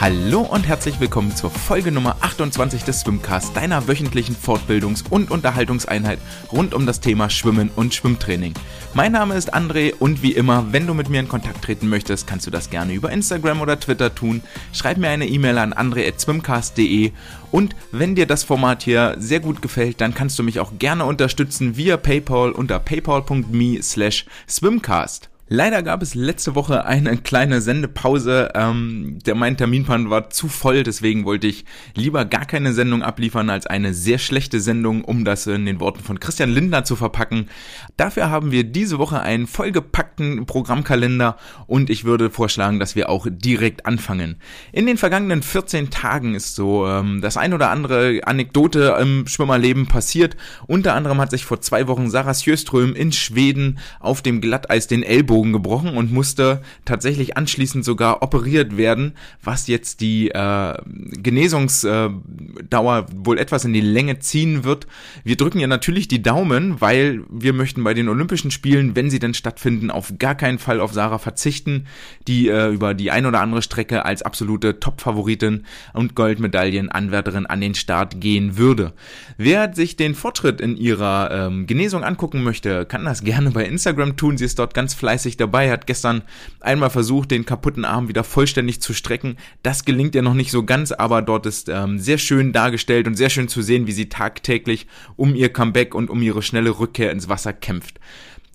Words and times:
Hallo 0.00 0.42
und 0.42 0.68
herzlich 0.68 1.00
willkommen 1.00 1.34
zur 1.34 1.50
Folge 1.50 1.90
Nummer 1.90 2.18
28 2.20 2.84
des 2.84 3.00
Swimcast, 3.00 3.56
deiner 3.56 3.88
wöchentlichen 3.88 4.36
Fortbildungs- 4.36 5.02
und 5.10 5.32
Unterhaltungseinheit 5.32 6.20
rund 6.52 6.72
um 6.72 6.86
das 6.86 7.00
Thema 7.00 7.28
Schwimmen 7.30 7.68
und 7.74 7.94
Schwimmtraining. 7.94 8.54
Mein 8.94 9.10
Name 9.10 9.34
ist 9.34 9.52
André 9.52 9.92
und 9.98 10.22
wie 10.22 10.34
immer, 10.34 10.72
wenn 10.72 10.86
du 10.86 10.94
mit 10.94 11.08
mir 11.08 11.18
in 11.18 11.28
Kontakt 11.28 11.62
treten 11.62 11.88
möchtest, 11.88 12.28
kannst 12.28 12.46
du 12.46 12.52
das 12.52 12.70
gerne 12.70 12.92
über 12.92 13.10
Instagram 13.10 13.60
oder 13.60 13.80
Twitter 13.80 14.14
tun. 14.14 14.40
Schreib 14.72 14.98
mir 14.98 15.08
eine 15.08 15.26
E-Mail 15.26 15.58
an 15.58 15.72
andre.swimcast.de 15.72 17.10
und 17.50 17.74
wenn 17.90 18.14
dir 18.14 18.26
das 18.26 18.44
Format 18.44 18.84
hier 18.84 19.16
sehr 19.18 19.40
gut 19.40 19.62
gefällt, 19.62 20.00
dann 20.00 20.14
kannst 20.14 20.38
du 20.38 20.44
mich 20.44 20.60
auch 20.60 20.74
gerne 20.78 21.06
unterstützen 21.06 21.76
via 21.76 21.96
PayPal 21.96 22.52
unter 22.52 22.78
paypal.me 22.78 23.82
slash 23.82 24.26
swimcast. 24.48 25.28
Leider 25.50 25.82
gab 25.82 26.02
es 26.02 26.14
letzte 26.14 26.54
Woche 26.54 26.84
eine 26.84 27.16
kleine 27.16 27.62
Sendepause. 27.62 28.50
Ähm, 28.54 29.18
der 29.24 29.34
mein 29.34 29.56
Terminplan 29.56 30.10
war 30.10 30.28
zu 30.28 30.46
voll, 30.46 30.82
deswegen 30.82 31.24
wollte 31.24 31.46
ich 31.46 31.64
lieber 31.94 32.26
gar 32.26 32.44
keine 32.44 32.74
Sendung 32.74 33.02
abliefern 33.02 33.48
als 33.48 33.66
eine 33.66 33.94
sehr 33.94 34.18
schlechte 34.18 34.60
Sendung, 34.60 35.02
um 35.04 35.24
das 35.24 35.46
in 35.46 35.64
den 35.64 35.80
Worten 35.80 36.00
von 36.00 36.20
Christian 36.20 36.50
Lindner 36.50 36.84
zu 36.84 36.96
verpacken. 36.96 37.48
Dafür 37.96 38.28
haben 38.28 38.52
wir 38.52 38.62
diese 38.62 38.98
Woche 38.98 39.20
einen 39.20 39.46
vollgepackten 39.46 40.44
Programmkalender 40.44 41.38
und 41.66 41.88
ich 41.88 42.04
würde 42.04 42.28
vorschlagen, 42.28 42.78
dass 42.78 42.94
wir 42.94 43.08
auch 43.08 43.26
direkt 43.30 43.86
anfangen. 43.86 44.36
In 44.72 44.84
den 44.84 44.98
vergangenen 44.98 45.42
14 45.42 45.88
Tagen 45.88 46.34
ist 46.34 46.56
so 46.56 46.86
ähm, 46.86 47.22
das 47.22 47.38
ein 47.38 47.54
oder 47.54 47.70
andere 47.70 48.20
Anekdote 48.24 48.98
im 49.00 49.26
Schwimmerleben 49.26 49.86
passiert. 49.86 50.36
Unter 50.66 50.92
anderem 50.92 51.18
hat 51.22 51.30
sich 51.30 51.46
vor 51.46 51.62
zwei 51.62 51.88
Wochen 51.88 52.10
Sarah 52.10 52.34
Sjöström 52.34 52.94
in 52.94 53.12
Schweden 53.12 53.78
auf 53.98 54.20
dem 54.20 54.42
Glatteis 54.42 54.88
den 54.88 55.02
Ellbogen 55.02 55.37
Ellenbogen 55.38 55.52
gebrochen 55.52 55.96
und 55.96 56.12
musste 56.12 56.62
tatsächlich 56.84 57.36
anschließend 57.36 57.84
sogar 57.84 58.22
operiert 58.22 58.76
werden, 58.76 59.12
was 59.42 59.66
jetzt 59.66 60.00
die 60.00 60.30
äh, 60.30 60.74
Genesungsdauer 61.12 63.06
wohl 63.14 63.38
etwas 63.38 63.64
in 63.64 63.72
die 63.72 63.80
Länge 63.80 64.18
ziehen 64.18 64.64
wird. 64.64 64.86
Wir 65.24 65.36
drücken 65.36 65.60
ihr 65.60 65.68
natürlich 65.68 66.08
die 66.08 66.22
Daumen, 66.22 66.80
weil 66.80 67.22
wir 67.30 67.52
möchten 67.52 67.84
bei 67.84 67.94
den 67.94 68.08
Olympischen 68.08 68.50
Spielen, 68.50 68.96
wenn 68.96 69.10
sie 69.10 69.18
denn 69.18 69.34
stattfinden, 69.34 69.90
auf 69.90 70.14
gar 70.18 70.34
keinen 70.34 70.58
Fall 70.58 70.80
auf 70.80 70.92
Sarah 70.92 71.18
verzichten, 71.18 71.86
die 72.26 72.48
äh, 72.48 72.68
über 72.68 72.94
die 72.94 73.10
ein 73.10 73.26
oder 73.26 73.40
andere 73.40 73.62
Strecke 73.62 74.04
als 74.04 74.22
absolute 74.22 74.80
Top-Favoritin 74.80 75.64
und 75.92 76.14
Goldmedaillenanwärterin 76.14 77.46
an 77.46 77.60
den 77.60 77.74
Start 77.74 78.20
gehen 78.20 78.56
würde. 78.56 78.92
Wer 79.36 79.74
sich 79.74 79.96
den 79.96 80.14
Fortschritt 80.14 80.60
in 80.60 80.76
ihrer 80.76 81.30
ähm, 81.30 81.66
Genesung 81.66 82.04
angucken 82.04 82.42
möchte, 82.42 82.86
kann 82.86 83.04
das 83.04 83.22
gerne 83.22 83.50
bei 83.50 83.64
Instagram 83.64 84.16
tun. 84.16 84.36
Sie 84.36 84.44
ist 84.44 84.58
dort 84.58 84.74
ganz 84.74 84.94
fleißig 84.94 85.27
fleißig 85.28 85.36
dabei, 85.36 85.70
hat 85.70 85.86
gestern 85.86 86.22
einmal 86.60 86.90
versucht, 86.90 87.30
den 87.30 87.44
kaputten 87.44 87.84
Arm 87.84 88.08
wieder 88.08 88.24
vollständig 88.24 88.80
zu 88.80 88.94
strecken. 88.94 89.36
Das 89.62 89.84
gelingt 89.84 90.14
ihr 90.14 90.22
noch 90.22 90.34
nicht 90.34 90.50
so 90.50 90.64
ganz, 90.64 90.92
aber 90.92 91.22
dort 91.22 91.46
ist 91.46 91.68
ähm, 91.68 91.98
sehr 91.98 92.18
schön 92.18 92.52
dargestellt 92.52 93.06
und 93.06 93.14
sehr 93.14 93.30
schön 93.30 93.48
zu 93.48 93.62
sehen, 93.62 93.86
wie 93.86 93.92
sie 93.92 94.08
tagtäglich 94.08 94.86
um 95.16 95.34
ihr 95.34 95.50
Comeback 95.50 95.94
und 95.94 96.10
um 96.10 96.22
ihre 96.22 96.42
schnelle 96.42 96.78
Rückkehr 96.78 97.12
ins 97.12 97.28
Wasser 97.28 97.52
kämpft. 97.52 98.00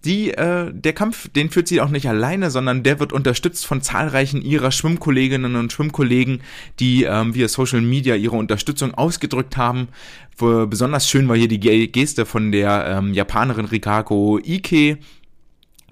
Die, 0.06 0.32
äh, 0.32 0.70
der 0.74 0.92
Kampf, 0.92 1.30
den 1.30 1.50
führt 1.50 1.70
sie 1.70 1.80
auch 1.80 1.90
nicht 1.90 2.10
alleine, 2.10 2.52
sondern 2.52 2.84
der 2.84 3.00
wird 3.00 3.14
unterstützt 3.14 3.66
von 3.66 3.82
zahlreichen 3.82 4.42
ihrer 4.42 4.72
Schwimmkolleginnen 4.72 5.56
und 5.56 5.72
Schwimmkollegen, 5.72 6.42
die 6.82 7.04
ähm, 7.04 7.34
via 7.34 7.48
Social 7.48 7.80
Media 7.80 8.16
ihre 8.16 8.36
Unterstützung 8.36 8.94
ausgedrückt 8.94 9.56
haben. 9.56 9.88
Besonders 10.38 11.08
schön 11.08 11.30
war 11.30 11.38
hier 11.38 11.48
die 11.48 11.60
Geste 11.60 12.26
von 12.26 12.52
der 12.52 12.98
ähm, 12.98 13.14
Japanerin 13.14 13.66
Rikako 13.66 14.40
Ike, 14.44 14.98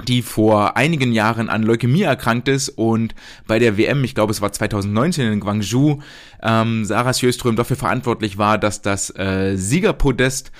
die 0.01 0.21
vor 0.21 0.77
einigen 0.77 1.11
Jahren 1.11 1.49
an 1.49 1.63
Leukämie 1.63 2.01
erkrankt 2.01 2.47
ist 2.47 2.69
und 2.69 3.15
bei 3.47 3.59
der 3.59 3.77
WM, 3.77 4.03
ich 4.03 4.15
glaube 4.15 4.31
es 4.31 4.41
war 4.41 4.51
2019 4.51 5.31
in 5.31 5.39
Guangzhou, 5.39 5.99
ähm, 6.41 6.85
Sarah 6.85 7.13
Sjöström 7.13 7.55
dafür 7.55 7.77
verantwortlich 7.77 8.37
war, 8.37 8.57
dass 8.57 8.81
das 8.81 9.15
äh, 9.15 9.55
Siegerpodest 9.55 10.51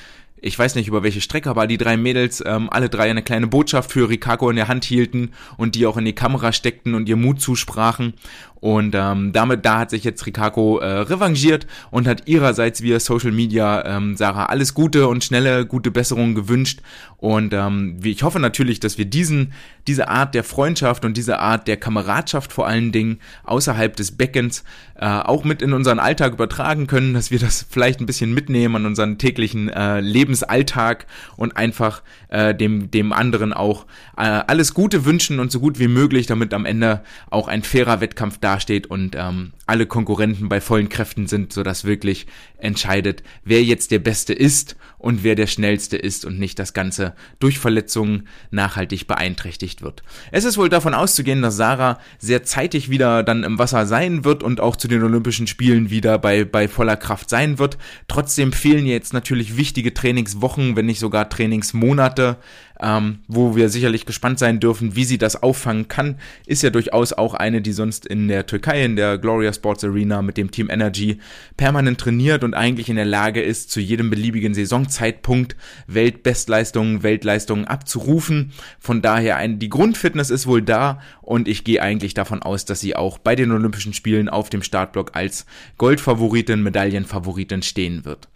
ich 0.41 0.57
weiß 0.57 0.75
nicht 0.75 0.88
über 0.88 1.03
welche 1.03 1.22
Strecke, 1.22 1.50
aber 1.50 1.68
die 1.68 1.78
drei 1.78 1.97
Mädels 1.97 2.44
ähm, 2.46 2.69
alle 2.72 2.90
drei 2.90 3.09
eine 3.09 3.22
kleine 3.22 3.47
Botschaft 3.47 3.91
für 3.91 4.09
Rikako 4.09 4.50
in 4.50 4.56
der 4.56 4.68
Hand 4.68 4.84
hielten 4.84 5.31
und 5.58 5.75
die 5.75 5.85
auch 5.85 5.97
in 5.97 6.06
die 6.06 6.16
Kamera 6.16 6.52
steckten 6.52 6.96
und 6.96 7.08
ihr 7.08 7.16
Mut 7.16 7.40
zusprachen. 7.40 8.16
Und 8.61 8.94
ähm, 8.95 9.33
damit, 9.33 9.66
da 9.66 9.79
hat 9.79 9.89
sich 9.89 10.03
jetzt 10.03 10.25
Rikako 10.27 10.77
äh, 10.77 10.85
revanchiert 10.85 11.66
und 11.89 12.07
hat 12.07 12.27
ihrerseits 12.27 12.83
via 12.83 12.99
Social 12.99 13.31
Media 13.31 13.83
ähm, 13.85 14.16
Sarah 14.16 14.45
alles 14.45 14.75
Gute 14.75 15.07
und 15.07 15.23
schnelle, 15.23 15.66
gute 15.66 15.89
Besserungen 15.89 16.35
gewünscht. 16.35 16.81
Und 17.17 17.53
ähm, 17.53 17.99
ich 18.03 18.22
hoffe 18.22 18.39
natürlich, 18.39 18.79
dass 18.79 18.99
wir 18.99 19.05
diesen, 19.05 19.53
diese 19.88 20.09
Art 20.09 20.35
der 20.35 20.44
Freundschaft 20.44 21.05
und 21.05 21.17
diese 21.17 21.39
Art 21.39 21.67
der 21.67 21.77
Kameradschaft 21.77 22.53
vor 22.53 22.67
allen 22.67 22.91
Dingen 22.91 23.19
außerhalb 23.44 23.95
des 23.95 24.11
Beckens 24.11 24.63
äh, 24.95 25.07
auch 25.07 25.43
mit 25.43 25.63
in 25.63 25.73
unseren 25.73 25.97
Alltag 25.97 26.33
übertragen 26.33 26.85
können, 26.85 27.16
dass 27.16 27.31
wir 27.31 27.39
das 27.39 27.66
vielleicht 27.67 27.99
ein 27.99 28.05
bisschen 28.05 28.31
mitnehmen 28.33 28.75
an 28.75 28.85
unseren 28.85 29.17
täglichen 29.17 29.69
äh, 29.69 30.01
Lebensalltag 30.01 31.07
und 31.35 31.57
einfach 31.57 32.03
äh, 32.29 32.53
dem, 32.53 32.91
dem 32.91 33.11
anderen 33.11 33.53
auch 33.53 33.88
äh, 34.17 34.22
alles 34.22 34.75
Gute 34.75 35.05
wünschen 35.05 35.39
und 35.39 35.51
so 35.51 35.59
gut 35.59 35.79
wie 35.79 35.88
möglich, 35.88 36.28
damit 36.28 36.53
am 36.53 36.66
Ende 36.66 37.01
auch 37.31 37.47
ein 37.47 37.63
fairer 37.63 38.01
Wettkampf 38.01 38.38
da 38.39 38.50
dasteht 38.51 38.88
und 38.88 39.16
ähm, 39.16 39.53
alle 39.72 39.86
Konkurrenten 39.86 40.50
bei 40.50 40.59
vollen 40.59 40.90
Kräften 40.90 41.28
sind, 41.28 41.54
sodass 41.54 41.86
wirklich 41.86 42.28
entscheidet, 42.58 43.24
wer 43.46 43.64
jetzt 43.64 43.92
der 43.92 44.00
Beste 44.00 44.34
ist 44.34 44.76
und 44.98 45.24
wer 45.24 45.36
der 45.36 45.48
Schnellste 45.48 45.96
ist 45.96 46.26
und 46.26 46.38
nicht 46.38 46.59
das 46.59 46.74
Ganze 46.74 47.16
durch 47.40 47.58
Verletzungen 47.58 48.28
nachhaltig 48.52 49.08
beeinträchtigt 49.08 49.82
wird. 49.82 50.04
Es 50.34 50.44
ist 50.44 50.58
wohl 50.58 50.68
davon 50.68 50.94
auszugehen, 50.94 51.42
dass 51.42 51.56
Sarah 51.56 52.00
sehr 52.20 52.44
zeitig 52.44 52.90
wieder 52.90 53.24
dann 53.24 53.46
im 53.46 53.59
Wasser 53.59 53.86
sein 53.86 54.26
wird 54.26 54.44
und 54.44 54.59
auch 54.59 54.76
zu 54.76 54.90
den 54.90 55.04
Olympischen 55.04 55.48
Spielen 55.48 55.90
wieder 55.90 56.20
bei, 56.20 56.44
bei 56.44 56.68
voller 56.68 56.98
Kraft 56.98 57.30
sein 57.30 57.58
wird. 57.58 57.78
Trotzdem 58.09 58.52
fehlen 58.52 58.86
jetzt 58.86 59.14
natürlich 59.14 59.56
wichtige 59.56 59.94
Trainingswochen, 59.94 60.76
wenn 60.76 60.86
nicht 60.86 61.00
sogar 61.00 61.30
Trainingsmonate 61.30 62.38
ähm, 62.82 63.20
wo 63.28 63.56
wir 63.56 63.70
sicherlich 63.70 64.06
gespannt 64.06 64.40
sein 64.40 64.59
dürfen, 64.59 64.96
wie 64.96 65.03
sie 65.03 65.18
das 65.18 65.42
auffangen 65.42 65.88
kann, 65.88 66.18
ist 66.46 66.64
ja 66.64 66.72
durchaus 66.72 67.14
auch 67.14 67.34
eine, 67.36 67.62
die 67.62 67.74
sonst 67.74 68.06
in 68.06 68.28
der 68.28 68.48
Türkei, 68.48 68.84
in 68.84 68.96
der 68.96 69.18
Gloria 69.18 69.53
Sports 69.61 69.83
Arena 69.83 70.23
mit 70.23 70.38
dem 70.38 70.49
Team 70.49 70.72
Energy 70.72 71.19
permanent 71.55 71.99
trainiert 71.99 72.44
und 72.44 72.55
eigentlich 72.55 72.89
in 72.89 72.95
der 72.95 73.05
Lage 73.05 73.44
ist, 73.44 73.69
zu 73.69 73.79
jedem 73.79 74.09
beliebigen 74.09 74.55
Saisonzeitpunkt 74.55 75.55
Weltbestleistungen, 75.85 77.03
Weltleistungen 77.03 77.66
abzurufen. 77.66 78.53
Von 78.79 79.03
daher 79.03 79.38
ein, 79.38 79.59
die 79.59 79.69
Grundfitness 79.69 80.31
ist 80.31 80.47
wohl 80.47 80.63
da 80.63 80.99
und 81.22 81.47
ich 81.47 81.63
gehe 81.63 81.79
eigentlich 81.79 82.16
davon 82.16 82.41
aus, 82.41 82.66
dass 82.66 82.79
sie 82.79 82.95
auch 82.95 83.19
bei 83.19 83.35
den 83.35 83.51
Olympischen 83.51 83.94
Spielen 83.94 84.29
auf 84.29 84.49
dem 84.49 84.63
Startblock 84.63 85.11
als 85.13 85.45
Goldfavoritin, 85.78 86.63
Medaillenfavoritin 86.63 87.61
stehen 87.61 88.03
wird. 88.03 88.31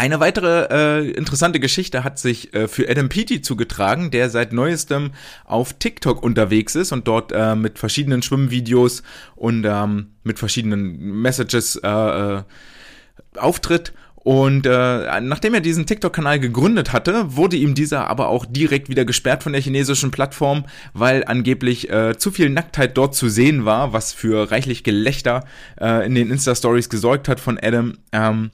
Eine 0.00 0.18
weitere 0.18 0.66
äh, 0.70 1.10
interessante 1.10 1.60
Geschichte 1.60 2.04
hat 2.04 2.18
sich 2.18 2.54
äh, 2.54 2.68
für 2.68 2.88
Adam 2.88 3.10
Peaty 3.10 3.42
zugetragen, 3.42 4.10
der 4.10 4.30
seit 4.30 4.50
neuestem 4.54 5.10
auf 5.44 5.74
TikTok 5.74 6.22
unterwegs 6.22 6.74
ist 6.74 6.92
und 6.92 7.06
dort 7.06 7.32
äh, 7.32 7.54
mit 7.54 7.78
verschiedenen 7.78 8.22
Schwimmvideos 8.22 9.02
und 9.36 9.66
ähm, 9.68 10.06
mit 10.24 10.38
verschiedenen 10.38 11.20
Messages 11.20 11.76
äh, 11.76 11.86
äh, 11.86 12.42
auftritt. 13.36 13.92
Und 14.14 14.64
äh, 14.64 15.20
nachdem 15.20 15.52
er 15.52 15.60
diesen 15.60 15.84
TikTok-Kanal 15.84 16.40
gegründet 16.40 16.94
hatte, 16.94 17.36
wurde 17.36 17.56
ihm 17.56 17.74
dieser 17.74 18.06
aber 18.06 18.28
auch 18.28 18.46
direkt 18.46 18.88
wieder 18.88 19.04
gesperrt 19.04 19.42
von 19.42 19.52
der 19.52 19.60
chinesischen 19.60 20.10
Plattform, 20.10 20.64
weil 20.94 21.24
angeblich 21.26 21.90
äh, 21.90 22.16
zu 22.16 22.30
viel 22.30 22.48
Nacktheit 22.48 22.96
dort 22.96 23.14
zu 23.14 23.28
sehen 23.28 23.66
war, 23.66 23.92
was 23.92 24.14
für 24.14 24.50
reichlich 24.50 24.82
Gelächter 24.82 25.44
äh, 25.78 26.06
in 26.06 26.14
den 26.14 26.30
Insta-Stories 26.30 26.88
gesorgt 26.88 27.28
hat 27.28 27.38
von 27.38 27.58
Adam. 27.62 27.98
Ähm, 28.12 28.50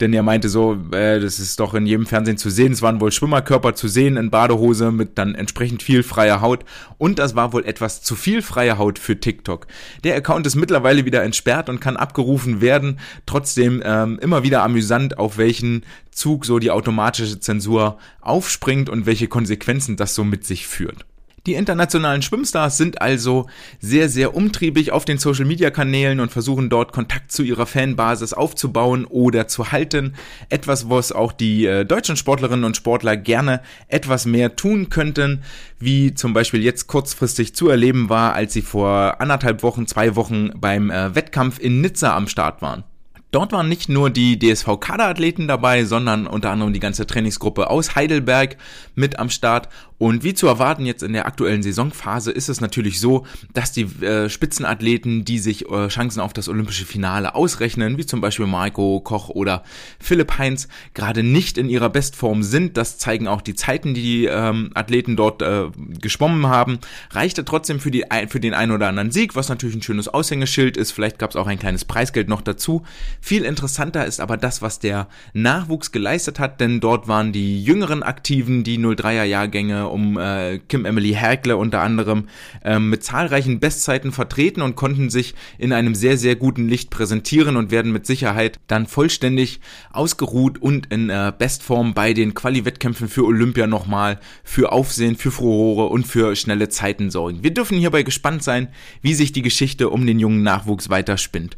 denn 0.00 0.12
er 0.12 0.22
meinte 0.22 0.48
so, 0.48 0.78
äh, 0.92 1.20
das 1.20 1.38
ist 1.38 1.60
doch 1.60 1.74
in 1.74 1.86
jedem 1.86 2.06
Fernsehen 2.06 2.36
zu 2.36 2.50
sehen, 2.50 2.72
es 2.72 2.82
waren 2.82 3.00
wohl 3.00 3.12
Schwimmerkörper 3.12 3.74
zu 3.74 3.88
sehen 3.88 4.16
in 4.16 4.30
Badehose 4.30 4.90
mit 4.90 5.18
dann 5.18 5.34
entsprechend 5.34 5.82
viel 5.82 6.02
freier 6.02 6.40
Haut 6.40 6.64
und 6.98 7.18
das 7.18 7.34
war 7.34 7.52
wohl 7.52 7.64
etwas 7.64 8.02
zu 8.02 8.16
viel 8.16 8.42
freie 8.42 8.78
Haut 8.78 8.98
für 8.98 9.20
TikTok. 9.20 9.66
Der 10.04 10.16
Account 10.16 10.46
ist 10.46 10.56
mittlerweile 10.56 11.04
wieder 11.04 11.22
entsperrt 11.22 11.68
und 11.68 11.80
kann 11.80 11.96
abgerufen 11.96 12.60
werden, 12.60 12.98
trotzdem 13.26 13.82
ähm, 13.84 14.18
immer 14.20 14.42
wieder 14.42 14.62
amüsant, 14.62 15.18
auf 15.18 15.38
welchen 15.38 15.84
Zug 16.10 16.44
so 16.44 16.58
die 16.58 16.70
automatische 16.70 17.40
Zensur 17.40 17.98
aufspringt 18.20 18.88
und 18.88 19.06
welche 19.06 19.28
Konsequenzen 19.28 19.96
das 19.96 20.14
so 20.14 20.24
mit 20.24 20.44
sich 20.44 20.66
führt. 20.66 21.06
Die 21.46 21.54
internationalen 21.54 22.20
Schwimmstars 22.20 22.76
sind 22.76 23.00
also 23.00 23.46
sehr, 23.80 24.10
sehr 24.10 24.34
umtriebig 24.34 24.92
auf 24.92 25.06
den 25.06 25.16
Social-Media-Kanälen 25.16 26.20
und 26.20 26.30
versuchen 26.30 26.68
dort 26.68 26.92
Kontakt 26.92 27.32
zu 27.32 27.42
ihrer 27.42 27.64
Fanbasis 27.64 28.34
aufzubauen 28.34 29.06
oder 29.06 29.48
zu 29.48 29.72
halten. 29.72 30.14
Etwas, 30.50 30.90
was 30.90 31.12
auch 31.12 31.32
die 31.32 31.64
äh, 31.64 31.86
deutschen 31.86 32.16
Sportlerinnen 32.16 32.64
und 32.64 32.76
Sportler 32.76 33.16
gerne 33.16 33.62
etwas 33.88 34.26
mehr 34.26 34.54
tun 34.54 34.90
könnten, 34.90 35.42
wie 35.78 36.12
zum 36.14 36.34
Beispiel 36.34 36.62
jetzt 36.62 36.88
kurzfristig 36.88 37.54
zu 37.54 37.70
erleben 37.70 38.10
war, 38.10 38.34
als 38.34 38.52
sie 38.52 38.62
vor 38.62 39.20
anderthalb 39.20 39.62
Wochen, 39.62 39.86
zwei 39.86 40.16
Wochen 40.16 40.50
beim 40.60 40.90
äh, 40.90 41.14
Wettkampf 41.14 41.58
in 41.58 41.80
Nizza 41.80 42.14
am 42.14 42.28
Start 42.28 42.60
waren. 42.60 42.84
Dort 43.30 43.52
waren 43.52 43.68
nicht 43.68 43.88
nur 43.88 44.10
die 44.10 44.38
DSV-Kaderathleten 44.38 45.46
dabei, 45.46 45.84
sondern 45.84 46.26
unter 46.26 46.50
anderem 46.50 46.72
die 46.72 46.80
ganze 46.80 47.06
Trainingsgruppe 47.06 47.70
aus 47.70 47.94
Heidelberg 47.94 48.56
mit 48.94 49.18
am 49.18 49.30
Start. 49.30 49.68
Und 49.98 50.24
wie 50.24 50.32
zu 50.32 50.46
erwarten 50.46 50.86
jetzt 50.86 51.02
in 51.02 51.12
der 51.12 51.26
aktuellen 51.26 51.62
Saisonphase 51.62 52.32
ist 52.32 52.48
es 52.48 52.62
natürlich 52.62 53.00
so, 53.00 53.26
dass 53.52 53.70
die 53.70 53.82
äh, 54.02 54.30
Spitzenathleten, 54.30 55.26
die 55.26 55.38
sich 55.38 55.70
äh, 55.70 55.88
Chancen 55.88 56.20
auf 56.20 56.32
das 56.32 56.48
olympische 56.48 56.86
Finale 56.86 57.34
ausrechnen, 57.34 57.98
wie 57.98 58.06
zum 58.06 58.22
Beispiel 58.22 58.46
Marco 58.46 59.00
Koch 59.00 59.28
oder 59.28 59.62
Philipp 60.00 60.38
Heinz, 60.38 60.68
gerade 60.94 61.22
nicht 61.22 61.58
in 61.58 61.68
ihrer 61.68 61.90
Bestform 61.90 62.42
sind. 62.42 62.78
Das 62.78 62.96
zeigen 62.96 63.28
auch 63.28 63.42
die 63.42 63.54
Zeiten, 63.54 63.92
die 63.92 64.00
die 64.00 64.24
ähm, 64.24 64.70
Athleten 64.74 65.16
dort 65.16 65.42
äh, 65.42 65.66
geschwommen 66.00 66.46
haben. 66.46 66.78
Reichte 67.10 67.44
trotzdem 67.44 67.78
für, 67.78 67.90
die, 67.90 68.06
für 68.28 68.40
den 68.40 68.54
einen 68.54 68.72
oder 68.72 68.88
anderen 68.88 69.10
Sieg, 69.10 69.36
was 69.36 69.50
natürlich 69.50 69.76
ein 69.76 69.82
schönes 69.82 70.08
Aushängeschild 70.08 70.78
ist. 70.78 70.92
Vielleicht 70.92 71.18
gab 71.18 71.30
es 71.30 71.36
auch 71.36 71.46
ein 71.46 71.58
kleines 71.58 71.84
Preisgeld 71.84 72.28
noch 72.28 72.40
dazu. 72.40 72.84
Viel 73.20 73.44
interessanter 73.44 74.06
ist 74.06 74.20
aber 74.20 74.36
das, 74.36 74.62
was 74.62 74.78
der 74.78 75.06
Nachwuchs 75.34 75.92
geleistet 75.92 76.38
hat, 76.38 76.60
denn 76.60 76.80
dort 76.80 77.06
waren 77.06 77.32
die 77.32 77.62
jüngeren 77.62 78.02
Aktiven, 78.02 78.64
die 78.64 78.78
03er 78.78 79.24
Jahrgänge 79.24 79.88
um 79.88 80.18
äh, 80.18 80.58
Kim 80.58 80.86
Emily 80.86 81.12
Herkle 81.12 81.56
unter 81.56 81.80
anderem 81.80 82.28
äh, 82.64 82.78
mit 82.78 83.04
zahlreichen 83.04 83.60
Bestzeiten 83.60 84.10
vertreten 84.10 84.62
und 84.62 84.74
konnten 84.74 85.10
sich 85.10 85.34
in 85.58 85.72
einem 85.72 85.94
sehr, 85.94 86.16
sehr 86.16 86.34
guten 86.34 86.66
Licht 86.66 86.90
präsentieren 86.90 87.56
und 87.56 87.70
werden 87.70 87.92
mit 87.92 88.06
Sicherheit 88.06 88.58
dann 88.66 88.86
vollständig 88.86 89.60
ausgeruht 89.92 90.58
und 90.58 90.86
in 90.86 91.10
äh, 91.10 91.32
Bestform 91.36 91.92
bei 91.92 92.14
den 92.14 92.34
Quali-Wettkämpfen 92.34 93.08
für 93.08 93.24
Olympia 93.24 93.66
nochmal 93.66 94.18
für 94.42 94.72
Aufsehen, 94.72 95.16
für 95.16 95.30
Furore 95.30 95.86
und 95.86 96.06
für 96.06 96.34
schnelle 96.36 96.70
Zeiten 96.70 97.10
sorgen. 97.10 97.42
Wir 97.42 97.52
dürfen 97.52 97.78
hierbei 97.78 98.02
gespannt 98.02 98.42
sein, 98.42 98.68
wie 99.02 99.14
sich 99.14 99.32
die 99.32 99.42
Geschichte 99.42 99.90
um 99.90 100.06
den 100.06 100.18
jungen 100.18 100.42
Nachwuchs 100.42 100.88
weiterspinnt. 100.88 101.56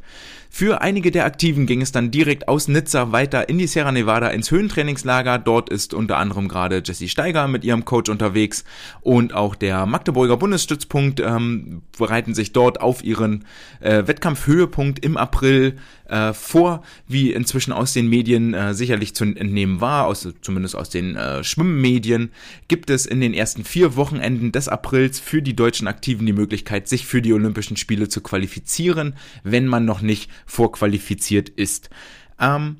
Für 0.54 0.82
einige 0.82 1.10
der 1.10 1.24
Aktiven 1.24 1.64
ging 1.64 1.80
es 1.80 1.92
dann 1.92 2.10
direkt 2.10 2.46
aus 2.46 2.68
Nizza 2.68 3.10
weiter 3.10 3.48
in 3.48 3.56
die 3.56 3.66
Sierra 3.66 3.90
Nevada 3.90 4.28
ins 4.28 4.50
Höhentrainingslager. 4.50 5.38
Dort 5.38 5.70
ist 5.70 5.94
unter 5.94 6.18
anderem 6.18 6.46
gerade 6.46 6.82
Jessie 6.84 7.08
Steiger 7.08 7.48
mit 7.48 7.64
ihrem 7.64 7.86
Coach 7.86 8.10
unterwegs 8.10 8.64
und 9.00 9.32
auch 9.32 9.54
der 9.54 9.86
Magdeburger 9.86 10.36
Bundesstützpunkt 10.36 11.20
ähm, 11.20 11.80
bereiten 11.96 12.34
sich 12.34 12.52
dort 12.52 12.82
auf 12.82 13.02
ihren 13.02 13.46
äh, 13.80 14.06
Wettkampfhöhepunkt 14.06 15.02
im 15.02 15.16
April 15.16 15.78
äh, 16.12 16.34
vor, 16.34 16.82
wie 17.08 17.32
inzwischen 17.32 17.72
aus 17.72 17.94
den 17.94 18.06
Medien 18.06 18.52
äh, 18.52 18.74
sicherlich 18.74 19.14
zu 19.14 19.24
entnehmen 19.24 19.80
war, 19.80 20.06
aus, 20.06 20.28
zumindest 20.42 20.76
aus 20.76 20.90
den 20.90 21.16
äh, 21.16 21.42
Schwimmmedien, 21.42 22.30
gibt 22.68 22.90
es 22.90 23.06
in 23.06 23.20
den 23.20 23.32
ersten 23.32 23.64
vier 23.64 23.96
Wochenenden 23.96 24.52
des 24.52 24.68
Aprils 24.68 25.20
für 25.20 25.40
die 25.40 25.56
deutschen 25.56 25.88
Aktiven 25.88 26.26
die 26.26 26.34
Möglichkeit, 26.34 26.86
sich 26.86 27.06
für 27.06 27.22
die 27.22 27.32
Olympischen 27.32 27.78
Spiele 27.78 28.08
zu 28.08 28.20
qualifizieren, 28.20 29.14
wenn 29.42 29.66
man 29.66 29.86
noch 29.86 30.02
nicht 30.02 30.30
vorqualifiziert 30.44 31.48
ist. 31.48 31.88
Ähm, 32.38 32.76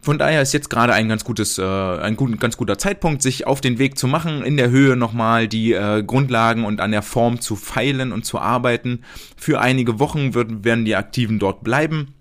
von 0.00 0.16
daher 0.16 0.40
ist 0.40 0.52
jetzt 0.52 0.70
gerade 0.70 0.92
ein 0.92 1.08
ganz 1.08 1.24
gutes, 1.24 1.58
äh, 1.58 1.64
ein 1.64 2.14
gut, 2.14 2.38
ganz 2.38 2.56
guter 2.56 2.78
Zeitpunkt, 2.78 3.22
sich 3.22 3.48
auf 3.48 3.60
den 3.60 3.80
Weg 3.80 3.98
zu 3.98 4.06
machen, 4.06 4.44
in 4.44 4.56
der 4.56 4.70
Höhe 4.70 4.94
nochmal 4.94 5.48
die 5.48 5.72
äh, 5.72 6.04
Grundlagen 6.04 6.64
und 6.64 6.80
an 6.80 6.92
der 6.92 7.02
Form 7.02 7.40
zu 7.40 7.56
feilen 7.56 8.12
und 8.12 8.24
zu 8.24 8.38
arbeiten. 8.38 9.00
Für 9.36 9.60
einige 9.60 9.98
Wochen 9.98 10.34
wird, 10.34 10.64
werden 10.64 10.84
die 10.84 10.94
Aktiven 10.94 11.40
dort 11.40 11.64
bleiben 11.64 12.14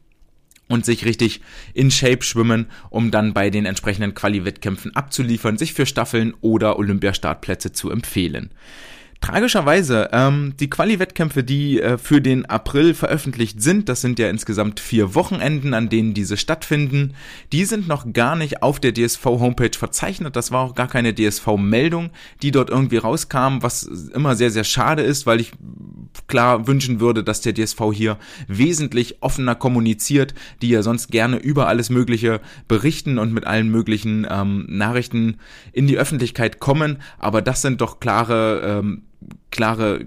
und 0.67 0.85
sich 0.85 1.05
richtig 1.05 1.41
in 1.73 1.91
Shape 1.91 2.23
schwimmen, 2.23 2.67
um 2.89 3.11
dann 3.11 3.33
bei 3.33 3.49
den 3.49 3.65
entsprechenden 3.65 4.13
Quali-Wettkämpfen 4.13 4.95
abzuliefern, 4.95 5.57
sich 5.57 5.73
für 5.73 5.85
Staffeln 5.85 6.33
oder 6.41 6.77
Olympiastartplätze 6.77 7.71
zu 7.71 7.89
empfehlen. 7.89 8.51
Tragischerweise, 9.21 10.09
ähm, 10.11 10.53
die 10.59 10.69
Quali-Wettkämpfe, 10.69 11.43
die 11.43 11.81
äh, 11.81 11.97
für 11.97 12.21
den 12.21 12.45
April 12.45 12.93
veröffentlicht 12.93 13.61
sind, 13.61 13.89
das 13.89 14.01
sind 14.01 14.19
ja 14.19 14.29
insgesamt 14.29 14.79
vier 14.79 15.15
Wochenenden, 15.15 15.73
an 15.73 15.89
denen 15.89 16.13
diese 16.13 16.37
stattfinden, 16.37 17.13
die 17.51 17.65
sind 17.65 17.87
noch 17.87 18.13
gar 18.13 18.35
nicht 18.35 18.61
auf 18.61 18.79
der 18.79 18.93
DSV-Homepage 18.93 19.77
verzeichnet. 19.77 20.35
Das 20.35 20.51
war 20.51 20.61
auch 20.61 20.75
gar 20.75 20.87
keine 20.87 21.15
DSV-Meldung, 21.15 22.11
die 22.41 22.51
dort 22.51 22.69
irgendwie 22.69 22.97
rauskam, 22.97 23.57
was 23.61 23.83
immer 23.83 24.35
sehr, 24.35 24.51
sehr 24.51 24.63
schade 24.63 25.01
ist, 25.01 25.25
weil 25.25 25.41
ich 25.41 25.51
klar 26.27 26.67
wünschen 26.67 26.99
würde, 26.99 27.23
dass 27.23 27.41
der 27.41 27.53
DSV 27.53 27.81
hier 27.93 28.17
wesentlich 28.47 29.21
offener 29.21 29.55
kommuniziert, 29.55 30.35
die 30.61 30.69
ja 30.69 30.83
sonst 30.83 31.09
gerne 31.09 31.37
über 31.37 31.67
alles 31.67 31.89
Mögliche 31.89 32.39
berichten 32.67 33.17
und 33.17 33.33
mit 33.33 33.47
allen 33.47 33.69
möglichen 33.69 34.27
ähm, 34.29 34.65
Nachrichten 34.69 35.37
in 35.73 35.87
die 35.87 35.97
Öffentlichkeit 35.97 36.59
kommen. 36.59 36.97
Aber 37.17 37.41
das 37.41 37.61
sind 37.61 37.81
doch 37.81 37.99
klare 37.99 38.61
ähm, 38.63 39.03
klare 39.51 40.05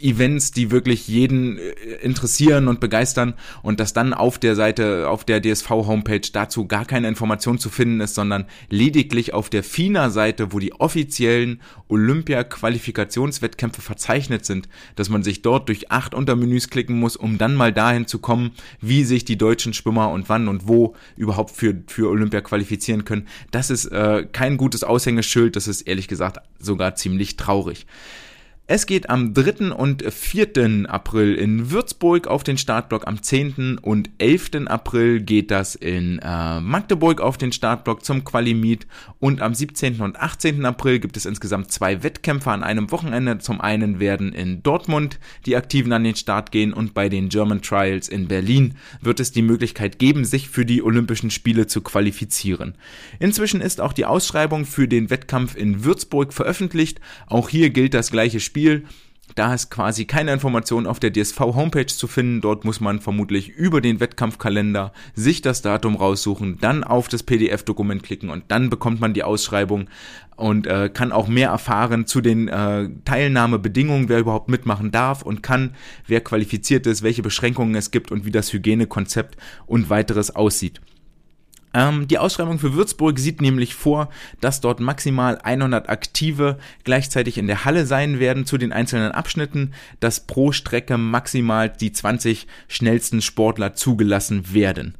Events, 0.00 0.52
die 0.52 0.70
wirklich 0.70 1.08
jeden 1.08 1.58
äh, 1.58 1.70
interessieren 2.02 2.68
und 2.68 2.80
begeistern 2.80 3.34
und 3.62 3.80
dass 3.80 3.92
dann 3.92 4.14
auf 4.14 4.38
der 4.38 4.54
Seite, 4.54 5.08
auf 5.08 5.24
der 5.24 5.40
DSV-Homepage 5.42 6.28
dazu 6.32 6.66
gar 6.66 6.84
keine 6.84 7.08
Information 7.08 7.58
zu 7.58 7.68
finden 7.68 8.00
ist, 8.00 8.14
sondern 8.14 8.46
lediglich 8.68 9.34
auf 9.34 9.50
der 9.50 9.62
FINA-Seite, 9.62 10.52
wo 10.52 10.58
die 10.58 10.72
offiziellen 10.72 11.60
Olympia-Qualifikationswettkämpfe 11.88 13.82
verzeichnet 13.82 14.44
sind, 14.44 14.68
dass 14.96 15.08
man 15.08 15.22
sich 15.22 15.42
dort 15.42 15.68
durch 15.68 15.90
acht 15.90 16.14
Untermenüs 16.14 16.70
klicken 16.70 16.98
muss, 16.98 17.16
um 17.16 17.38
dann 17.38 17.54
mal 17.54 17.72
dahin 17.72 18.06
zu 18.06 18.18
kommen, 18.18 18.52
wie 18.80 19.04
sich 19.04 19.24
die 19.24 19.38
deutschen 19.38 19.74
Schwimmer 19.74 20.10
und 20.10 20.28
wann 20.28 20.48
und 20.48 20.68
wo 20.68 20.94
überhaupt 21.16 21.50
für, 21.50 21.82
für 21.86 22.08
Olympia 22.08 22.40
qualifizieren 22.40 23.04
können. 23.04 23.26
Das 23.50 23.70
ist 23.70 23.86
äh, 23.86 24.26
kein 24.30 24.56
gutes 24.56 24.84
Aushängeschild, 24.84 25.56
das 25.56 25.68
ist 25.68 25.82
ehrlich 25.82 26.08
gesagt 26.08 26.38
sogar 26.58 26.94
ziemlich 26.94 27.36
traurig. 27.36 27.86
Es 28.68 28.86
geht 28.86 29.10
am 29.10 29.34
3. 29.34 29.72
und 29.72 30.04
4. 30.08 30.88
April 30.88 31.34
in 31.34 31.72
Würzburg 31.72 32.28
auf 32.28 32.44
den 32.44 32.56
Startblock. 32.56 33.08
Am 33.08 33.20
10. 33.20 33.78
und 33.82 34.08
11. 34.18 34.66
April 34.66 35.20
geht 35.20 35.50
das 35.50 35.74
in 35.74 36.20
äh, 36.20 36.60
Magdeburg 36.60 37.20
auf 37.20 37.36
den 37.36 37.50
Startblock 37.50 38.04
zum 38.04 38.24
Quali-Meet. 38.24 38.86
Und 39.18 39.42
am 39.42 39.52
17. 39.52 40.00
und 40.00 40.16
18. 40.16 40.64
April 40.64 41.00
gibt 41.00 41.16
es 41.16 41.26
insgesamt 41.26 41.72
zwei 41.72 42.04
Wettkämpfe 42.04 42.52
an 42.52 42.62
einem 42.62 42.92
Wochenende. 42.92 43.38
Zum 43.38 43.60
einen 43.60 43.98
werden 43.98 44.32
in 44.32 44.62
Dortmund 44.62 45.18
die 45.44 45.56
Aktiven 45.56 45.92
an 45.92 46.04
den 46.04 46.14
Start 46.14 46.52
gehen 46.52 46.72
und 46.72 46.94
bei 46.94 47.08
den 47.08 47.30
German 47.30 47.62
Trials 47.62 48.08
in 48.08 48.28
Berlin 48.28 48.76
wird 49.00 49.18
es 49.18 49.32
die 49.32 49.42
Möglichkeit 49.42 49.98
geben, 49.98 50.24
sich 50.24 50.48
für 50.48 50.64
die 50.64 50.84
Olympischen 50.84 51.32
Spiele 51.32 51.66
zu 51.66 51.80
qualifizieren. 51.80 52.76
Inzwischen 53.18 53.60
ist 53.60 53.80
auch 53.80 53.92
die 53.92 54.06
Ausschreibung 54.06 54.66
für 54.66 54.86
den 54.86 55.10
Wettkampf 55.10 55.56
in 55.56 55.82
Würzburg 55.82 56.32
veröffentlicht. 56.32 57.00
Auch 57.26 57.48
hier 57.48 57.70
gilt 57.70 57.92
das 57.92 58.12
gleiche 58.12 58.38
Spiel 58.38 58.51
Spiel. 58.52 58.84
Da 59.34 59.54
ist 59.54 59.70
quasi 59.70 60.04
keine 60.04 60.30
Information 60.34 60.86
auf 60.86 61.00
der 61.00 61.10
DSV-Homepage 61.10 61.86
zu 61.86 62.06
finden. 62.06 62.42
Dort 62.42 62.66
muss 62.66 62.80
man 62.80 63.00
vermutlich 63.00 63.48
über 63.48 63.80
den 63.80 63.98
Wettkampfkalender 63.98 64.92
sich 65.14 65.40
das 65.40 65.62
Datum 65.62 65.96
raussuchen, 65.96 66.58
dann 66.60 66.84
auf 66.84 67.08
das 67.08 67.22
PDF-Dokument 67.22 68.02
klicken 68.02 68.28
und 68.28 68.44
dann 68.48 68.68
bekommt 68.68 69.00
man 69.00 69.14
die 69.14 69.22
Ausschreibung 69.22 69.88
und 70.36 70.66
äh, 70.66 70.90
kann 70.92 71.12
auch 71.12 71.28
mehr 71.28 71.48
erfahren 71.48 72.06
zu 72.06 72.20
den 72.20 72.48
äh, 72.48 72.90
Teilnahmebedingungen, 73.06 74.10
wer 74.10 74.18
überhaupt 74.18 74.50
mitmachen 74.50 74.90
darf 74.90 75.22
und 75.22 75.42
kann, 75.42 75.74
wer 76.06 76.20
qualifiziert 76.20 76.86
ist, 76.86 77.02
welche 77.02 77.22
Beschränkungen 77.22 77.74
es 77.74 77.90
gibt 77.90 78.12
und 78.12 78.26
wie 78.26 78.32
das 78.32 78.52
Hygienekonzept 78.52 79.38
und 79.64 79.88
weiteres 79.88 80.36
aussieht. 80.36 80.82
Ähm, 81.74 82.06
die 82.08 82.18
Ausschreibung 82.18 82.58
für 82.58 82.74
Würzburg 82.74 83.18
sieht 83.18 83.40
nämlich 83.40 83.74
vor, 83.74 84.10
dass 84.40 84.60
dort 84.60 84.80
maximal 84.80 85.38
100 85.38 85.88
Aktive 85.88 86.58
gleichzeitig 86.84 87.38
in 87.38 87.46
der 87.46 87.64
Halle 87.64 87.86
sein 87.86 88.18
werden 88.18 88.46
zu 88.46 88.58
den 88.58 88.72
einzelnen 88.72 89.12
Abschnitten, 89.12 89.72
dass 90.00 90.20
pro 90.20 90.52
Strecke 90.52 90.98
maximal 90.98 91.68
die 91.70 91.92
20 91.92 92.46
schnellsten 92.68 93.22
Sportler 93.22 93.74
zugelassen 93.74 94.52
werden. 94.52 94.94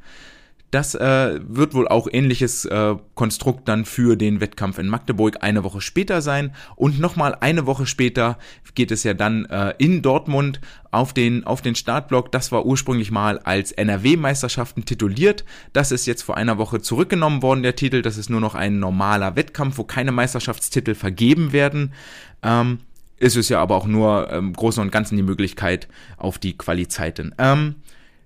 Das 0.73 0.95
äh, 0.95 1.39
wird 1.47 1.75
wohl 1.75 1.87
auch 1.87 2.07
ähnliches 2.11 2.65
äh, 2.65 2.95
Konstrukt 3.13 3.67
dann 3.67 3.85
für 3.85 4.15
den 4.15 4.41
Wettkampf 4.41 4.79
in 4.79 4.87
Magdeburg 4.87 5.43
eine 5.43 5.63
Woche 5.63 5.81
später 5.81 6.23
sein. 6.23 6.55
Und 6.75 6.99
nochmal 6.99 7.37
eine 7.41 7.67
Woche 7.67 7.85
später 7.85 8.39
geht 8.73 8.89
es 8.89 9.03
ja 9.03 9.13
dann 9.13 9.45
äh, 9.45 9.75
in 9.77 10.01
Dortmund 10.01 10.61
auf 10.89 11.13
den, 11.13 11.43
auf 11.43 11.61
den 11.61 11.75
Startblock. 11.75 12.31
Das 12.31 12.51
war 12.51 12.65
ursprünglich 12.65 13.11
mal 13.11 13.37
als 13.37 13.71
NRW-Meisterschaften 13.71 14.83
tituliert. 14.83 15.45
Das 15.73 15.91
ist 15.91 16.07
jetzt 16.07 16.23
vor 16.23 16.37
einer 16.37 16.57
Woche 16.57 16.81
zurückgenommen 16.81 17.43
worden, 17.43 17.61
der 17.61 17.75
Titel. 17.75 18.01
Das 18.01 18.17
ist 18.17 18.31
nur 18.31 18.41
noch 18.41 18.55
ein 18.55 18.79
normaler 18.79 19.35
Wettkampf, 19.35 19.77
wo 19.77 19.83
keine 19.83 20.11
Meisterschaftstitel 20.11 20.95
vergeben 20.95 21.51
werden. 21.51 21.93
Ähm, 22.41 22.79
ist 23.23 23.37
es 23.37 23.47
ja 23.47 23.61
aber 23.61 23.75
auch 23.75 23.85
nur 23.85 24.29
im 24.31 24.47
ähm, 24.47 24.53
Großen 24.53 24.81
und 24.81 24.91
Ganzen 24.91 25.17
die 25.17 25.23
Möglichkeit 25.23 25.87
auf 26.17 26.39
die 26.39 26.57
Qualizeiten. 26.57 27.35
Ähm, 27.37 27.75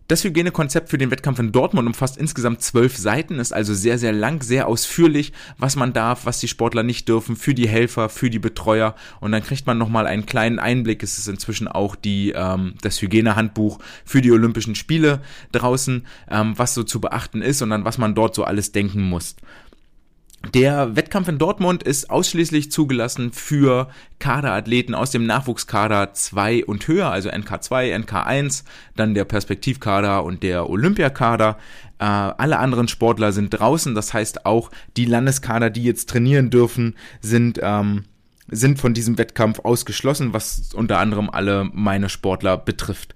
das 0.07 0.23
Hygienekonzept 0.23 0.89
für 0.89 0.97
den 0.97 1.11
Wettkampf 1.11 1.39
in 1.39 1.51
Dortmund 1.51 1.87
umfasst 1.87 2.17
insgesamt 2.17 2.61
zwölf 2.61 2.95
Seiten, 2.97 3.39
ist 3.39 3.51
also 3.51 3.73
sehr, 3.73 3.97
sehr 3.97 4.13
lang, 4.13 4.41
sehr 4.41 4.67
ausführlich, 4.67 5.33
was 5.57 5.75
man 5.75 5.93
darf, 5.93 6.25
was 6.25 6.39
die 6.39 6.47
Sportler 6.47 6.83
nicht 6.83 7.09
dürfen, 7.09 7.35
für 7.35 7.53
die 7.53 7.67
Helfer, 7.67 8.07
für 8.09 8.29
die 8.29 8.39
Betreuer. 8.39 8.95
Und 9.19 9.33
dann 9.33 9.43
kriegt 9.43 9.67
man 9.67 9.77
nochmal 9.77 10.07
einen 10.07 10.25
kleinen 10.25 10.59
Einblick. 10.59 11.03
Es 11.03 11.17
ist 11.17 11.27
inzwischen 11.27 11.67
auch 11.67 11.95
die, 11.95 12.31
ähm, 12.35 12.75
das 12.81 13.01
Hygienehandbuch 13.01 13.79
für 14.05 14.21
die 14.21 14.31
Olympischen 14.31 14.75
Spiele 14.75 15.21
draußen, 15.51 16.05
ähm, 16.29 16.53
was 16.57 16.73
so 16.73 16.83
zu 16.83 17.01
beachten 17.01 17.41
ist 17.41 17.61
und 17.61 17.71
an 17.71 17.83
was 17.83 17.97
man 17.97 18.15
dort 18.15 18.33
so 18.33 18.45
alles 18.45 18.71
denken 18.71 19.01
muss. 19.01 19.35
Der 20.53 20.95
Wettkampf 20.95 21.27
in 21.27 21.39
Dortmund 21.39 21.83
ist 21.83 22.09
ausschließlich 22.09 22.71
zugelassen 22.71 23.31
für 23.33 23.89
Kaderathleten 24.19 24.95
aus 24.95 25.11
dem 25.11 25.25
Nachwuchskader 25.25 26.13
2 26.13 26.65
und 26.65 26.87
höher, 26.87 27.11
also 27.11 27.29
NK2, 27.29 27.95
NK1, 28.05 28.63
dann 28.95 29.13
der 29.13 29.25
Perspektivkader 29.25 30.23
und 30.23 30.43
der 30.43 30.69
Olympiakader. 30.69 31.57
Äh, 31.99 32.05
alle 32.05 32.59
anderen 32.59 32.87
Sportler 32.87 33.31
sind 33.31 33.49
draußen, 33.49 33.95
das 33.95 34.13
heißt 34.13 34.45
auch 34.45 34.71
die 34.95 35.05
Landeskader, 35.05 35.69
die 35.69 35.83
jetzt 35.83 36.09
trainieren 36.09 36.49
dürfen, 36.49 36.95
sind 37.19 37.59
ähm, 37.61 38.05
sind 38.49 38.79
von 38.79 38.93
diesem 38.93 39.17
Wettkampf 39.17 39.59
ausgeschlossen, 39.59 40.33
was 40.33 40.73
unter 40.73 40.99
anderem 40.99 41.29
alle 41.29 41.69
meine 41.73 42.07
Sportler 42.07 42.57
betrifft. 42.57 43.13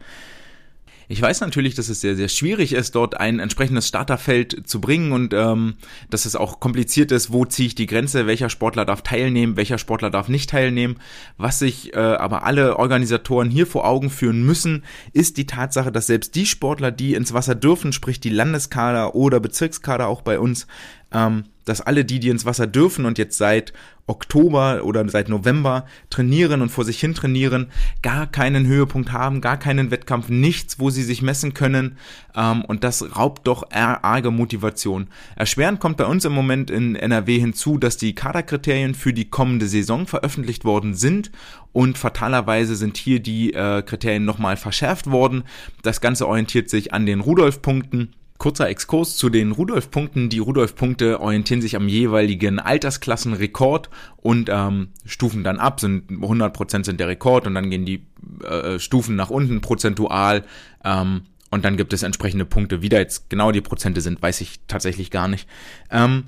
Ich 1.12 1.22
weiß 1.22 1.41
natürlich, 1.41 1.75
dass 1.75 1.89
es 1.89 2.00
sehr, 2.00 2.15
sehr 2.15 2.30
schwierig 2.30 2.72
ist, 2.72 2.96
dort 2.96 3.20
ein 3.20 3.39
entsprechendes 3.39 3.86
Starterfeld 3.86 4.65
zu 4.65 4.80
bringen 4.80 5.12
und 5.12 5.34
ähm, 5.34 5.74
dass 6.10 6.24
es 6.24 6.38
auch 6.38 6.62
kompliziert 6.62 7.12
ist, 7.12 7.34
wo 7.34 7.44
ziehe 7.44 7.68
ich 7.68 7.75
die 7.75 7.86
Grenze, 7.86 8.27
welcher 8.27 8.50
Sportler 8.50 8.86
darf 8.86 9.01
teilnehmen, 9.01 9.58
welcher 9.58 9.77
Sportler 9.77 10.10
darf 10.10 10.30
nicht 10.30 10.50
teilnehmen. 10.50 11.00
Was 11.36 11.60
sich 11.60 11.94
äh, 11.94 11.98
aber 11.98 12.46
alle 12.46 12.80
Organisatoren 12.80 13.50
hier 13.50 13.68
vor 13.68 13.86
Augen 13.86 14.10
führen 14.10 14.44
müssen, 14.46 14.86
ist 15.12 15.36
die 15.36 15.46
Tatsache, 15.46 15.91
dass 15.91 16.08
selbst 16.08 16.34
die 16.36 16.46
Sportler, 16.46 16.91
die 16.91 17.13
ins 17.15 17.34
Wasser 17.34 17.56
dürfen, 17.56 17.91
sprich 17.91 18.22
die 18.22 18.30
Landeskader 18.30 19.13
oder 19.13 19.41
Bezirkskader 19.41 20.08
auch 20.08 20.22
bei 20.22 20.39
uns, 20.39 20.65
ähm, 21.13 21.46
dass 21.65 21.82
alle 21.82 22.06
die, 22.06 22.20
die 22.20 22.30
ins 22.30 22.46
Wasser 22.46 22.68
dürfen 22.68 23.06
und 23.06 23.18
jetzt 23.18 23.38
seit 23.38 23.74
Oktober 24.08 24.84
oder 24.84 25.08
seit 25.08 25.30
November 25.30 25.86
trainieren 26.10 26.62
und 26.62 26.70
vor 26.70 26.84
sich 26.84 27.00
hin 27.00 27.13
trainieren, 27.13 27.68
gar 28.01 28.27
keinen 28.27 28.68
Höhepunkt 28.68 29.13
haben, 29.13 29.41
gar 29.41 29.58
keinen 29.58 29.91
Wettkampf, 29.91 30.27
nichts, 30.30 30.80
wo 30.80 30.89
sie 30.89 31.03
sich 31.03 31.22
messen 31.22 31.53
können. 31.53 31.98
Ähm, 32.36 32.65
und 32.65 32.84
das 32.84 33.15
raubt 33.15 33.48
doch 33.48 33.72
arge 33.72 34.32
Motivation. 34.32 35.08
Erschwerend 35.36 35.80
kommt 35.80 35.98
bei 35.98 36.06
uns 36.06 36.25
im 36.25 36.34
Moment 36.34 36.70
in 36.70 36.96
NRW 36.96 37.39
hinzu, 37.39 37.77
dass 37.77 37.96
die 37.96 38.15
Kaderkriterien 38.15 38.96
für 38.96 39.13
die 39.13 39.30
kommende 39.30 39.68
Saison 39.68 40.08
veröffentlicht 40.08 40.65
worden 40.65 40.94
sind 40.94 41.32
und 41.72 41.98
fatalerweise 41.98 42.75
sind 42.75 42.98
hier 42.98 43.22
die 43.22 43.53
äh, 43.53 43.82
Kriterien 43.82 44.25
nochmal 44.25 44.58
verschärft 44.58 45.10
worden. 45.10 45.44
Das 45.84 46.01
Ganze 46.01 46.27
orientiert 46.27 46.70
sich 46.70 46.94
an 46.94 47.06
den 47.06 47.22
Rudolf-Punkten 47.22 48.13
Kurzer 48.41 48.69
Exkurs 48.69 49.17
zu 49.17 49.29
den 49.29 49.51
Rudolf-Punkten. 49.51 50.29
Die 50.29 50.39
Rudolf-Punkte 50.39 51.21
orientieren 51.21 51.62
sich 51.62 51.75
am 51.75 51.88
jeweiligen 51.88 52.57
Altersklassenrekord 52.57 53.91
und 54.17 54.50
ähm, 54.51 54.88
stufen 55.05 55.43
dann 55.43 55.60
ab, 55.60 55.79
sind 55.79 56.10
100% 56.10 56.83
sind 56.83 57.00
der 57.00 57.07
Rekord 57.07 57.45
und 57.45 57.53
dann 57.53 57.69
gehen 57.69 57.86
die 57.86 58.07
äh, 58.43 58.79
Stufen 58.79 59.15
nach 59.15 59.29
unten 59.29 59.62
prozentual 59.62 60.43
ähm, 60.83 61.21
und 61.51 61.65
dann 61.65 61.77
gibt 61.77 61.93
es 61.93 62.01
entsprechende 62.01 62.45
Punkte. 62.45 62.81
Wie 62.81 62.89
da 62.89 62.98
jetzt 62.98 63.29
genau 63.29 63.51
die 63.51 63.62
Prozente 63.62 64.01
sind, 64.01 64.19
weiß 64.19 64.41
ich 64.41 64.62
tatsächlich 64.67 65.12
gar 65.12 65.27
nicht. 65.27 65.48
Ähm, 65.91 66.24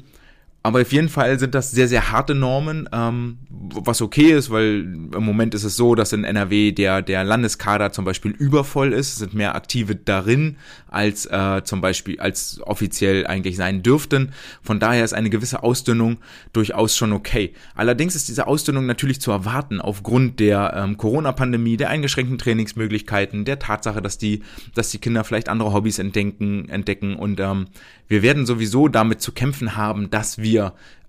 aber 0.66 0.82
auf 0.82 0.94
jeden 0.94 1.10
Fall 1.10 1.38
sind 1.40 1.54
das 1.54 1.72
sehr, 1.72 1.90
sehr 1.90 2.12
harte 2.12 2.36
Normen, 2.36 2.88
ähm, 2.94 3.38
was 3.50 4.02
okay 4.02 4.32
ist, 4.32 4.50
weil 4.50 4.80
im 5.14 5.24
Moment 5.24 5.54
ist 5.54 5.66
es 5.66 5.76
so, 5.76 5.94
dass 5.94 6.14
in 6.14 6.24
NRW 6.24 6.72
der, 6.72 7.02
der 7.02 7.26
Landeskader 7.26 7.92
zum 7.92 8.06
Beispiel 8.06 8.32
übervoll 8.32 8.94
ist, 8.94 9.10
es 9.10 9.16
sind 9.18 9.34
mehr 9.34 9.56
Aktive 9.56 9.96
darin, 9.98 10.56
als 10.90 11.26
äh, 11.26 11.64
zum 11.66 11.82
Beispiel, 11.82 12.18
als 12.20 12.62
offiziell 12.64 13.28
eigentlich 13.28 13.58
sein 13.58 13.84
dürften. 13.84 14.32
Von 14.62 14.80
daher 14.80 15.04
ist 15.04 15.14
eine 15.14 15.30
gewisse 15.30 15.64
Ausdünnung 15.64 16.18
durchaus 16.54 16.96
schon 16.96 17.12
okay. 17.12 17.54
Allerdings 17.76 18.16
ist 18.16 18.30
diese 18.30 18.48
Ausdünnung 18.48 18.86
natürlich 18.86 19.20
zu 19.20 19.32
erwarten 19.32 19.82
aufgrund 19.82 20.40
der 20.40 20.74
ähm, 20.78 20.96
Corona-Pandemie, 20.96 21.76
der 21.76 21.90
eingeschränkten 21.90 22.38
Trainingsmöglichkeiten, 22.38 23.44
der 23.44 23.60
Tatsache, 23.60 24.02
dass 24.02 24.18
die, 24.18 24.44
dass 24.76 24.92
die 24.92 25.00
Kinder 25.00 25.26
vielleicht 25.26 25.50
andere 25.50 25.74
Hobbys 25.74 26.00
entdecken, 26.00 26.70
entdecken 26.70 27.16
und 27.16 27.42
ähm, 27.42 27.68
wir 28.08 28.22
werden 28.22 28.46
sowieso 28.46 28.90
damit 28.90 29.22
zu 29.22 29.32
kämpfen 29.32 29.76
haben, 29.76 30.10
dass 30.10 30.38
wir 30.38 30.53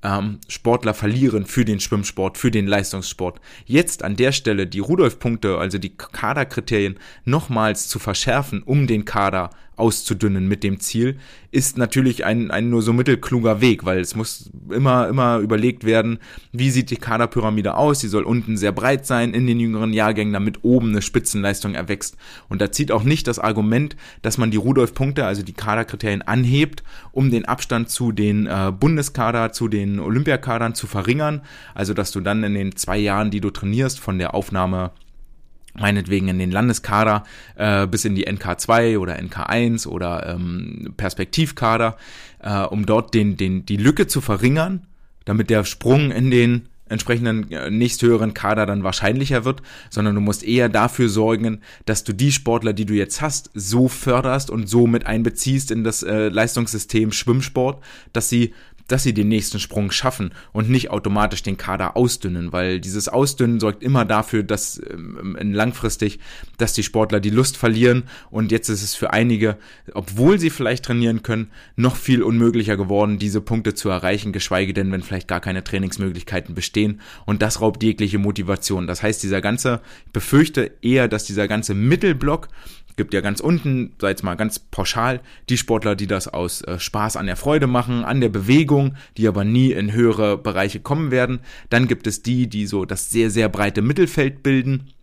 ähm, 0.04 0.38
Sportler 0.48 0.94
verlieren 0.94 1.46
für 1.46 1.64
den 1.64 1.80
Schwimmsport, 1.80 2.38
für 2.38 2.50
den 2.50 2.66
Leistungssport. 2.66 3.40
Jetzt 3.64 4.04
an 4.04 4.16
der 4.16 4.32
Stelle 4.32 4.66
die 4.66 4.80
Rudolf-Punkte, 4.80 5.58
also 5.58 5.78
die 5.78 5.96
Kaderkriterien, 5.96 6.98
nochmals 7.24 7.88
zu 7.88 7.98
verschärfen, 7.98 8.62
um 8.62 8.86
den 8.86 9.04
Kader 9.04 9.50
auszudünnen 9.76 10.48
mit 10.48 10.62
dem 10.64 10.80
Ziel, 10.80 11.18
ist 11.50 11.78
natürlich 11.78 12.24
ein, 12.24 12.50
ein 12.50 12.70
nur 12.70 12.82
so 12.82 12.92
mittelkluger 12.92 13.60
Weg, 13.60 13.84
weil 13.84 14.00
es 14.00 14.16
muss 14.16 14.50
immer, 14.70 15.08
immer 15.08 15.38
überlegt 15.38 15.84
werden, 15.84 16.18
wie 16.52 16.70
sieht 16.70 16.90
die 16.90 16.96
Kaderpyramide 16.96 17.76
aus, 17.76 18.00
sie 18.00 18.08
soll 18.08 18.24
unten 18.24 18.56
sehr 18.56 18.72
breit 18.72 19.06
sein 19.06 19.34
in 19.34 19.46
den 19.46 19.60
jüngeren 19.60 19.92
Jahrgängen, 19.92 20.32
damit 20.32 20.64
oben 20.64 20.90
eine 20.90 21.02
Spitzenleistung 21.02 21.74
erwächst. 21.74 22.16
Und 22.48 22.60
da 22.60 22.72
zieht 22.72 22.90
auch 22.90 23.04
nicht 23.04 23.26
das 23.28 23.38
Argument, 23.38 23.96
dass 24.22 24.38
man 24.38 24.50
die 24.50 24.56
Rudolf-Punkte, 24.56 25.24
also 25.26 25.42
die 25.42 25.52
Kaderkriterien 25.52 26.22
anhebt, 26.22 26.82
um 27.12 27.30
den 27.30 27.44
Abstand 27.44 27.88
zu 27.88 28.10
den 28.10 28.46
äh, 28.46 28.72
Bundeskader, 28.78 29.52
zu 29.52 29.68
den 29.68 30.00
Olympiakadern 30.00 30.74
zu 30.74 30.86
verringern, 30.86 31.42
also 31.74 31.94
dass 31.94 32.10
du 32.10 32.20
dann 32.20 32.42
in 32.42 32.54
den 32.54 32.76
zwei 32.76 32.98
Jahren, 32.98 33.30
die 33.30 33.40
du 33.40 33.50
trainierst, 33.50 34.00
von 34.00 34.18
der 34.18 34.34
Aufnahme 34.34 34.90
meinetwegen 35.78 36.28
in 36.28 36.38
den 36.38 36.50
Landeskader 36.50 37.24
äh, 37.56 37.86
bis 37.86 38.04
in 38.04 38.14
die 38.14 38.28
NK2 38.28 38.98
oder 38.98 39.16
NK1 39.16 39.86
oder 39.86 40.34
ähm, 40.34 40.94
Perspektivkader, 40.96 41.96
äh, 42.40 42.60
um 42.60 42.86
dort 42.86 43.14
den, 43.14 43.36
den, 43.36 43.66
die 43.66 43.76
Lücke 43.76 44.06
zu 44.06 44.20
verringern, 44.20 44.86
damit 45.24 45.50
der 45.50 45.64
Sprung 45.64 46.10
in 46.10 46.30
den 46.30 46.68
entsprechenden 46.88 47.50
äh, 47.50 47.70
nächsthöheren 47.70 48.34
Kader 48.34 48.66
dann 48.66 48.84
wahrscheinlicher 48.84 49.44
wird, 49.44 49.62
sondern 49.90 50.14
du 50.14 50.20
musst 50.20 50.44
eher 50.44 50.68
dafür 50.68 51.08
sorgen, 51.08 51.60
dass 51.86 52.04
du 52.04 52.12
die 52.12 52.30
Sportler, 52.30 52.72
die 52.72 52.84
du 52.84 52.94
jetzt 52.94 53.22
hast, 53.22 53.50
so 53.54 53.88
förderst 53.88 54.50
und 54.50 54.68
so 54.68 54.86
mit 54.86 55.06
einbeziehst 55.06 55.70
in 55.70 55.82
das 55.82 56.02
äh, 56.02 56.28
Leistungssystem 56.28 57.10
Schwimmsport, 57.10 57.82
dass 58.12 58.28
sie 58.28 58.54
dass 58.88 59.02
sie 59.02 59.14
den 59.14 59.28
nächsten 59.28 59.58
Sprung 59.58 59.90
schaffen 59.90 60.32
und 60.52 60.68
nicht 60.68 60.90
automatisch 60.90 61.42
den 61.42 61.56
Kader 61.56 61.96
ausdünnen, 61.96 62.52
weil 62.52 62.80
dieses 62.80 63.08
Ausdünnen 63.08 63.60
sorgt 63.60 63.82
immer 63.82 64.04
dafür, 64.04 64.42
dass 64.42 64.80
ähm, 64.90 65.36
langfristig, 65.52 66.18
dass 66.58 66.72
die 66.72 66.82
Sportler 66.82 67.20
die 67.20 67.30
Lust 67.30 67.56
verlieren 67.56 68.04
und 68.30 68.52
jetzt 68.52 68.68
ist 68.68 68.82
es 68.82 68.94
für 68.94 69.12
einige, 69.12 69.56
obwohl 69.94 70.38
sie 70.38 70.50
vielleicht 70.50 70.84
trainieren 70.84 71.22
können, 71.22 71.50
noch 71.76 71.96
viel 71.96 72.22
unmöglicher 72.22 72.76
geworden, 72.76 73.18
diese 73.18 73.40
Punkte 73.40 73.74
zu 73.74 73.88
erreichen, 73.88 74.32
geschweige 74.32 74.74
denn, 74.74 74.92
wenn 74.92 75.02
vielleicht 75.02 75.28
gar 75.28 75.40
keine 75.40 75.64
Trainingsmöglichkeiten 75.64 76.54
bestehen 76.54 77.00
und 77.24 77.42
das 77.42 77.60
raubt 77.60 77.82
jegliche 77.82 78.18
Motivation. 78.18 78.86
Das 78.86 79.02
heißt, 79.02 79.22
dieser 79.22 79.40
ganze, 79.40 79.80
ich 80.06 80.12
befürchte 80.12 80.72
eher, 80.82 81.08
dass 81.08 81.24
dieser 81.24 81.48
ganze 81.48 81.74
Mittelblock 81.74 82.48
gibt 82.96 83.14
ja 83.14 83.20
ganz 83.20 83.40
unten, 83.40 83.92
sei 84.00 84.10
jetzt 84.10 84.22
mal 84.22 84.34
ganz 84.34 84.58
pauschal, 84.58 85.20
die 85.48 85.56
Sportler, 85.56 85.96
die 85.96 86.06
das 86.06 86.28
aus 86.28 86.62
äh, 86.62 86.78
Spaß 86.78 87.16
an 87.16 87.26
der 87.26 87.36
Freude 87.36 87.66
machen, 87.66 88.04
an 88.04 88.20
der 88.20 88.28
Bewegung, 88.28 88.96
die 89.16 89.28
aber 89.28 89.44
nie 89.44 89.72
in 89.72 89.92
höhere 89.92 90.38
Bereiche 90.38 90.80
kommen 90.80 91.10
werden. 91.10 91.40
Dann 91.70 91.88
gibt 91.88 92.06
es 92.06 92.22
die, 92.22 92.48
die 92.48 92.66
so 92.66 92.84
das 92.84 93.10
sehr, 93.10 93.30
sehr 93.30 93.48
breite 93.48 93.82
Mittelfeld 93.82 94.42
bilden 94.42 94.93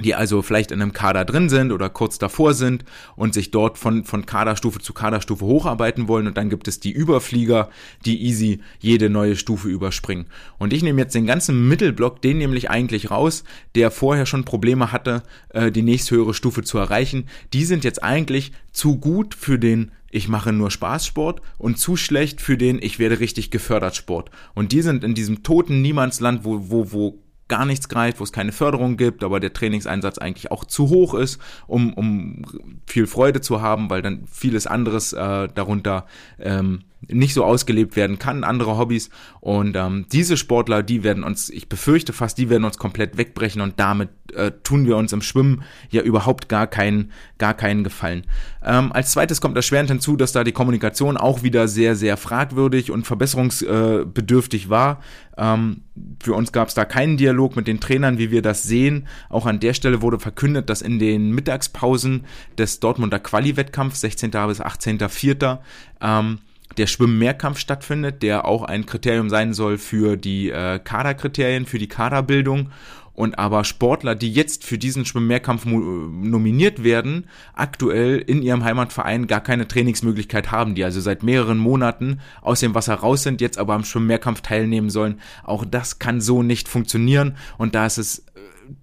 die 0.00 0.16
also 0.16 0.42
vielleicht 0.42 0.72
in 0.72 0.82
einem 0.82 0.92
Kader 0.92 1.24
drin 1.24 1.48
sind 1.48 1.70
oder 1.70 1.88
kurz 1.88 2.18
davor 2.18 2.52
sind 2.52 2.84
und 3.14 3.32
sich 3.32 3.52
dort 3.52 3.78
von, 3.78 4.04
von 4.04 4.26
Kaderstufe 4.26 4.80
zu 4.80 4.92
Kaderstufe 4.92 5.44
hocharbeiten 5.44 6.08
wollen. 6.08 6.26
Und 6.26 6.36
dann 6.36 6.50
gibt 6.50 6.66
es 6.66 6.80
die 6.80 6.90
Überflieger, 6.90 7.70
die 8.04 8.24
easy 8.24 8.60
jede 8.80 9.08
neue 9.08 9.36
Stufe 9.36 9.68
überspringen. 9.68 10.26
Und 10.58 10.72
ich 10.72 10.82
nehme 10.82 11.00
jetzt 11.00 11.14
den 11.14 11.26
ganzen 11.26 11.68
Mittelblock, 11.68 12.20
den 12.22 12.38
nämlich 12.38 12.70
eigentlich 12.70 13.12
raus, 13.12 13.44
der 13.76 13.92
vorher 13.92 14.26
schon 14.26 14.44
Probleme 14.44 14.90
hatte, 14.90 15.22
äh, 15.50 15.70
die 15.70 15.82
nächsthöhere 15.82 16.34
Stufe 16.34 16.64
zu 16.64 16.76
erreichen. 16.78 17.28
Die 17.52 17.64
sind 17.64 17.84
jetzt 17.84 18.02
eigentlich 18.02 18.50
zu 18.72 18.98
gut 18.98 19.34
für 19.34 19.60
den 19.60 19.92
ich 20.10 20.28
mache 20.28 20.52
nur 20.52 20.70
Spaßsport 20.70 21.42
und 21.58 21.76
zu 21.76 21.96
schlecht 21.96 22.40
für 22.40 22.56
den 22.56 22.80
ich 22.80 23.00
werde 23.00 23.18
richtig 23.18 23.50
gefördert 23.50 23.96
Sport. 23.96 24.30
Und 24.54 24.70
die 24.70 24.80
sind 24.80 25.02
in 25.02 25.14
diesem 25.14 25.42
toten 25.42 25.82
Niemandsland, 25.82 26.44
wo, 26.44 26.70
wo, 26.70 26.92
wo 26.92 27.23
gar 27.48 27.64
nichts 27.66 27.88
greift, 27.88 28.20
wo 28.20 28.24
es 28.24 28.32
keine 28.32 28.52
Förderung 28.52 28.96
gibt, 28.96 29.22
aber 29.22 29.40
der 29.40 29.52
Trainingseinsatz 29.52 30.18
eigentlich 30.18 30.50
auch 30.50 30.64
zu 30.64 30.88
hoch 30.88 31.14
ist, 31.14 31.40
um, 31.66 31.92
um 31.92 32.42
viel 32.86 33.06
Freude 33.06 33.40
zu 33.40 33.60
haben, 33.60 33.90
weil 33.90 34.02
dann 34.02 34.24
vieles 34.30 34.66
anderes 34.66 35.12
äh, 35.12 35.48
darunter 35.54 36.06
ähm, 36.38 36.80
nicht 37.08 37.34
so 37.34 37.44
ausgelebt 37.44 37.96
werden 37.96 38.18
kann, 38.18 38.44
andere 38.44 38.78
Hobbys. 38.78 39.10
Und 39.40 39.76
ähm, 39.76 40.06
diese 40.12 40.36
Sportler, 40.36 40.82
die 40.82 41.02
werden 41.02 41.24
uns, 41.24 41.50
ich 41.50 41.68
befürchte 41.68 42.12
fast, 42.12 42.38
die 42.38 42.50
werden 42.50 42.64
uns 42.64 42.78
komplett 42.78 43.16
wegbrechen 43.16 43.60
und 43.60 43.78
damit 43.78 44.10
äh, 44.34 44.52
tun 44.62 44.86
wir 44.86 44.96
uns 44.96 45.12
im 45.12 45.22
Schwimmen 45.22 45.62
ja 45.90 46.02
überhaupt 46.02 46.48
gar 46.48 46.66
keinen, 46.66 47.12
gar 47.38 47.54
keinen 47.54 47.84
Gefallen. 47.84 48.22
Ähm, 48.64 48.92
als 48.92 49.12
zweites 49.12 49.40
kommt 49.40 49.56
erschwerend 49.56 49.90
hinzu, 49.90 50.16
dass 50.16 50.32
da 50.32 50.44
die 50.44 50.52
Kommunikation 50.52 51.16
auch 51.16 51.42
wieder 51.42 51.68
sehr, 51.68 51.96
sehr 51.96 52.16
fragwürdig 52.16 52.90
und 52.90 53.06
verbesserungsbedürftig 53.06 54.70
war. 54.70 55.00
Ähm, 55.36 55.82
für 56.22 56.34
uns 56.34 56.52
gab 56.52 56.68
es 56.68 56.74
da 56.74 56.84
keinen 56.84 57.16
Dialog 57.16 57.56
mit 57.56 57.66
den 57.66 57.80
Trainern, 57.80 58.18
wie 58.18 58.30
wir 58.30 58.42
das 58.42 58.62
sehen. 58.62 59.06
Auch 59.28 59.46
an 59.46 59.60
der 59.60 59.74
Stelle 59.74 60.02
wurde 60.02 60.18
verkündet, 60.18 60.70
dass 60.70 60.82
in 60.82 60.98
den 60.98 61.30
Mittagspausen 61.30 62.24
des 62.58 62.80
Dortmunder 62.80 63.18
Quali-Wettkampfs, 63.18 64.00
16. 64.00 64.30
bis 64.30 64.60
18.04., 64.60 65.58
ähm, 66.00 66.38
der 66.76 66.86
Schwimmmehrkampf 66.86 67.58
stattfindet, 67.58 68.22
der 68.22 68.46
auch 68.46 68.62
ein 68.62 68.86
Kriterium 68.86 69.30
sein 69.30 69.54
soll 69.54 69.78
für 69.78 70.16
die 70.16 70.50
äh, 70.50 70.78
Kaderkriterien, 70.78 71.66
für 71.66 71.78
die 71.78 71.88
Kaderbildung. 71.88 72.70
und 73.14 73.38
aber 73.38 73.62
Sportler, 73.62 74.16
die 74.16 74.32
jetzt 74.32 74.64
für 74.64 74.76
diesen 74.76 75.04
Schwimmmehrkampf 75.04 75.66
nominiert 75.66 76.82
werden, 76.82 77.28
aktuell 77.54 78.18
in 78.18 78.42
ihrem 78.42 78.64
Heimatverein 78.64 79.28
gar 79.28 79.40
keine 79.40 79.68
Trainingsmöglichkeit 79.68 80.50
haben, 80.50 80.74
die 80.74 80.82
also 80.82 81.00
seit 81.00 81.22
mehreren 81.22 81.58
Monaten 81.58 82.18
aus 82.42 82.58
dem 82.58 82.74
Wasser 82.74 82.94
raus 82.94 83.22
sind, 83.22 83.40
jetzt 83.40 83.56
aber 83.56 83.74
am 83.74 83.84
Schwimmmehrkampf 83.84 84.40
teilnehmen 84.40 84.90
sollen. 84.90 85.20
Auch 85.44 85.64
das 85.64 86.00
kann 86.00 86.20
so 86.20 86.42
nicht 86.42 86.66
funktionieren 86.66 87.36
und 87.56 87.76
da 87.76 87.86
ist 87.86 87.98
es 87.98 88.24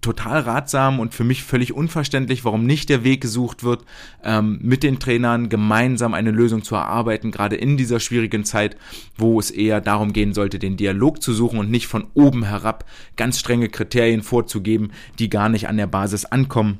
total 0.01 0.41
ratsam 0.41 0.99
und 0.99 1.13
für 1.13 1.23
mich 1.23 1.43
völlig 1.43 1.73
unverständlich, 1.73 2.45
warum 2.45 2.65
nicht 2.65 2.89
der 2.89 3.03
Weg 3.03 3.21
gesucht 3.21 3.63
wird, 3.63 3.83
ähm, 4.23 4.59
mit 4.61 4.83
den 4.83 4.99
Trainern 4.99 5.49
gemeinsam 5.49 6.13
eine 6.13 6.31
Lösung 6.31 6.63
zu 6.63 6.75
erarbeiten, 6.75 7.31
gerade 7.31 7.55
in 7.55 7.77
dieser 7.77 7.99
schwierigen 7.99 8.43
Zeit, 8.43 8.77
wo 9.17 9.39
es 9.39 9.51
eher 9.51 9.81
darum 9.81 10.13
gehen 10.13 10.33
sollte, 10.33 10.59
den 10.59 10.77
Dialog 10.77 11.21
zu 11.21 11.33
suchen 11.33 11.59
und 11.59 11.71
nicht 11.71 11.87
von 11.87 12.07
oben 12.13 12.43
herab 12.43 12.85
ganz 13.15 13.39
strenge 13.39 13.69
Kriterien 13.69 14.23
vorzugeben, 14.23 14.91
die 15.19 15.29
gar 15.29 15.49
nicht 15.49 15.67
an 15.67 15.77
der 15.77 15.87
Basis 15.87 16.25
ankommen 16.25 16.79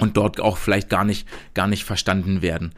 und 0.00 0.16
dort 0.16 0.40
auch 0.40 0.56
vielleicht 0.56 0.90
gar 0.90 1.04
nicht, 1.04 1.26
gar 1.54 1.66
nicht 1.66 1.84
verstanden 1.84 2.42
werden. 2.42 2.72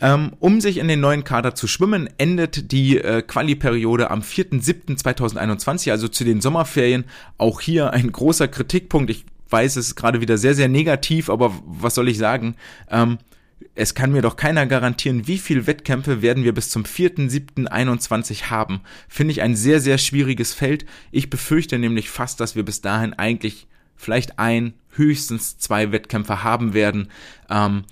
Ähm, 0.00 0.32
um 0.40 0.60
sich 0.60 0.76
in 0.76 0.88
den 0.88 1.00
neuen 1.00 1.24
Kader 1.24 1.54
zu 1.54 1.66
schwimmen, 1.66 2.08
endet 2.18 2.70
die 2.72 2.98
äh, 2.98 3.22
Quali-Periode 3.22 4.10
am 4.10 4.20
4.7.2021, 4.20 5.90
also 5.90 6.08
zu 6.08 6.24
den 6.24 6.40
Sommerferien. 6.40 7.04
Auch 7.38 7.60
hier 7.60 7.92
ein 7.92 8.12
großer 8.12 8.48
Kritikpunkt. 8.48 9.10
Ich 9.10 9.24
weiß, 9.48 9.76
es 9.76 9.88
ist 9.88 9.96
gerade 9.96 10.20
wieder 10.20 10.36
sehr, 10.36 10.54
sehr 10.54 10.68
negativ, 10.68 11.30
aber 11.30 11.52
was 11.64 11.94
soll 11.94 12.08
ich 12.08 12.18
sagen? 12.18 12.56
Ähm, 12.90 13.18
es 13.74 13.94
kann 13.94 14.12
mir 14.12 14.22
doch 14.22 14.36
keiner 14.36 14.66
garantieren, 14.66 15.26
wie 15.26 15.38
viel 15.38 15.66
Wettkämpfe 15.66 16.22
werden 16.22 16.44
wir 16.44 16.52
bis 16.52 16.70
zum 16.70 16.84
4.7.21 16.84 18.44
haben. 18.44 18.80
Finde 19.08 19.32
ich 19.32 19.42
ein 19.42 19.56
sehr, 19.56 19.80
sehr 19.80 19.98
schwieriges 19.98 20.52
Feld. 20.52 20.84
Ich 21.10 21.30
befürchte 21.30 21.78
nämlich 21.78 22.10
fast, 22.10 22.40
dass 22.40 22.54
wir 22.54 22.64
bis 22.64 22.80
dahin 22.80 23.14
eigentlich 23.14 23.66
vielleicht 23.94 24.38
ein, 24.38 24.74
höchstens 24.90 25.58
zwei 25.58 25.92
Wettkämpfe 25.92 26.42
haben 26.42 26.74
werden. 26.74 27.08
Ähm, 27.50 27.84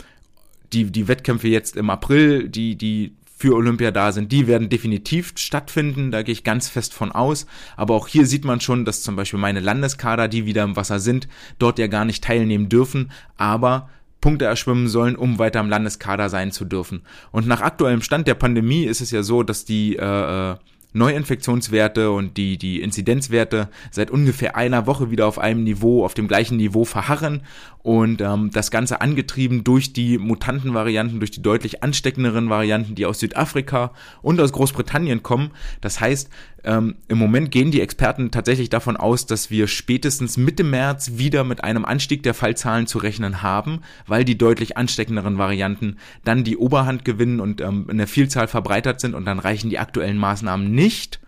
die, 0.74 0.90
die 0.90 1.08
Wettkämpfe 1.08 1.48
jetzt 1.48 1.76
im 1.76 1.90
April, 1.90 2.48
die, 2.48 2.76
die 2.76 3.14
für 3.36 3.54
Olympia 3.54 3.90
da 3.90 4.12
sind, 4.12 4.32
die 4.32 4.46
werden 4.46 4.68
definitiv 4.68 5.32
stattfinden, 5.36 6.10
da 6.10 6.22
gehe 6.22 6.32
ich 6.32 6.44
ganz 6.44 6.68
fest 6.68 6.94
von 6.94 7.12
aus. 7.12 7.46
Aber 7.76 7.94
auch 7.94 8.08
hier 8.08 8.26
sieht 8.26 8.44
man 8.44 8.60
schon, 8.60 8.84
dass 8.84 9.02
zum 9.02 9.16
Beispiel 9.16 9.40
meine 9.40 9.60
Landeskader, 9.60 10.28
die 10.28 10.46
wieder 10.46 10.62
im 10.62 10.76
Wasser 10.76 11.00
sind, 11.00 11.28
dort 11.58 11.78
ja 11.78 11.86
gar 11.88 12.04
nicht 12.04 12.24
teilnehmen 12.24 12.68
dürfen, 12.68 13.10
aber 13.36 13.90
Punkte 14.20 14.46
erschwimmen 14.46 14.88
sollen, 14.88 15.16
um 15.16 15.38
weiter 15.38 15.60
im 15.60 15.68
Landeskader 15.68 16.30
sein 16.30 16.52
zu 16.52 16.64
dürfen. 16.64 17.02
Und 17.32 17.46
nach 17.46 17.60
aktuellem 17.60 18.00
Stand 18.00 18.26
der 18.26 18.34
Pandemie 18.34 18.84
ist 18.84 19.02
es 19.02 19.10
ja 19.10 19.22
so, 19.22 19.42
dass 19.42 19.64
die 19.64 19.96
äh, 19.96 20.52
äh 20.52 20.56
Neuinfektionswerte 20.94 22.10
und 22.12 22.36
die, 22.36 22.56
die 22.56 22.80
Inzidenzwerte 22.80 23.68
seit 23.90 24.10
ungefähr 24.10 24.56
einer 24.56 24.86
Woche 24.86 25.10
wieder 25.10 25.26
auf 25.26 25.38
einem 25.38 25.64
Niveau, 25.64 26.04
auf 26.04 26.14
dem 26.14 26.28
gleichen 26.28 26.56
Niveau 26.56 26.84
verharren 26.84 27.42
und 27.82 28.22
ähm, 28.22 28.50
das 28.52 28.70
Ganze 28.70 29.00
angetrieben 29.00 29.62
durch 29.64 29.92
die 29.92 30.16
Mutantenvarianten, 30.16 31.18
durch 31.18 31.32
die 31.32 31.42
deutlich 31.42 31.82
ansteckenderen 31.82 32.48
Varianten, 32.48 32.94
die 32.94 33.04
aus 33.04 33.18
Südafrika 33.18 33.92
und 34.22 34.40
aus 34.40 34.52
Großbritannien 34.52 35.22
kommen. 35.22 35.50
Das 35.82 36.00
heißt, 36.00 36.30
ähm, 36.62 36.94
im 37.08 37.18
Moment 37.18 37.50
gehen 37.50 37.70
die 37.70 37.82
Experten 37.82 38.30
tatsächlich 38.30 38.70
davon 38.70 38.96
aus, 38.96 39.26
dass 39.26 39.50
wir 39.50 39.66
spätestens 39.66 40.38
Mitte 40.38 40.64
März 40.64 41.12
wieder 41.16 41.44
mit 41.44 41.62
einem 41.62 41.84
Anstieg 41.84 42.22
der 42.22 42.32
Fallzahlen 42.32 42.86
zu 42.86 42.98
rechnen 42.98 43.42
haben, 43.42 43.80
weil 44.06 44.24
die 44.24 44.38
deutlich 44.38 44.78
ansteckenderen 44.78 45.36
Varianten 45.36 45.98
dann 46.24 46.42
die 46.42 46.56
Oberhand 46.56 47.04
gewinnen 47.04 47.40
und 47.40 47.60
ähm, 47.60 47.86
in 47.90 47.98
der 47.98 48.06
Vielzahl 48.06 48.48
verbreitert 48.48 49.00
sind 49.00 49.14
und 49.14 49.26
dann 49.26 49.40
reichen 49.40 49.68
die 49.68 49.78
aktuellen 49.78 50.16
Maßnahmen 50.16 50.70
nicht 50.70 50.83
nicht. 50.84 51.20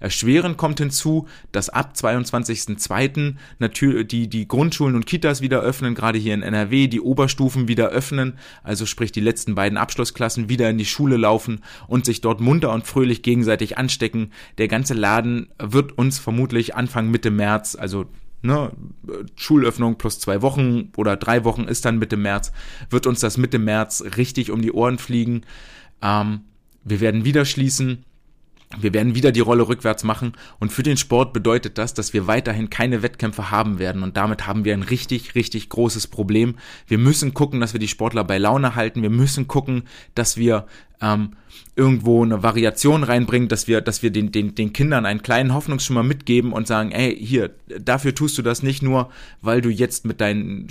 Erschwerend 0.00 0.56
kommt 0.56 0.80
hinzu, 0.80 1.28
dass 1.52 1.68
ab 1.68 1.92
22.02. 1.96 3.36
natürlich 3.60 4.08
die, 4.08 4.28
die 4.28 4.48
Grundschulen 4.48 4.96
und 4.96 5.06
Kitas 5.06 5.42
wieder 5.42 5.60
öffnen, 5.60 5.94
gerade 5.94 6.18
hier 6.18 6.34
in 6.34 6.42
NRW, 6.42 6.88
die 6.88 7.00
Oberstufen 7.00 7.68
wieder 7.68 7.90
öffnen, 7.90 8.36
also 8.64 8.84
sprich 8.84 9.12
die 9.12 9.20
letzten 9.20 9.54
beiden 9.54 9.78
Abschlussklassen 9.78 10.48
wieder 10.48 10.68
in 10.68 10.76
die 10.76 10.86
Schule 10.86 11.16
laufen 11.16 11.60
und 11.86 12.04
sich 12.04 12.20
dort 12.20 12.40
munter 12.40 12.72
und 12.72 12.84
fröhlich 12.84 13.22
gegenseitig 13.22 13.78
anstecken. 13.78 14.32
Der 14.58 14.66
ganze 14.66 14.94
Laden 14.94 15.50
wird 15.60 15.96
uns 15.96 16.18
vermutlich 16.18 16.74
Anfang 16.74 17.08
Mitte 17.08 17.30
März, 17.30 17.76
also 17.76 18.06
ne, 18.42 18.72
Schulöffnung 19.36 19.98
plus 19.98 20.18
zwei 20.18 20.42
Wochen 20.42 20.90
oder 20.96 21.16
drei 21.16 21.44
Wochen 21.44 21.62
ist 21.62 21.84
dann 21.84 22.00
Mitte 22.00 22.16
März, 22.16 22.50
wird 22.90 23.06
uns 23.06 23.20
das 23.20 23.36
Mitte 23.36 23.60
März 23.60 24.02
richtig 24.16 24.50
um 24.50 24.62
die 24.62 24.72
Ohren 24.72 24.98
fliegen. 24.98 25.42
Ähm, 26.02 26.40
wir 26.82 26.98
werden 26.98 27.24
wieder 27.24 27.44
schließen 27.44 28.04
wir 28.80 28.94
werden 28.94 29.14
wieder 29.14 29.32
die 29.32 29.40
Rolle 29.40 29.68
rückwärts 29.68 30.04
machen 30.04 30.32
und 30.58 30.72
für 30.72 30.82
den 30.82 30.96
Sport 30.96 31.32
bedeutet 31.32 31.78
das, 31.78 31.94
dass 31.94 32.12
wir 32.12 32.26
weiterhin 32.26 32.70
keine 32.70 33.02
Wettkämpfe 33.02 33.50
haben 33.50 33.78
werden 33.78 34.02
und 34.02 34.16
damit 34.16 34.46
haben 34.46 34.64
wir 34.64 34.74
ein 34.74 34.82
richtig, 34.82 35.34
richtig 35.34 35.68
großes 35.68 36.06
Problem. 36.06 36.56
Wir 36.86 36.98
müssen 36.98 37.34
gucken, 37.34 37.60
dass 37.60 37.72
wir 37.72 37.80
die 37.80 37.88
Sportler 37.88 38.24
bei 38.24 38.38
Laune 38.38 38.74
halten. 38.74 39.02
Wir 39.02 39.10
müssen 39.10 39.48
gucken, 39.48 39.84
dass 40.14 40.36
wir 40.36 40.66
ähm, 41.02 41.32
irgendwo 41.74 42.22
eine 42.22 42.42
Variation 42.42 43.02
reinbringen, 43.02 43.48
dass 43.48 43.66
wir, 43.66 43.80
dass 43.80 44.02
wir 44.02 44.10
den, 44.10 44.30
den, 44.30 44.54
den 44.54 44.72
Kindern 44.72 45.06
einen 45.06 45.22
kleinen 45.22 45.54
Hoffnungsschimmer 45.54 46.02
mitgeben 46.02 46.52
und 46.52 46.66
sagen, 46.66 46.92
ey, 46.92 47.16
hier, 47.16 47.50
dafür 47.80 48.14
tust 48.14 48.36
du 48.38 48.42
das 48.42 48.62
nicht 48.62 48.82
nur, 48.82 49.10
weil 49.40 49.60
du 49.62 49.70
jetzt 49.70 50.04
mit 50.04 50.20
deinen 50.20 50.68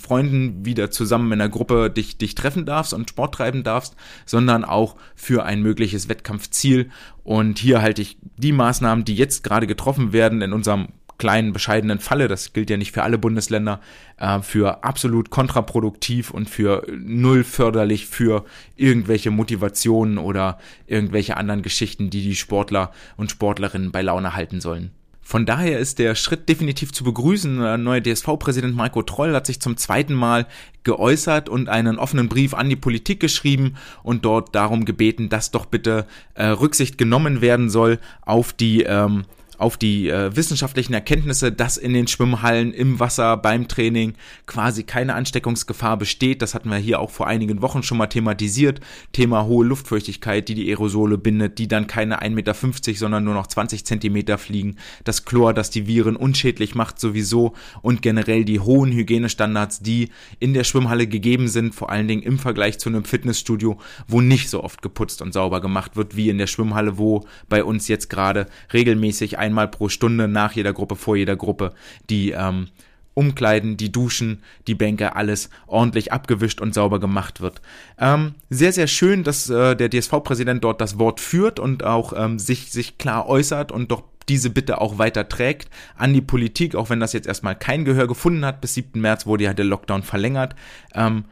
Freunden 0.00 0.64
wieder 0.64 0.90
zusammen 0.90 1.32
in 1.32 1.40
einer 1.40 1.50
Gruppe 1.50 1.88
dich, 1.88 2.18
dich 2.18 2.34
treffen 2.34 2.66
darfst 2.66 2.92
und 2.92 3.08
Sport 3.08 3.34
treiben 3.34 3.62
darfst, 3.62 3.96
sondern 4.26 4.64
auch 4.64 4.96
für 5.14 5.44
ein 5.44 5.62
mögliches 5.62 6.08
Wettkampfziel. 6.08 6.90
Und 7.30 7.60
hier 7.60 7.80
halte 7.80 8.02
ich 8.02 8.16
die 8.38 8.50
Maßnahmen, 8.50 9.04
die 9.04 9.14
jetzt 9.14 9.44
gerade 9.44 9.68
getroffen 9.68 10.12
werden 10.12 10.42
in 10.42 10.52
unserem 10.52 10.88
kleinen, 11.16 11.52
bescheidenen 11.52 12.00
Falle, 12.00 12.26
das 12.26 12.52
gilt 12.52 12.70
ja 12.70 12.76
nicht 12.76 12.90
für 12.90 13.04
alle 13.04 13.18
Bundesländer, 13.18 13.80
äh, 14.16 14.40
für 14.40 14.82
absolut 14.82 15.30
kontraproduktiv 15.30 16.32
und 16.32 16.50
für 16.50 16.84
null 16.90 17.44
förderlich 17.44 18.06
für 18.06 18.46
irgendwelche 18.74 19.30
Motivationen 19.30 20.18
oder 20.18 20.58
irgendwelche 20.88 21.36
anderen 21.36 21.62
Geschichten, 21.62 22.10
die 22.10 22.22
die 22.22 22.34
Sportler 22.34 22.90
und 23.16 23.30
Sportlerinnen 23.30 23.92
bei 23.92 24.02
Laune 24.02 24.34
halten 24.34 24.60
sollen. 24.60 24.90
Von 25.22 25.46
daher 25.46 25.78
ist 25.78 25.98
der 25.98 26.14
Schritt 26.14 26.48
definitiv 26.48 26.92
zu 26.92 27.04
begrüßen. 27.04 27.60
Der 27.60 27.78
neue 27.78 28.02
DSV-Präsident 28.02 28.74
Marco 28.74 29.02
Troll 29.02 29.34
hat 29.34 29.46
sich 29.46 29.60
zum 29.60 29.76
zweiten 29.76 30.14
Mal 30.14 30.46
geäußert 30.82 31.48
und 31.48 31.68
einen 31.68 31.98
offenen 31.98 32.28
Brief 32.28 32.54
an 32.54 32.68
die 32.68 32.76
Politik 32.76 33.20
geschrieben 33.20 33.76
und 34.02 34.24
dort 34.24 34.54
darum 34.54 34.84
gebeten, 34.84 35.28
dass 35.28 35.50
doch 35.50 35.66
bitte 35.66 36.06
äh, 36.34 36.46
Rücksicht 36.46 36.98
genommen 36.98 37.40
werden 37.40 37.70
soll 37.70 37.98
auf 38.22 38.52
die 38.52 38.82
ähm, 38.82 39.24
auf 39.60 39.76
die 39.76 40.08
äh, 40.08 40.34
wissenschaftlichen 40.34 40.94
Erkenntnisse, 40.94 41.52
dass 41.52 41.76
in 41.76 41.92
den 41.92 42.06
Schwimmhallen, 42.06 42.72
im 42.72 42.98
Wasser, 42.98 43.36
beim 43.36 43.68
Training 43.68 44.14
quasi 44.46 44.84
keine 44.84 45.14
Ansteckungsgefahr 45.14 45.98
besteht. 45.98 46.40
Das 46.42 46.54
hatten 46.54 46.70
wir 46.70 46.78
hier 46.78 47.00
auch 47.00 47.10
vor 47.10 47.26
einigen 47.26 47.60
Wochen 47.60 47.82
schon 47.82 47.98
mal 47.98 48.06
thematisiert. 48.06 48.80
Thema 49.12 49.44
hohe 49.44 49.66
Luftfeuchtigkeit, 49.66 50.48
die 50.48 50.54
die 50.54 50.68
Aerosole 50.70 51.18
bindet, 51.18 51.58
die 51.58 51.68
dann 51.68 51.86
keine 51.86 52.22
1,50 52.22 52.30
Meter, 52.30 52.54
sondern 52.94 53.24
nur 53.24 53.34
noch 53.34 53.46
20 53.46 53.84
Zentimeter 53.84 54.38
fliegen. 54.38 54.76
Das 55.04 55.24
Chlor, 55.26 55.52
das 55.52 55.70
die 55.70 55.86
Viren 55.86 56.16
unschädlich 56.16 56.74
macht 56.74 56.98
sowieso 56.98 57.52
und 57.82 58.00
generell 58.00 58.44
die 58.44 58.60
hohen 58.60 58.92
Hygienestandards, 58.92 59.80
die 59.80 60.08
in 60.38 60.54
der 60.54 60.64
Schwimmhalle 60.64 61.06
gegeben 61.06 61.48
sind, 61.48 61.74
vor 61.74 61.90
allen 61.90 62.08
Dingen 62.08 62.22
im 62.22 62.38
Vergleich 62.38 62.78
zu 62.78 62.88
einem 62.88 63.04
Fitnessstudio, 63.04 63.78
wo 64.08 64.20
nicht 64.20 64.48
so 64.48 64.64
oft 64.64 64.80
geputzt 64.80 65.20
und 65.20 65.34
sauber 65.34 65.60
gemacht 65.60 65.96
wird 65.96 66.16
wie 66.16 66.30
in 66.30 66.38
der 66.38 66.46
Schwimmhalle, 66.46 66.96
wo 66.96 67.26
bei 67.48 67.62
uns 67.62 67.88
jetzt 67.88 68.08
gerade 68.08 68.46
regelmäßig 68.72 69.38
ein 69.38 69.49
einmal 69.50 69.68
pro 69.68 69.88
Stunde 69.88 70.28
nach 70.28 70.52
jeder 70.52 70.72
Gruppe, 70.72 70.96
vor 70.96 71.16
jeder 71.16 71.36
Gruppe 71.36 71.72
die 72.08 72.30
ähm, 72.30 72.68
Umkleiden, 73.14 73.76
die 73.76 73.92
Duschen, 73.92 74.42
die 74.66 74.74
Bänke, 74.74 75.16
alles 75.16 75.50
ordentlich 75.66 76.12
abgewischt 76.12 76.60
und 76.60 76.74
sauber 76.74 77.00
gemacht 77.00 77.40
wird. 77.40 77.60
Ähm, 77.98 78.34
sehr, 78.48 78.72
sehr 78.72 78.86
schön, 78.86 79.24
dass 79.24 79.50
äh, 79.50 79.74
der 79.74 79.90
DSV-Präsident 79.90 80.64
dort 80.64 80.80
das 80.80 80.98
Wort 80.98 81.20
führt 81.20 81.58
und 81.58 81.84
auch 81.84 82.12
ähm, 82.16 82.38
sich, 82.38 82.70
sich 82.70 82.98
klar 82.98 83.28
äußert 83.28 83.72
und 83.72 83.90
doch 83.90 84.04
diese 84.28 84.48
Bitte 84.48 84.80
auch 84.80 84.98
weiter 84.98 85.28
trägt 85.28 85.68
an 85.96 86.14
die 86.14 86.20
Politik, 86.20 86.76
auch 86.76 86.88
wenn 86.88 87.00
das 87.00 87.12
jetzt 87.12 87.26
erstmal 87.26 87.56
kein 87.56 87.84
Gehör 87.84 88.06
gefunden 88.06 88.44
hat. 88.44 88.60
Bis 88.60 88.74
7. 88.74 89.00
März 89.00 89.26
wurde 89.26 89.44
ja 89.44 89.54
der 89.54 89.64
Lockdown 89.64 90.04
verlängert. 90.04 90.54
Ähm, 90.94 91.24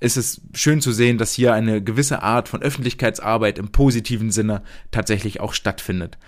ist 0.00 0.16
es 0.16 0.42
schön 0.52 0.80
zu 0.80 0.92
sehen, 0.92 1.16
dass 1.16 1.32
hier 1.32 1.54
eine 1.54 1.82
gewisse 1.82 2.22
Art 2.22 2.48
von 2.48 2.60
Öffentlichkeitsarbeit 2.60 3.58
im 3.58 3.68
positiven 3.68 4.30
Sinne 4.30 4.62
tatsächlich 4.90 5.40
auch 5.40 5.54
stattfindet. 5.54 6.18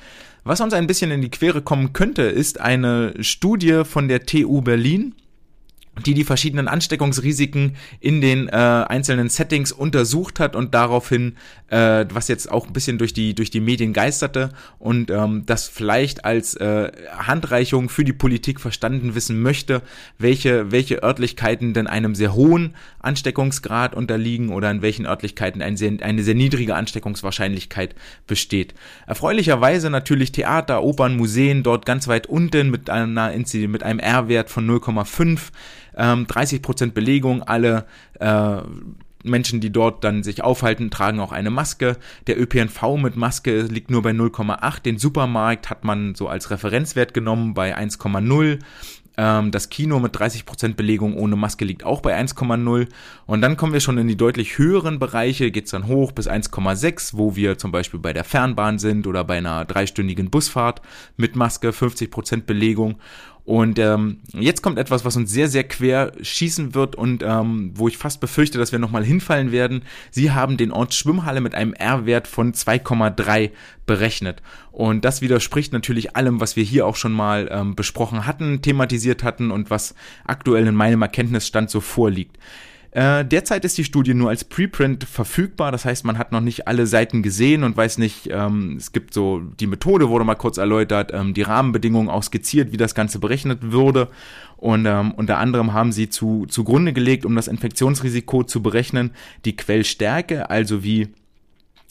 Was 0.47 0.61
uns 0.61 0.75
ein 0.75 0.87
bisschen 0.87 1.11
in 1.11 1.23
die 1.23 1.29
Quere 1.29 1.61
kommen 1.61 1.93
könnte, 1.93 2.23
ist 2.23 2.61
eine 2.61 3.15
Studie 3.19 3.83
von 3.85 4.07
der 4.07 4.27
TU 4.27 4.63
Berlin 4.63 5.13
die 6.05 6.15
die 6.15 6.25
verschiedenen 6.25 6.69
Ansteckungsrisiken 6.69 7.77
in 8.01 8.21
den 8.21 8.49
äh, 8.49 8.53
einzelnen 8.53 9.29
Settings 9.29 9.73
untersucht 9.73 10.41
hat 10.41 10.55
und 10.55 10.75
daraufhin, 10.75 11.37
äh, 11.69 12.05
was 12.13 12.29
jetzt 12.29 12.51
auch 12.51 12.67
ein 12.67 12.73
bisschen 12.73 12.99
durch 12.99 13.15
die 13.15 13.35
durch 13.35 13.51
die 13.51 13.61
Medien 13.61 13.93
geisterte 13.93 14.51
und 14.79 15.11
ähm, 15.11 15.45
das 15.47 15.69
vielleicht 15.69 16.25
als 16.25 16.55
äh, 16.55 16.93
Handreichung 17.17 17.89
für 17.89 18.05
die 18.05 18.13
Politik 18.13 18.61
verstanden 18.61 19.15
wissen 19.15 19.41
möchte, 19.41 19.83
welche 20.19 20.71
welche 20.71 21.03
Örtlichkeiten 21.03 21.73
denn 21.73 21.87
einem 21.87 22.15
sehr 22.15 22.35
hohen 22.35 22.75
Ansteckungsgrad 22.99 23.95
unterliegen 23.95 24.51
oder 24.51 24.71
in 24.71 24.83
welchen 24.83 25.07
Örtlichkeiten 25.07 25.63
ein 25.63 25.77
sehr, 25.77 25.93
eine 26.01 26.23
sehr 26.23 26.35
niedrige 26.35 26.75
Ansteckungswahrscheinlichkeit 26.75 27.95
besteht. 28.27 28.75
Erfreulicherweise 29.07 29.91
natürlich 29.91 30.33
Theater, 30.33 30.83
Opern, 30.83 31.17
Museen 31.17 31.63
dort 31.63 31.87
ganz 31.87 32.09
weit 32.09 32.27
unten 32.27 32.71
mit 32.71 32.91
einer 32.91 33.33
mit 33.69 33.83
einem 33.83 33.99
R-Wert 33.99 34.51
von 34.51 34.69
0,5 34.69 35.51
ähm, 35.97 36.27
30% 36.27 36.93
Belegung, 36.93 37.43
alle 37.43 37.87
äh, 38.21 38.61
Menschen, 39.27 39.61
die 39.61 39.71
dort 39.71 40.05
dann 40.05 40.23
sich 40.23 40.43
aufhalten, 40.43 40.91
tragen 40.91 41.21
auch 41.21 41.33
eine 41.33 41.51
Maske. 41.51 41.97
Der 42.27 42.41
ÖPNV 42.41 42.97
mit 42.97 43.17
Maske 43.17 43.63
liegt 43.63 43.91
nur 43.91 44.03
bei 44.03 44.11
0,8. 44.11 44.83
Den 44.83 44.99
Supermarkt 44.99 45.69
hat 45.69 45.85
man 45.85 46.15
so 46.15 46.29
als 46.29 46.51
Referenzwert 46.51 47.13
genommen 47.13 47.55
bei 47.55 47.77
1,0. 47.77 48.59
Ähm, 49.19 49.51
das 49.51 49.71
Kino 49.71 49.99
mit 49.99 50.15
30% 50.15 50.75
Belegung 50.75 51.17
ohne 51.17 51.37
Maske 51.37 51.65
liegt 51.65 51.85
auch 51.85 52.01
bei 52.01 52.19
1,0. 52.19 52.89
Und 53.27 53.41
dann 53.41 53.57
kommen 53.57 53.73
wir 53.73 53.81
schon 53.81 53.99
in 53.99 54.09
die 54.09 54.17
deutlich 54.17 54.59
höheren 54.59 54.99
Bereiche, 54.99 55.51
geht's 55.51 55.71
dann 55.71 55.87
hoch 55.87 56.13
bis 56.13 56.29
1,6, 56.29 57.13
wo 57.15 57.35
wir 57.37 57.59
zum 57.59 57.73
Beispiel 57.73 58.01
bei 58.01 58.13
der 58.13 58.25
Fernbahn 58.25 58.79
sind 58.79 59.07
oder 59.07 59.25
bei 59.25 59.39
einer 59.39 59.65
dreistündigen 59.65 60.31
Busfahrt 60.31 60.83
mit 61.17 61.37
Maske, 61.37 61.71
50% 61.71 62.43
Belegung. 62.43 62.97
Und 63.47 63.79
ähm, 63.79 64.19
jetzt 64.33 64.61
kommt 64.61 64.77
etwas, 64.77 65.05
was 65.05 65.17
uns 65.17 65.31
sehr, 65.31 65.47
sehr 65.49 65.63
quer 65.63 66.11
schießen 66.21 66.75
wird 66.75 66.97
und 66.97 67.23
ähm, 67.23 67.71
wo 67.77 67.87
ich 67.87 67.97
fast 67.97 68.21
befürchte, 68.21 68.59
dass 68.59 68.73
wir 68.73 68.81
nochmal 68.81 69.05
hinfallen 69.05 69.53
werden. 69.53 69.83
Sie 70.11 70.33
haben 70.33 70.57
den 70.57 70.73
Ort 70.73 70.95
Schwimmhalle 70.95 71.41
mit 71.41 71.55
einem 71.55 71.73
R-Wert 71.73 72.27
von 72.27 72.53
2,3 72.53 73.53
berechnet. 73.87 74.43
Und 74.73 75.05
das 75.05 75.23
widerspricht 75.23 75.73
natürlich 75.73 76.17
allem, 76.17 76.41
was 76.41 76.57
wir 76.57 76.65
hier 76.65 76.89
auch 76.89 76.97
schon 76.97 77.13
mal 77.13 77.49
ähm, 77.53 77.77
besprochen 77.77 78.27
hatten, 78.27 78.63
thematisiert 78.63 79.23
hatten 79.23 79.53
und 79.53 79.71
was 79.71 79.95
aktuell 80.25 80.67
in 80.67 80.75
meinem 80.75 81.03
Erkenntnisstand 81.03 81.71
so 81.71 81.81
vorliegt. 81.81 82.37
Äh, 82.93 83.25
derzeit 83.25 83.65
ist 83.65 83.77
die 83.79 83.85
Studie 83.85 84.15
nur 84.15 84.31
als 84.31 84.45
Preprint 84.45 85.05
verfügbar, 85.05 85.73
das 85.73 85.85
heißt, 85.85 86.05
man 86.05 86.19
hat 86.19 86.33
noch 86.33 86.41
nicht 86.41 86.67
alle 86.67 86.87
Seiten 86.87 87.23
gesehen 87.23 87.63
und 87.63 87.77
weiß 87.77 87.99
nicht, 87.99 88.29
ähm, 88.31 88.77
es 88.77 88.93
gibt 88.93 89.13
so, 89.13 89.41
die 89.61 89.67
Methode 89.67 90.09
wurde 90.09 90.25
mal 90.25 90.35
kurz 90.35 90.57
erläutert, 90.57 91.13
ähm, 91.13 91.35
die 91.35 91.43
Rahmenbedingungen 91.43 92.09
auch 92.09 92.23
skizziert, 92.23 92.73
wie 92.73 92.77
das 92.77 92.95
Ganze 92.95 93.19
berechnet 93.19 93.73
würde. 93.73 94.09
Und 94.57 94.87
ähm, 94.87 95.13
unter 95.13 95.39
anderem 95.39 95.75
haben 95.75 95.93
sie 95.93 96.09
zu, 96.09 96.47
zugrunde 96.47 96.93
gelegt, 96.93 97.27
um 97.27 97.37
das 97.37 97.49
Infektionsrisiko 97.49 98.45
zu 98.45 98.63
berechnen, 98.63 99.11
die 99.45 99.55
Quellstärke, 99.55 100.49
also 100.49 100.83
wie 100.83 101.09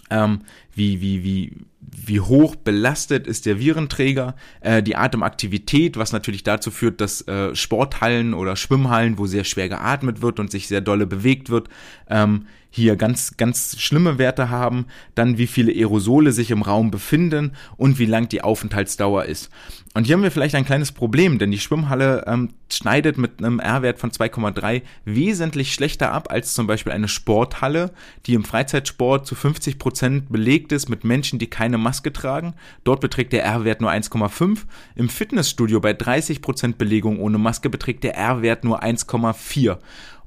ähm, 0.09 0.41
wie, 0.73 1.01
wie, 1.01 1.23
wie, 1.23 1.51
wie 1.95 2.19
hoch 2.19 2.55
belastet 2.55 3.27
ist 3.27 3.45
der 3.45 3.59
Virenträger, 3.59 4.35
äh, 4.61 4.83
die 4.83 4.95
Atemaktivität, 4.95 5.97
was 5.97 6.11
natürlich 6.11 6.43
dazu 6.43 6.71
führt, 6.71 7.01
dass 7.01 7.21
äh, 7.27 7.55
Sporthallen 7.55 8.33
oder 8.33 8.55
Schwimmhallen, 8.55 9.17
wo 9.17 9.25
sehr 9.25 9.43
schwer 9.43 9.69
geatmet 9.69 10.21
wird 10.21 10.39
und 10.39 10.51
sich 10.51 10.67
sehr 10.67 10.81
dolle 10.81 11.07
bewegt 11.07 11.49
wird, 11.49 11.69
ähm, 12.09 12.47
hier 12.75 12.97
ganz, 12.97 13.37
ganz 13.37 13.79
schlimme 13.79 14.17
Werte 14.17 14.49
haben, 14.49 14.87
dann 15.15 15.37
wie 15.37 15.47
viele 15.47 15.71
Aerosole 15.71 16.33
sich 16.33 16.51
im 16.51 16.61
Raum 16.61 16.91
befinden 16.91 17.53
und 17.77 17.99
wie 17.99 18.05
lang 18.05 18.27
die 18.27 18.41
Aufenthaltsdauer 18.41 19.25
ist. 19.25 19.49
Und 19.93 20.03
hier 20.03 20.15
haben 20.15 20.23
wir 20.23 20.31
vielleicht 20.31 20.55
ein 20.55 20.65
kleines 20.65 20.91
Problem, 20.91 21.39
denn 21.39 21.51
die 21.51 21.59
Schwimmhalle 21.59 22.25
ähm, 22.27 22.49
schneidet 22.69 23.17
mit 23.17 23.39
einem 23.39 23.61
R-Wert 23.61 23.97
von 23.97 24.11
2,3 24.11 24.81
wesentlich 25.05 25.73
schlechter 25.73 26.11
ab 26.11 26.29
als 26.29 26.53
zum 26.53 26.67
Beispiel 26.67 26.91
eine 26.91 27.07
Sporthalle, 27.07 27.93
die 28.25 28.33
im 28.33 28.43
Freizeitsport 28.43 29.25
zu 29.25 29.35
50 29.35 29.79
Prozent 29.79 30.29
belegt 30.29 30.73
ist 30.73 30.89
mit 30.89 31.05
Menschen, 31.05 31.39
die 31.39 31.47
keine 31.47 31.77
Maske 31.77 32.11
tragen. 32.11 32.55
Dort 32.83 32.99
beträgt 32.99 33.31
der 33.31 33.45
R-Wert 33.45 33.79
nur 33.79 33.91
1,5. 33.91 34.63
Im 34.95 35.07
Fitnessstudio 35.07 35.79
bei 35.79 35.93
30 35.93 36.41
Prozent 36.41 36.77
Belegung 36.77 37.21
ohne 37.21 37.37
Maske 37.37 37.69
beträgt 37.69 38.03
der 38.03 38.17
R-Wert 38.17 38.65
nur 38.65 38.83
1,4. 38.83 39.77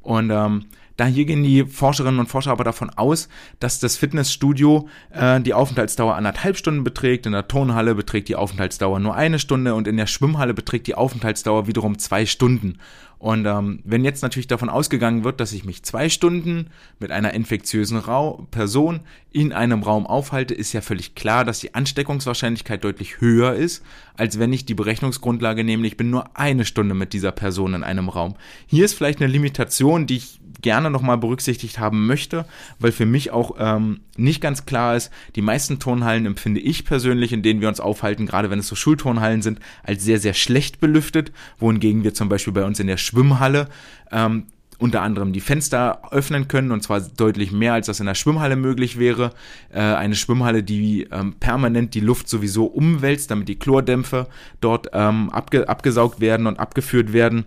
Und 0.01 0.31
ähm, 0.31 0.65
da 0.99 1.07
hier 1.07 1.25
gehen 1.27 1.45
die 1.45 1.65
Forscherinnen 1.65 2.19
und 2.19 2.27
Forscher 2.27 2.51
aber 2.51 2.65
davon 2.65 2.91
aus, 2.91 3.29
dass 3.61 3.79
das 3.79 3.97
Fitnessstudio 3.97 4.89
äh, 5.13 5.41
die 5.41 5.55
Aufenthaltsdauer 5.55 6.17
anderthalb 6.17 6.57
Stunden 6.57 6.83
beträgt, 6.83 7.25
in 7.25 7.33
der 7.33 7.47
Turnhalle 7.47 7.95
beträgt 7.95 8.29
die 8.29 8.35
Aufenthaltsdauer 8.35 8.99
nur 8.99 9.15
eine 9.15 9.39
Stunde 9.39 9.77
und 9.77 9.87
in 9.87 9.97
der 9.97 10.09
Schwimmhalle 10.09 10.55
beträgt 10.55 10.89
die 10.89 10.97
Aufenthaltsdauer 10.97 11.69
wiederum 11.69 12.01
zwei 12.01 12.27
Stunden. 12.27 12.79
Und 13.19 13.47
ähm, 13.47 13.81
wenn 13.85 14.05
jetzt 14.05 14.23
natürlich 14.23 14.47
davon 14.47 14.69
ausgegangen 14.69 15.25
wird, 15.25 15.41
dass 15.41 15.53
ich 15.53 15.65
mich 15.65 15.83
zwei 15.83 16.09
Stunden 16.09 16.69
mit 16.99 17.11
einer 17.11 17.33
infektiösen 17.33 17.99
Ra 17.99 18.39
Person 18.51 19.01
in 19.33 19.53
einem 19.53 19.83
Raum 19.83 20.07
aufhalte, 20.07 20.55
ist 20.55 20.73
ja 20.73 20.81
völlig 20.81 21.15
klar, 21.15 21.45
dass 21.45 21.61
die 21.61 21.75
Ansteckungswahrscheinlichkeit 21.75 22.83
deutlich 22.83 23.21
höher 23.21 23.55
ist, 23.55 23.85
als 24.17 24.39
wenn 24.39 24.53
ich 24.53 24.67
die 24.67 24.75
Berechnungsgrundlage 24.75 25.65
nehme, 25.65 25.87
ich 25.87 25.97
bin 25.97 26.11
nur 26.11 26.37
eine 26.37 26.65
Stunde 26.65 26.95
mit 26.95 27.13
dieser 27.13 27.33
Person 27.33 27.75
in 27.75 27.85
einem 27.85 28.09
Raum. 28.09 28.35
Hier 28.67 28.85
ist 28.85 28.95
vielleicht 28.95 29.21
eine 29.21 29.33
Limitation, 29.33 30.07
die 30.07 30.17
ich 30.17 30.41
gerne 30.61 30.91
nochmal 30.91 31.19
berücksichtigt 31.19 31.79
haben 31.79 32.07
möchte, 32.07 32.45
weil 32.79 32.93
für 32.93 33.07
mich 33.07 33.31
auch 33.31 33.57
ähm, 33.59 34.01
nicht 34.17 34.41
ganz 34.41 34.67
klar 34.67 34.97
ist, 34.97 35.11
die 35.37 35.43
meisten 35.43 35.79
Turnhallen 35.79 36.27
empfinde 36.27 36.61
ich 36.61 36.85
persönlich, 36.85 37.33
in 37.33 37.43
denen 37.43 37.61
wir 37.61 37.69
uns 37.69 37.81
aufhalten, 37.81 38.27
gerade 38.27 38.51
wenn 38.51 38.59
es 38.59 38.69
so 38.69 38.75
Schulturnhallen 38.75 39.43
sind, 39.43 39.61
als 39.83 40.05
sehr, 40.05 40.19
sehr 40.19 40.35
schlecht 40.35 40.81
belüftet, 40.81 41.33
wohingegen 41.59 42.05
wir 42.05 42.15
zum 42.15 42.29
Beispiel 42.29 42.53
bei 42.53 42.65
uns 42.65 42.81
in 42.81 42.87
der 42.87 42.97
Schwimmhalle 42.97 43.69
ähm, 44.11 44.47
unter 44.79 45.03
anderem 45.03 45.33
die 45.33 45.41
Fenster 45.41 46.01
öffnen 46.13 46.49
können 46.49 46.71
und 46.71 46.83
zwar 46.83 47.01
deutlich 47.01 47.51
mehr, 47.51 47.73
als 47.73 47.87
das 47.87 48.01
in 48.01 48.07
der 48.07 48.15
Schwimmhalle 48.15 48.57
möglich 48.57 48.99
wäre. 48.99 49.33
Äh, 49.73 49.81
eine 49.81 50.15
Schwimmhalle, 50.15 50.63
die 50.63 51.09
ähm, 51.11 51.35
permanent 51.35 51.95
die 51.95 52.01
Luft 52.01 52.29
sowieso 52.29 52.67
umwälzt, 52.67 53.31
damit 53.31 53.49
die 53.49 53.59
Chlordämpfe 53.59 54.29
dort 54.61 54.89
ähm, 54.93 55.31
abge 55.31 55.69
abgesaugt 55.69 56.21
werden 56.21 56.47
und 56.47 56.61
abgeführt 56.61 57.13
werden. 57.13 57.47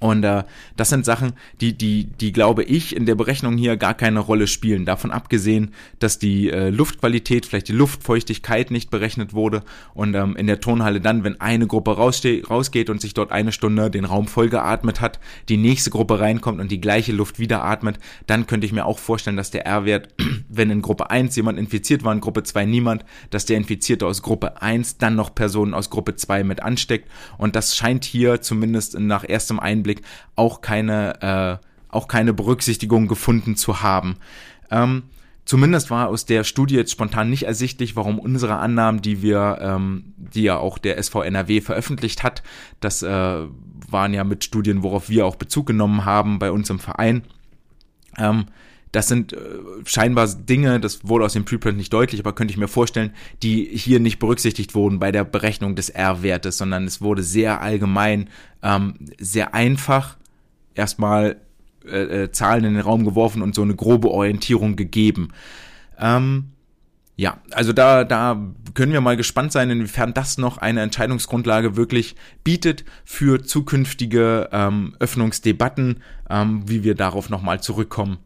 Und 0.00 0.22
äh, 0.22 0.44
das 0.76 0.90
sind 0.90 1.04
Sachen, 1.04 1.32
die, 1.60 1.76
die, 1.76 2.04
die 2.04 2.32
glaube 2.32 2.62
ich 2.62 2.94
in 2.94 3.04
der 3.04 3.16
Berechnung 3.16 3.56
hier 3.56 3.76
gar 3.76 3.94
keine 3.94 4.20
Rolle 4.20 4.46
spielen. 4.46 4.84
Davon 4.84 5.10
abgesehen, 5.10 5.74
dass 5.98 6.18
die 6.18 6.50
äh, 6.50 6.70
Luftqualität, 6.70 7.46
vielleicht 7.46 7.68
die 7.68 7.72
Luftfeuchtigkeit 7.72 8.70
nicht 8.70 8.90
berechnet 8.90 9.34
wurde 9.34 9.64
und 9.94 10.14
ähm, 10.14 10.36
in 10.36 10.46
der 10.46 10.60
Turnhalle 10.60 11.00
dann, 11.00 11.24
wenn 11.24 11.40
eine 11.40 11.66
Gruppe 11.66 11.96
rausgeht 11.96 12.90
und 12.90 13.00
sich 13.00 13.14
dort 13.14 13.32
eine 13.32 13.50
Stunde 13.50 13.90
den 13.90 14.04
Raum 14.04 14.28
vollgeatmet 14.28 15.00
hat, 15.00 15.18
die 15.48 15.56
nächste 15.56 15.90
Gruppe 15.90 16.20
reinkommt 16.20 16.60
und 16.60 16.70
die 16.70 16.80
gleiche 16.80 17.12
Luft 17.12 17.40
wieder 17.40 17.64
atmet, 17.64 17.98
dann 18.28 18.46
könnte 18.46 18.66
ich 18.66 18.72
mir 18.72 18.86
auch 18.86 19.00
vorstellen, 19.00 19.36
dass 19.36 19.50
der 19.50 19.66
R-Wert, 19.66 20.14
wenn 20.48 20.70
in 20.70 20.80
Gruppe 20.80 21.10
1 21.10 21.34
jemand 21.34 21.58
infiziert 21.58 22.04
war, 22.04 22.12
in 22.12 22.20
Gruppe 22.20 22.44
2 22.44 22.66
niemand, 22.66 23.04
dass 23.30 23.46
der 23.46 23.56
Infizierte 23.56 24.06
aus 24.06 24.22
Gruppe 24.22 24.62
1 24.62 24.98
dann 24.98 25.16
noch 25.16 25.34
Personen 25.34 25.74
aus 25.74 25.90
Gruppe 25.90 26.14
2 26.14 26.44
mit 26.44 26.62
ansteckt. 26.62 27.10
Und 27.36 27.56
das 27.56 27.76
scheint 27.76 28.04
hier 28.04 28.40
zumindest 28.40 28.98
nach 28.98 29.28
erstem 29.28 29.58
Einblick 29.58 29.87
Augenblick 29.88 30.02
auch 30.36 30.60
keine, 30.60 31.60
äh, 31.60 31.66
auch 31.88 32.08
keine 32.08 32.32
Berücksichtigung 32.32 33.08
gefunden 33.08 33.56
zu 33.56 33.82
haben. 33.82 34.16
Ähm, 34.70 35.04
Zumindest 35.44 35.90
war 35.90 36.08
aus 36.08 36.26
der 36.26 36.44
Studie 36.44 36.74
jetzt 36.74 36.92
spontan 36.92 37.30
nicht 37.30 37.44
ersichtlich, 37.44 37.96
warum 37.96 38.18
unsere 38.18 38.56
Annahmen, 38.56 39.00
die 39.00 39.22
wir, 39.22 39.56
ähm, 39.62 40.12
die 40.18 40.42
ja 40.42 40.58
auch 40.58 40.76
der 40.76 41.02
SVNRW 41.02 41.62
veröffentlicht 41.62 42.22
hat, 42.22 42.42
das 42.80 43.02
äh, 43.02 43.46
waren 43.88 44.12
ja 44.12 44.24
mit 44.24 44.44
Studien, 44.44 44.82
worauf 44.82 45.08
wir 45.08 45.24
auch 45.24 45.36
Bezug 45.36 45.64
genommen 45.64 46.04
haben 46.04 46.38
bei 46.38 46.50
uns 46.50 46.68
im 46.68 46.78
Verein, 46.78 47.22
ähm, 48.18 48.44
das 48.92 49.08
sind 49.08 49.32
äh, 49.32 49.38
scheinbar 49.84 50.26
Dinge, 50.28 50.80
das 50.80 51.06
wurde 51.06 51.24
aus 51.24 51.34
dem 51.34 51.44
Preprint 51.44 51.76
nicht 51.76 51.92
deutlich, 51.92 52.20
aber 52.20 52.34
könnte 52.34 52.52
ich 52.52 52.58
mir 52.58 52.68
vorstellen, 52.68 53.12
die 53.42 53.64
hier 53.64 54.00
nicht 54.00 54.18
berücksichtigt 54.18 54.74
wurden 54.74 54.98
bei 54.98 55.12
der 55.12 55.24
Berechnung 55.24 55.74
des 55.74 55.90
R-Wertes, 55.90 56.58
sondern 56.58 56.84
es 56.84 57.00
wurde 57.00 57.22
sehr 57.22 57.60
allgemein, 57.60 58.28
ähm, 58.62 58.94
sehr 59.18 59.54
einfach 59.54 60.16
erstmal 60.74 61.36
äh, 61.84 62.24
äh, 62.24 62.32
Zahlen 62.32 62.64
in 62.64 62.74
den 62.74 62.82
Raum 62.82 63.04
geworfen 63.04 63.42
und 63.42 63.54
so 63.54 63.62
eine 63.62 63.76
grobe 63.76 64.10
Orientierung 64.10 64.76
gegeben. 64.76 65.28
Ähm, 65.98 66.50
ja, 67.16 67.38
also 67.50 67.72
da, 67.72 68.04
da 68.04 68.40
können 68.74 68.92
wir 68.92 69.00
mal 69.00 69.16
gespannt 69.16 69.50
sein, 69.50 69.70
inwiefern 69.70 70.14
das 70.14 70.38
noch 70.38 70.58
eine 70.58 70.82
Entscheidungsgrundlage 70.82 71.76
wirklich 71.76 72.14
bietet 72.44 72.84
für 73.04 73.42
zukünftige 73.42 74.48
ähm, 74.52 74.94
Öffnungsdebatten, 75.00 76.00
ähm, 76.30 76.62
wie 76.66 76.84
wir 76.84 76.94
darauf 76.94 77.28
nochmal 77.28 77.60
zurückkommen 77.60 78.18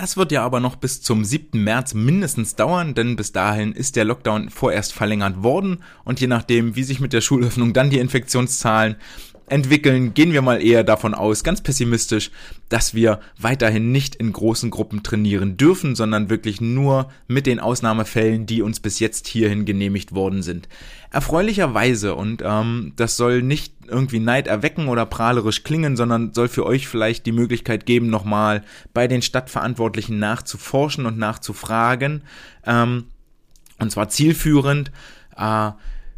das 0.00 0.16
wird 0.16 0.32
ja 0.32 0.42
aber 0.42 0.60
noch 0.60 0.76
bis 0.76 1.02
zum 1.02 1.26
7. 1.26 1.62
März 1.62 1.92
mindestens 1.92 2.54
dauern, 2.54 2.94
denn 2.94 3.16
bis 3.16 3.32
dahin 3.32 3.72
ist 3.72 3.96
der 3.96 4.06
Lockdown 4.06 4.48
vorerst 4.48 4.94
verlängert 4.94 5.42
worden 5.42 5.82
und 6.04 6.20
je 6.20 6.26
nachdem, 6.26 6.74
wie 6.74 6.84
sich 6.84 7.00
mit 7.00 7.12
der 7.12 7.20
Schulöffnung 7.20 7.74
dann 7.74 7.90
die 7.90 7.98
Infektionszahlen 7.98 8.96
entwickeln, 9.50 10.14
gehen 10.14 10.32
wir 10.32 10.42
mal 10.42 10.62
eher 10.62 10.84
davon 10.84 11.12
aus, 11.12 11.42
ganz 11.42 11.60
pessimistisch, 11.60 12.30
dass 12.68 12.94
wir 12.94 13.20
weiterhin 13.38 13.90
nicht 13.90 14.14
in 14.14 14.32
großen 14.32 14.70
Gruppen 14.70 15.02
trainieren 15.02 15.56
dürfen, 15.56 15.96
sondern 15.96 16.30
wirklich 16.30 16.60
nur 16.60 17.10
mit 17.26 17.46
den 17.46 17.58
Ausnahmefällen, 17.58 18.46
die 18.46 18.62
uns 18.62 18.80
bis 18.80 19.00
jetzt 19.00 19.26
hierhin 19.26 19.64
genehmigt 19.64 20.14
worden 20.14 20.42
sind. 20.42 20.68
Erfreulicherweise, 21.10 22.14
und 22.14 22.42
ähm, 22.44 22.92
das 22.94 23.16
soll 23.16 23.42
nicht 23.42 23.74
irgendwie 23.88 24.20
Neid 24.20 24.46
erwecken 24.46 24.86
oder 24.86 25.04
prahlerisch 25.04 25.64
klingen, 25.64 25.96
sondern 25.96 26.32
soll 26.32 26.48
für 26.48 26.64
euch 26.64 26.86
vielleicht 26.86 27.26
die 27.26 27.32
Möglichkeit 27.32 27.86
geben, 27.86 28.08
nochmal 28.08 28.62
bei 28.94 29.08
den 29.08 29.20
Stadtverantwortlichen 29.20 30.20
nachzuforschen 30.20 31.06
und 31.06 31.18
nachzufragen, 31.18 32.22
ähm, 32.64 33.06
und 33.80 33.90
zwar 33.90 34.08
zielführend, 34.08 34.92
äh, 35.36 35.70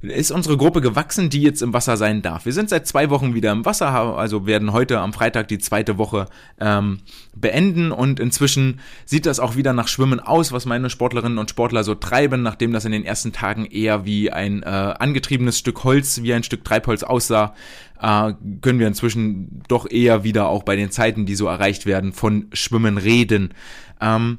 ist 0.03 0.33
unsere 0.33 0.57
Gruppe 0.57 0.81
gewachsen, 0.81 1.31
die 1.31 1.43
jetzt 1.43 1.63
im 1.63 1.73
Wasser 1.73 1.97
sein 1.97 2.23
darf. 2.23 2.45
Wir 2.45 2.53
sind 2.53 2.69
seit 2.69 2.87
zwei 2.87 3.09
Wochen 3.11 3.35
wieder 3.35 3.53
im 3.53 3.65
Wasser, 3.65 3.89
also 3.91 4.47
werden 4.47 4.73
heute 4.73 4.99
am 4.99 5.13
Freitag 5.13 5.49
die 5.49 5.59
zweite 5.59 5.97
Woche 5.97 6.27
ähm, 6.61 7.01
beenden 7.35 7.93
und 7.93 8.19
inzwischen 8.19 8.81
sieht 9.05 9.27
das 9.27 9.39
auch 9.39 9.57
wieder 9.57 9.73
nach 9.73 9.89
Schwimmen 9.89 10.19
aus, 10.19 10.51
was 10.53 10.67
meine 10.67 10.91
Sportlerinnen 10.91 11.39
und 11.39 11.51
Sportler 11.51 11.85
so 11.85 11.95
treiben, 11.95 12.43
nachdem 12.43 12.73
das 12.73 12.85
in 12.85 12.93
den 12.93 13.05
ersten 13.05 13.33
Tagen 13.33 13.65
eher 13.65 14.05
wie 14.05 14.31
ein 14.33 14.63
äh, 14.63 14.67
angetriebenes 14.67 15.59
Stück 15.59 15.85
Holz, 15.85 16.23
wie 16.23 16.35
ein 16.35 16.43
Stück 16.43 16.65
Treibholz 16.65 17.05
aussah, 17.05 17.55
äh, 18.01 18.33
können 18.61 18.81
wir 18.81 18.89
inzwischen 18.89 19.63
doch 19.69 19.89
eher 19.89 20.25
wieder 20.25 20.49
auch 20.49 20.65
bei 20.65 20.75
den 20.75 20.91
Zeiten, 20.91 21.27
die 21.27 21.37
so 21.37 21.47
erreicht 21.47 21.87
werden, 21.87 22.13
von 22.13 22.47
Schwimmen 22.53 22.99
reden. 22.99 23.55
Ähm, 24.01 24.39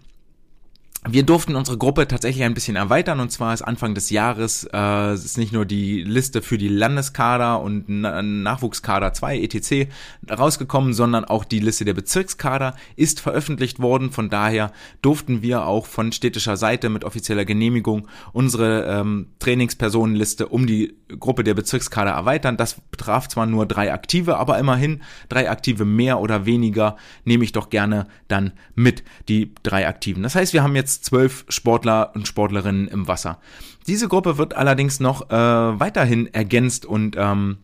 wir 1.10 1.24
durften 1.24 1.56
unsere 1.56 1.78
Gruppe 1.78 2.08
tatsächlich 2.08 2.44
ein 2.46 2.54
bisschen 2.54 2.78
erweitern 2.78 3.20
und 3.20 3.32
zwar 3.32 3.54
ist 3.54 3.62
Anfang 3.62 3.94
des 3.94 4.10
Jahres 4.10 4.68
äh, 4.72 5.14
ist 5.14 5.38
nicht 5.38 5.52
nur 5.52 5.66
die 5.66 6.02
Liste 6.04 6.42
für 6.42 6.58
die 6.58 6.70
Landeskader 6.70 7.62
und 7.62 7.86
Na 7.88 8.22
Nachwuchskader 8.22 9.14
2 9.14 9.40
etc. 9.40 9.90
rausgekommen, 10.30 10.94
sondern 10.94 11.26
auch 11.26 11.44
die 11.44 11.60
Liste 11.60 11.84
der 11.84 11.94
Bezirkskader 11.94 12.76
ist 12.96 13.20
veröffentlicht 13.20 13.80
worden. 13.80 14.12
Von 14.12 14.30
daher 14.30 14.72
durften 15.02 15.42
wir 15.42 15.66
auch 15.66 15.88
von 15.88 16.12
städtischer 16.12 16.56
Seite 16.56 16.90
mit 16.90 17.04
offizieller 17.04 17.44
Genehmigung 17.44 18.08
unsere 18.32 18.86
ähm, 18.86 19.28
Trainingspersonenliste 19.40 20.48
um 20.48 20.68
die 20.68 20.96
Gruppe 21.20 21.44
der 21.44 21.54
Bezirkskader 21.54 22.12
erweitern. 22.12 22.56
Das 22.56 22.76
betraf 22.92 23.28
zwar 23.28 23.46
nur 23.46 23.66
drei 23.66 23.92
Aktive, 23.92 24.38
aber 24.38 24.58
immerhin 24.58 25.02
drei 25.28 25.50
Aktive 25.50 25.86
mehr 25.86 26.20
oder 26.20 26.46
weniger 26.46 26.96
nehme 27.26 27.44
ich 27.44 27.52
doch 27.52 27.70
gerne 27.70 28.08
dann 28.28 28.54
mit 28.76 29.04
die 29.28 29.54
drei 29.64 29.88
Aktiven. 29.88 30.24
Das 30.24 30.36
heißt, 30.36 30.54
wir 30.54 30.64
haben 30.64 30.76
jetzt 30.76 30.93
jetzt 30.94 31.06
zwölf 31.06 31.46
Sportler 31.50 32.12
und 32.16 32.28
Sportlerinnen 32.28 32.88
im 32.88 33.08
Wasser. 33.08 33.40
Diese 33.88 34.08
Gruppe 34.08 34.38
wird 34.38 34.56
allerdings 34.56 35.00
noch 35.00 35.30
äh, 35.30 35.36
weiterhin 35.36 36.34
ergänzt 36.34 36.86
und 36.86 37.16
ähm, 37.18 37.58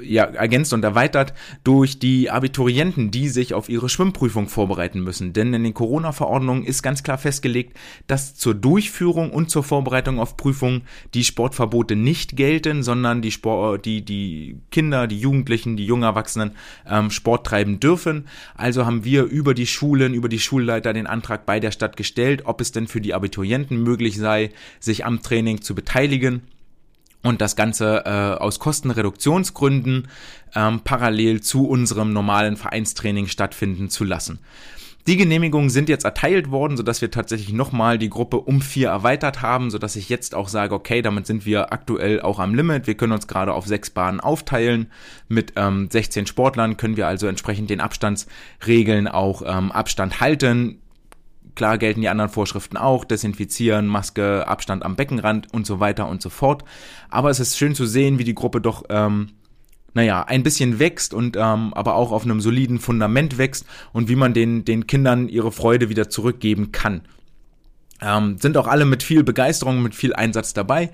ja, 0.00 0.24
ergänzt 0.24 0.72
und 0.72 0.84
erweitert 0.84 1.34
durch 1.64 1.98
die 1.98 2.30
Abiturienten, 2.30 3.10
die 3.10 3.28
sich 3.28 3.54
auf 3.54 3.68
ihre 3.68 3.88
Schwimmprüfung 3.88 4.48
vorbereiten 4.48 5.00
müssen. 5.00 5.32
Denn 5.32 5.52
in 5.52 5.64
den 5.64 5.74
Corona-Verordnungen 5.74 6.64
ist 6.64 6.82
ganz 6.82 7.02
klar 7.02 7.18
festgelegt, 7.18 7.76
dass 8.06 8.34
zur 8.34 8.54
Durchführung 8.54 9.30
und 9.30 9.50
zur 9.50 9.62
Vorbereitung 9.62 10.18
auf 10.18 10.36
Prüfungen 10.36 10.82
die 11.14 11.24
Sportverbote 11.24 11.96
nicht 11.96 12.36
gelten, 12.36 12.82
sondern 12.82 13.22
die, 13.22 13.30
Sport, 13.30 13.84
die, 13.84 14.04
die 14.04 14.56
Kinder, 14.70 15.06
die 15.06 15.18
Jugendlichen, 15.18 15.76
die 15.76 15.86
jungen 15.86 16.04
Erwachsenen 16.04 16.52
ähm, 16.88 17.10
Sport 17.10 17.46
treiben 17.46 17.80
dürfen. 17.80 18.26
Also 18.54 18.86
haben 18.86 19.04
wir 19.04 19.24
über 19.24 19.54
die 19.54 19.66
Schulen, 19.66 20.14
über 20.14 20.28
die 20.28 20.40
Schulleiter 20.40 20.92
den 20.92 21.06
Antrag 21.06 21.44
bei 21.44 21.60
der 21.60 21.70
Stadt 21.70 21.96
gestellt, 21.96 22.42
ob 22.44 22.60
es 22.60 22.72
denn 22.72 22.86
für 22.86 23.00
die 23.00 23.14
Abiturienten 23.14 23.82
möglich 23.82 24.16
sei, 24.16 24.50
sich 24.80 25.04
am 25.04 25.22
Training 25.22 25.60
zu 25.60 25.74
beteiligen 25.74 26.42
und 27.22 27.40
das 27.40 27.56
Ganze 27.56 28.04
äh, 28.04 28.42
aus 28.42 28.58
Kostenreduktionsgründen 28.58 30.08
ähm, 30.54 30.80
parallel 30.84 31.40
zu 31.40 31.68
unserem 31.68 32.12
normalen 32.12 32.56
Vereinstraining 32.56 33.26
stattfinden 33.26 33.88
zu 33.90 34.04
lassen. 34.04 34.40
Die 35.08 35.16
Genehmigungen 35.16 35.68
sind 35.68 35.88
jetzt 35.88 36.04
erteilt 36.04 36.52
worden, 36.52 36.76
sodass 36.76 37.00
wir 37.00 37.10
tatsächlich 37.10 37.52
nochmal 37.52 37.98
die 37.98 38.08
Gruppe 38.08 38.36
um 38.36 38.60
vier 38.60 38.88
erweitert 38.88 39.42
haben, 39.42 39.68
sodass 39.72 39.96
ich 39.96 40.08
jetzt 40.08 40.32
auch 40.32 40.46
sage, 40.46 40.76
okay, 40.76 41.02
damit 41.02 41.26
sind 41.26 41.44
wir 41.44 41.72
aktuell 41.72 42.20
auch 42.20 42.38
am 42.38 42.54
Limit. 42.54 42.86
Wir 42.86 42.94
können 42.94 43.12
uns 43.12 43.26
gerade 43.26 43.52
auf 43.52 43.66
sechs 43.66 43.90
Bahnen 43.90 44.20
aufteilen. 44.20 44.92
Mit 45.26 45.54
ähm, 45.56 45.88
16 45.90 46.28
Sportlern 46.28 46.76
können 46.76 46.96
wir 46.96 47.08
also 47.08 47.26
entsprechend 47.26 47.68
den 47.68 47.80
Abstandsregeln 47.80 49.08
auch 49.08 49.42
ähm, 49.44 49.72
Abstand 49.72 50.20
halten. 50.20 50.81
Klar 51.54 51.78
gelten 51.78 52.00
die 52.00 52.08
anderen 52.08 52.30
Vorschriften 52.30 52.76
auch, 52.76 53.04
Desinfizieren, 53.04 53.86
Maske, 53.86 54.46
Abstand 54.48 54.84
am 54.84 54.96
Beckenrand 54.96 55.52
und 55.52 55.66
so 55.66 55.80
weiter 55.80 56.08
und 56.08 56.22
so 56.22 56.30
fort. 56.30 56.64
Aber 57.10 57.30
es 57.30 57.40
ist 57.40 57.58
schön 57.58 57.74
zu 57.74 57.86
sehen, 57.86 58.18
wie 58.18 58.24
die 58.24 58.34
Gruppe 58.34 58.60
doch, 58.60 58.84
ähm, 58.88 59.28
naja, 59.94 60.22
ein 60.22 60.42
bisschen 60.42 60.78
wächst 60.78 61.12
und 61.12 61.36
ähm, 61.36 61.74
aber 61.74 61.96
auch 61.96 62.12
auf 62.12 62.24
einem 62.24 62.40
soliden 62.40 62.78
Fundament 62.78 63.36
wächst 63.36 63.66
und 63.92 64.08
wie 64.08 64.16
man 64.16 64.32
den, 64.32 64.64
den 64.64 64.86
Kindern 64.86 65.28
ihre 65.28 65.52
Freude 65.52 65.90
wieder 65.90 66.08
zurückgeben 66.08 66.72
kann. 66.72 67.02
Ähm, 68.00 68.38
sind 68.38 68.56
auch 68.56 68.66
alle 68.66 68.84
mit 68.84 69.02
viel 69.02 69.22
Begeisterung, 69.22 69.82
mit 69.82 69.94
viel 69.94 70.14
Einsatz 70.14 70.52
dabei. 70.54 70.90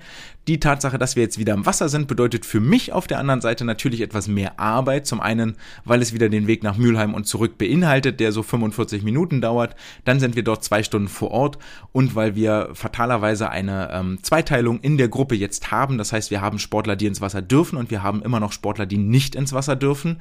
Die 0.47 0.59
Tatsache, 0.59 0.97
dass 0.97 1.15
wir 1.15 1.21
jetzt 1.21 1.37
wieder 1.37 1.53
im 1.53 1.67
Wasser 1.67 1.89
sind, 1.89 2.07
bedeutet 2.07 2.43
für 2.43 2.59
mich 2.59 2.91
auf 2.91 3.05
der 3.05 3.19
anderen 3.19 3.39
Seite 3.39 3.65
natürlich 3.65 4.01
etwas 4.01 4.27
mehr 4.27 4.59
Arbeit. 4.59 5.05
Zum 5.05 5.21
einen, 5.21 5.57
weil 5.85 6.01
es 6.01 6.11
wieder 6.11 6.27
den 6.27 6.47
Weg 6.47 6.63
nach 6.63 6.75
Mülheim 6.75 7.13
und 7.13 7.25
zurück 7.25 7.59
beinhaltet, 7.59 8.19
der 8.19 8.31
so 8.31 8.41
45 8.41 9.03
Minuten 9.03 9.41
dauert. 9.41 9.75
Dann 10.05 10.19
sind 10.19 10.35
wir 10.35 10.43
dort 10.43 10.63
zwei 10.63 10.81
Stunden 10.81 11.07
vor 11.07 11.29
Ort 11.29 11.59
und 11.91 12.15
weil 12.15 12.35
wir 12.35 12.69
fatalerweise 12.73 13.49
eine 13.51 13.91
ähm, 13.91 14.19
Zweiteilung 14.23 14.79
in 14.79 14.97
der 14.97 15.07
Gruppe 15.07 15.35
jetzt 15.35 15.69
haben. 15.69 15.99
Das 15.99 16.13
heißt, 16.13 16.31
wir 16.31 16.41
haben 16.41 16.57
Sportler, 16.57 16.95
die 16.95 17.05
ins 17.05 17.21
Wasser 17.21 17.43
dürfen 17.43 17.77
und 17.77 17.91
wir 17.91 18.01
haben 18.01 18.23
immer 18.23 18.39
noch 18.39 18.51
Sportler, 18.51 18.87
die 18.87 18.97
nicht 18.97 19.35
ins 19.35 19.53
Wasser 19.53 19.75
dürfen 19.75 20.19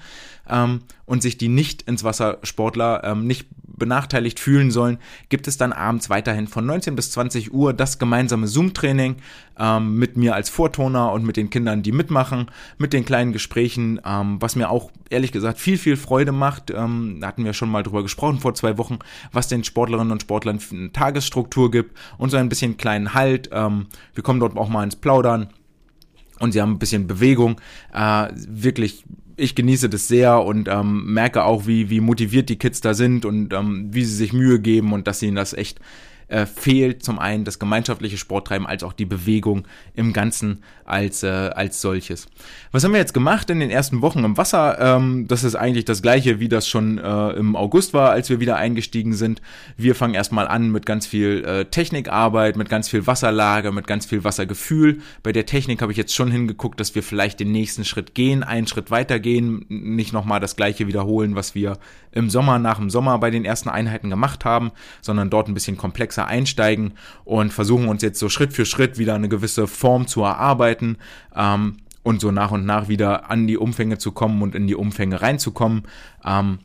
ähm, 0.48 0.80
und 1.04 1.22
sich 1.22 1.38
die 1.38 1.48
nicht 1.48 1.82
ins 1.82 2.04
Wasser 2.04 2.38
Sportler 2.42 3.02
ähm, 3.04 3.26
nicht 3.26 3.46
benachteiligt 3.78 4.40
fühlen 4.40 4.70
sollen, 4.70 4.98
gibt 5.28 5.46
es 5.48 5.56
dann 5.56 5.72
abends 5.72 6.10
weiterhin 6.10 6.48
von 6.48 6.66
19 6.66 6.96
bis 6.96 7.12
20 7.12 7.54
Uhr 7.54 7.72
das 7.72 7.98
gemeinsame 7.98 8.46
Zoom-Training 8.46 9.16
ähm, 9.58 9.98
mit 9.98 10.16
mir 10.16 10.34
als 10.34 10.50
Vortoner 10.50 11.12
und 11.12 11.24
mit 11.24 11.36
den 11.36 11.50
Kindern, 11.50 11.82
die 11.82 11.92
mitmachen, 11.92 12.50
mit 12.76 12.92
den 12.92 13.04
kleinen 13.04 13.32
Gesprächen, 13.32 14.00
ähm, 14.04 14.36
was 14.40 14.56
mir 14.56 14.70
auch 14.70 14.90
ehrlich 15.10 15.32
gesagt 15.32 15.58
viel, 15.58 15.78
viel 15.78 15.96
Freude 15.96 16.32
macht. 16.32 16.70
Ähm, 16.70 17.18
da 17.20 17.28
hatten 17.28 17.44
wir 17.44 17.52
schon 17.52 17.70
mal 17.70 17.82
drüber 17.82 18.02
gesprochen 18.02 18.40
vor 18.40 18.54
zwei 18.54 18.76
Wochen, 18.78 18.98
was 19.32 19.48
den 19.48 19.64
Sportlerinnen 19.64 20.12
und 20.12 20.22
Sportlern 20.22 20.58
eine 20.72 20.92
Tagesstruktur 20.92 21.70
gibt 21.70 21.96
und 22.18 22.30
so 22.30 22.36
ein 22.36 22.48
bisschen 22.48 22.76
kleinen 22.76 23.14
Halt. 23.14 23.50
Ähm, 23.52 23.86
wir 24.14 24.22
kommen 24.22 24.40
dort 24.40 24.56
auch 24.56 24.68
mal 24.68 24.84
ins 24.84 24.96
Plaudern 24.96 25.48
und 26.40 26.52
sie 26.52 26.60
haben 26.60 26.72
ein 26.72 26.78
bisschen 26.78 27.06
Bewegung. 27.06 27.60
Äh, 27.92 28.28
wirklich 28.34 29.04
ich 29.38 29.54
genieße 29.54 29.88
das 29.88 30.08
sehr 30.08 30.44
und 30.44 30.68
ähm, 30.68 31.12
merke 31.12 31.44
auch, 31.44 31.66
wie, 31.66 31.90
wie 31.90 32.00
motiviert 32.00 32.48
die 32.48 32.58
Kids 32.58 32.80
da 32.80 32.94
sind 32.94 33.24
und 33.24 33.52
ähm, 33.52 33.88
wie 33.90 34.04
sie 34.04 34.14
sich 34.14 34.32
Mühe 34.32 34.60
geben 34.60 34.92
und 34.92 35.06
dass 35.06 35.22
ihnen 35.22 35.36
das 35.36 35.52
echt 35.52 35.80
äh, 36.28 36.46
fehlt 36.46 37.02
zum 37.02 37.18
einen 37.18 37.44
das 37.44 37.58
gemeinschaftliche 37.58 38.16
Sporttreiben 38.16 38.66
als 38.66 38.82
auch 38.82 38.92
die 38.92 39.04
Bewegung 39.04 39.66
im 39.94 40.12
Ganzen 40.12 40.62
als, 40.84 41.22
äh, 41.22 41.28
als 41.28 41.80
solches. 41.80 42.26
Was 42.72 42.84
haben 42.84 42.92
wir 42.92 42.98
jetzt 42.98 43.14
gemacht 43.14 43.50
in 43.50 43.60
den 43.60 43.70
ersten 43.70 44.00
Wochen 44.00 44.24
im 44.24 44.36
Wasser? 44.36 44.78
Ähm, 44.80 45.26
das 45.28 45.44
ist 45.44 45.54
eigentlich 45.54 45.84
das 45.84 46.02
gleiche, 46.02 46.40
wie 46.40 46.48
das 46.48 46.68
schon 46.68 46.98
äh, 46.98 47.30
im 47.30 47.56
August 47.56 47.94
war, 47.94 48.10
als 48.10 48.30
wir 48.30 48.40
wieder 48.40 48.56
eingestiegen 48.56 49.14
sind. 49.14 49.42
Wir 49.76 49.94
fangen 49.94 50.14
erstmal 50.14 50.48
an 50.48 50.70
mit 50.70 50.86
ganz 50.86 51.06
viel 51.06 51.44
äh, 51.44 51.64
Technikarbeit, 51.66 52.56
mit 52.56 52.68
ganz 52.68 52.88
viel 52.88 53.06
Wasserlage, 53.06 53.72
mit 53.72 53.86
ganz 53.86 54.06
viel 54.06 54.24
Wassergefühl. 54.24 54.98
Bei 55.22 55.32
der 55.32 55.46
Technik 55.46 55.82
habe 55.82 55.92
ich 55.92 55.98
jetzt 55.98 56.14
schon 56.14 56.30
hingeguckt, 56.30 56.80
dass 56.80 56.94
wir 56.94 57.02
vielleicht 57.02 57.40
den 57.40 57.52
nächsten 57.52 57.84
Schritt 57.84 58.14
gehen, 58.14 58.42
einen 58.42 58.66
Schritt 58.66 58.90
weiter 58.90 59.20
gehen, 59.20 59.66
nicht 59.68 60.12
nochmal 60.12 60.40
das 60.40 60.56
gleiche 60.56 60.86
wiederholen, 60.86 61.34
was 61.34 61.54
wir 61.54 61.78
im 62.12 62.30
Sommer 62.30 62.58
nach 62.58 62.78
dem 62.78 62.90
Sommer 62.90 63.18
bei 63.18 63.30
den 63.30 63.44
ersten 63.44 63.68
Einheiten 63.68 64.10
gemacht 64.10 64.44
haben, 64.44 64.72
sondern 65.02 65.30
dort 65.30 65.48
ein 65.48 65.54
bisschen 65.54 65.76
komplexer 65.76 66.17
komplexer 66.18 66.26
einsteigen 66.26 66.92
und 67.24 67.52
versuchen 67.52 67.88
uns 67.88 68.02
jetzt 68.02 68.18
so 68.18 68.28
Schritt 68.28 68.52
für 68.52 68.66
Schritt 68.66 68.98
wieder 68.98 69.14
eine 69.14 69.28
gewisse 69.28 69.66
Form 69.66 70.06
zu 70.06 70.22
erarbeiten 70.22 70.96
ähm, 71.34 71.78
und 72.02 72.20
so 72.20 72.30
nach 72.30 72.50
und 72.50 72.66
nach 72.66 72.88
wieder 72.88 73.30
an 73.30 73.46
die 73.46 73.58
Umfänge 73.58 73.98
zu 73.98 74.12
kommen 74.12 74.42
und 74.42 74.54
in 74.54 74.66
die 74.66 74.74
Umfänge 74.74 75.20
reinzukommen. 75.20 75.82
Ähm, 76.24 76.58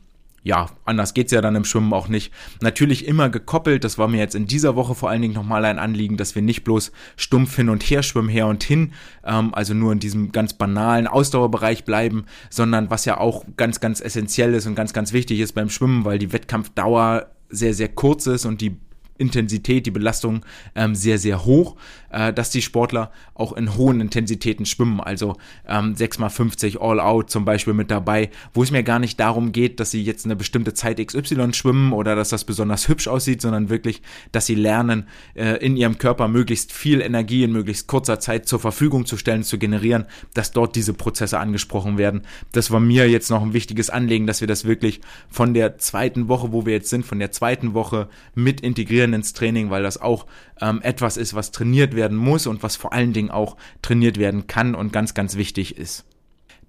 ja, 0.46 0.66
anders 0.84 1.14
geht's 1.14 1.32
ja 1.32 1.40
dann 1.40 1.56
im 1.56 1.64
Schwimmen 1.64 1.94
auch 1.94 2.08
nicht. 2.08 2.30
Natürlich 2.60 3.06
immer 3.06 3.30
gekoppelt, 3.30 3.82
das 3.82 3.96
war 3.96 4.08
mir 4.08 4.18
jetzt 4.18 4.34
in 4.34 4.46
dieser 4.46 4.76
Woche 4.76 4.94
vor 4.94 5.08
allen 5.08 5.22
Dingen 5.22 5.32
nochmal 5.32 5.64
ein 5.64 5.78
Anliegen, 5.78 6.18
dass 6.18 6.34
wir 6.34 6.42
nicht 6.42 6.64
bloß 6.64 6.92
stumpf 7.16 7.56
hin 7.56 7.70
und 7.70 7.82
her 7.82 8.02
schwimmen, 8.02 8.28
her 8.28 8.46
und 8.46 8.62
hin, 8.62 8.92
ähm, 9.24 9.54
also 9.54 9.72
nur 9.72 9.92
in 9.92 10.00
diesem 10.00 10.32
ganz 10.32 10.52
banalen 10.52 11.06
Ausdauerbereich 11.06 11.84
bleiben, 11.84 12.26
sondern 12.50 12.90
was 12.90 13.06
ja 13.06 13.16
auch 13.16 13.46
ganz, 13.56 13.80
ganz 13.80 14.02
essentiell 14.02 14.52
ist 14.52 14.66
und 14.66 14.74
ganz, 14.74 14.92
ganz 14.92 15.14
wichtig 15.14 15.40
ist 15.40 15.54
beim 15.54 15.70
Schwimmen, 15.70 16.04
weil 16.04 16.18
die 16.18 16.34
Wettkampfdauer 16.34 17.30
sehr, 17.54 17.74
sehr 17.74 17.88
kurz 17.88 18.26
ist 18.26 18.44
und 18.44 18.60
die 18.60 18.76
Intensität, 19.18 19.86
die 19.86 19.90
Belastung 19.90 20.44
ähm, 20.74 20.94
sehr, 20.94 21.18
sehr 21.18 21.44
hoch, 21.44 21.76
äh, 22.14 22.32
dass 22.32 22.50
die 22.50 22.62
Sportler 22.62 23.10
auch 23.34 23.52
in 23.52 23.76
hohen 23.76 24.00
Intensitäten 24.00 24.66
schwimmen, 24.66 25.00
also 25.00 25.36
ähm, 25.68 25.94
6x50 25.94 26.80
All 26.80 27.00
Out 27.00 27.30
zum 27.30 27.44
Beispiel 27.44 27.74
mit 27.74 27.90
dabei, 27.90 28.30
wo 28.52 28.62
es 28.62 28.70
mir 28.70 28.84
gar 28.84 29.00
nicht 29.00 29.18
darum 29.18 29.50
geht, 29.52 29.80
dass 29.80 29.90
sie 29.90 30.02
jetzt 30.02 30.24
eine 30.24 30.36
bestimmte 30.36 30.74
Zeit 30.74 31.04
XY 31.04 31.52
schwimmen 31.52 31.92
oder 31.92 32.14
dass 32.14 32.28
das 32.28 32.44
besonders 32.44 32.88
hübsch 32.88 33.08
aussieht, 33.08 33.42
sondern 33.42 33.68
wirklich, 33.68 34.00
dass 34.30 34.46
sie 34.46 34.54
lernen, 34.54 35.08
äh, 35.34 35.56
in 35.56 35.76
ihrem 35.76 35.98
Körper 35.98 36.28
möglichst 36.28 36.72
viel 36.72 37.00
Energie 37.00 37.42
in 37.42 37.52
möglichst 37.52 37.88
kurzer 37.88 38.20
Zeit 38.20 38.46
zur 38.46 38.60
Verfügung 38.60 39.06
zu 39.06 39.16
stellen, 39.16 39.42
zu 39.42 39.58
generieren, 39.58 40.04
dass 40.34 40.52
dort 40.52 40.76
diese 40.76 40.94
Prozesse 40.94 41.40
angesprochen 41.40 41.98
werden. 41.98 42.22
Das 42.52 42.70
war 42.70 42.80
mir 42.80 43.10
jetzt 43.10 43.30
noch 43.30 43.42
ein 43.42 43.52
wichtiges 43.52 43.90
Anliegen, 43.90 44.26
dass 44.26 44.40
wir 44.40 44.48
das 44.48 44.64
wirklich 44.64 45.00
von 45.28 45.52
der 45.52 45.78
zweiten 45.78 46.28
Woche, 46.28 46.52
wo 46.52 46.64
wir 46.64 46.74
jetzt 46.74 46.90
sind, 46.90 47.04
von 47.04 47.18
der 47.18 47.32
zweiten 47.32 47.74
Woche 47.74 48.08
mit 48.34 48.60
integrieren 48.60 49.14
ins 49.14 49.32
Training, 49.32 49.70
weil 49.70 49.82
das 49.82 50.00
auch 50.00 50.26
ähm, 50.60 50.80
etwas 50.82 51.16
ist, 51.16 51.34
was 51.34 51.50
trainiert 51.50 51.96
werden 52.04 52.18
muss 52.18 52.46
und 52.46 52.62
was 52.62 52.76
vor 52.76 52.92
allen 52.92 53.14
Dingen 53.14 53.30
auch 53.30 53.56
trainiert 53.80 54.18
werden 54.18 54.46
kann 54.46 54.74
und 54.74 54.92
ganz, 54.92 55.14
ganz 55.14 55.36
wichtig 55.36 55.78
ist. 55.78 56.04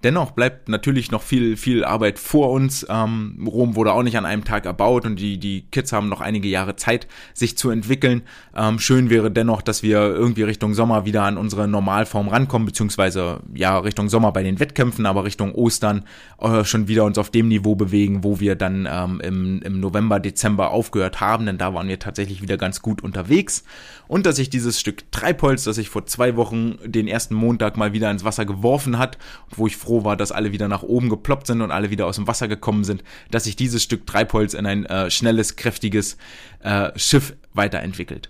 Dennoch 0.06 0.30
bleibt 0.30 0.70
natürlich 0.70 1.10
noch 1.10 1.24
viel, 1.24 1.58
viel 1.58 1.84
Arbeit 1.84 2.20
vor 2.20 2.52
uns. 2.52 2.86
Ähm, 2.88 3.44
Rom 3.52 3.76
wurde 3.76 3.92
auch 3.92 4.04
nicht 4.04 4.20
an 4.20 4.26
einem 4.28 4.44
Tag 4.44 4.68
erbaut 4.68 5.04
und 5.04 5.16
die, 5.16 5.40
die 5.40 5.64
Kids 5.72 5.92
haben 5.94 6.10
noch 6.10 6.22
einige 6.22 6.48
Jahre 6.48 6.76
Zeit, 6.76 7.08
sich 7.34 7.58
zu 7.58 7.72
entwickeln. 7.72 8.22
Ähm, 8.56 8.78
schön 8.78 9.10
wäre 9.10 9.32
dennoch, 9.32 9.64
dass 9.64 9.82
wir 9.82 9.98
irgendwie 9.98 10.44
Richtung 10.44 10.76
Sommer 10.76 11.06
wieder 11.06 11.24
an 11.24 11.40
unsere 11.40 11.68
Normalform 11.68 12.28
rankommen, 12.28 12.68
beziehungsweise 12.68 13.40
ja 13.56 13.80
Richtung 13.80 14.08
Sommer 14.08 14.32
bei 14.32 14.44
den 14.44 14.60
Wettkämpfen, 14.60 15.08
aber 15.08 15.24
Richtung 15.24 15.56
Ostern 15.56 16.04
äh, 16.40 16.64
schon 16.66 16.88
wieder 16.88 17.04
uns 17.04 17.18
auf 17.18 17.32
dem 17.32 17.48
Niveau 17.48 17.74
bewegen, 17.74 18.24
wo 18.24 18.40
wir 18.40 18.56
dann 18.56 18.88
ähm, 18.88 19.20
im, 19.22 19.62
im 19.64 19.80
November, 19.80 20.20
Dezember 20.20 20.70
aufgehört 20.70 21.20
haben, 21.20 21.48
denn 21.48 21.58
da 21.58 21.74
waren 21.74 21.88
wir 21.88 21.98
tatsächlich 21.98 22.44
wieder 22.44 22.58
ganz 22.58 22.84
gut 22.84 23.02
unterwegs. 23.02 23.64
Und 24.08 24.28
dass 24.28 24.36
sich 24.36 24.52
dieses 24.52 24.80
Stück 24.80 25.12
Treibholz, 25.12 25.64
das 25.64 25.80
ich 25.80 25.90
vor 25.90 26.06
zwei 26.06 26.36
Wochen 26.36 26.78
den 26.86 27.08
ersten 27.08 27.34
Montag 27.34 27.76
mal 27.76 27.92
wieder 27.92 28.12
ins 28.12 28.24
Wasser 28.24 28.46
geworfen 28.46 29.00
hat, 29.00 29.18
wo 29.50 29.66
ich 29.66 29.78
froh 29.78 29.95
war, 30.04 30.18
dass 30.18 30.32
alle 30.32 30.52
wieder 30.52 30.68
nach 30.68 30.84
oben 30.84 31.10
geploppt 31.10 31.48
sind 31.48 31.62
und 31.62 31.72
alle 31.72 31.90
wieder 31.90 32.08
aus 32.08 32.16
dem 32.16 32.28
Wasser 32.28 32.48
gekommen 32.48 32.84
sind, 32.84 33.04
dass 33.32 33.46
sich 33.46 33.56
dieses 33.56 33.84
Stück 33.84 34.06
Treibholz 34.06 34.54
in 34.54 34.66
ein 34.66 34.86
äh, 34.86 35.10
schnelles, 35.10 35.56
kräftiges 35.56 36.18
äh, 36.62 36.92
Schiff 36.98 37.34
weiterentwickelt. 37.54 38.30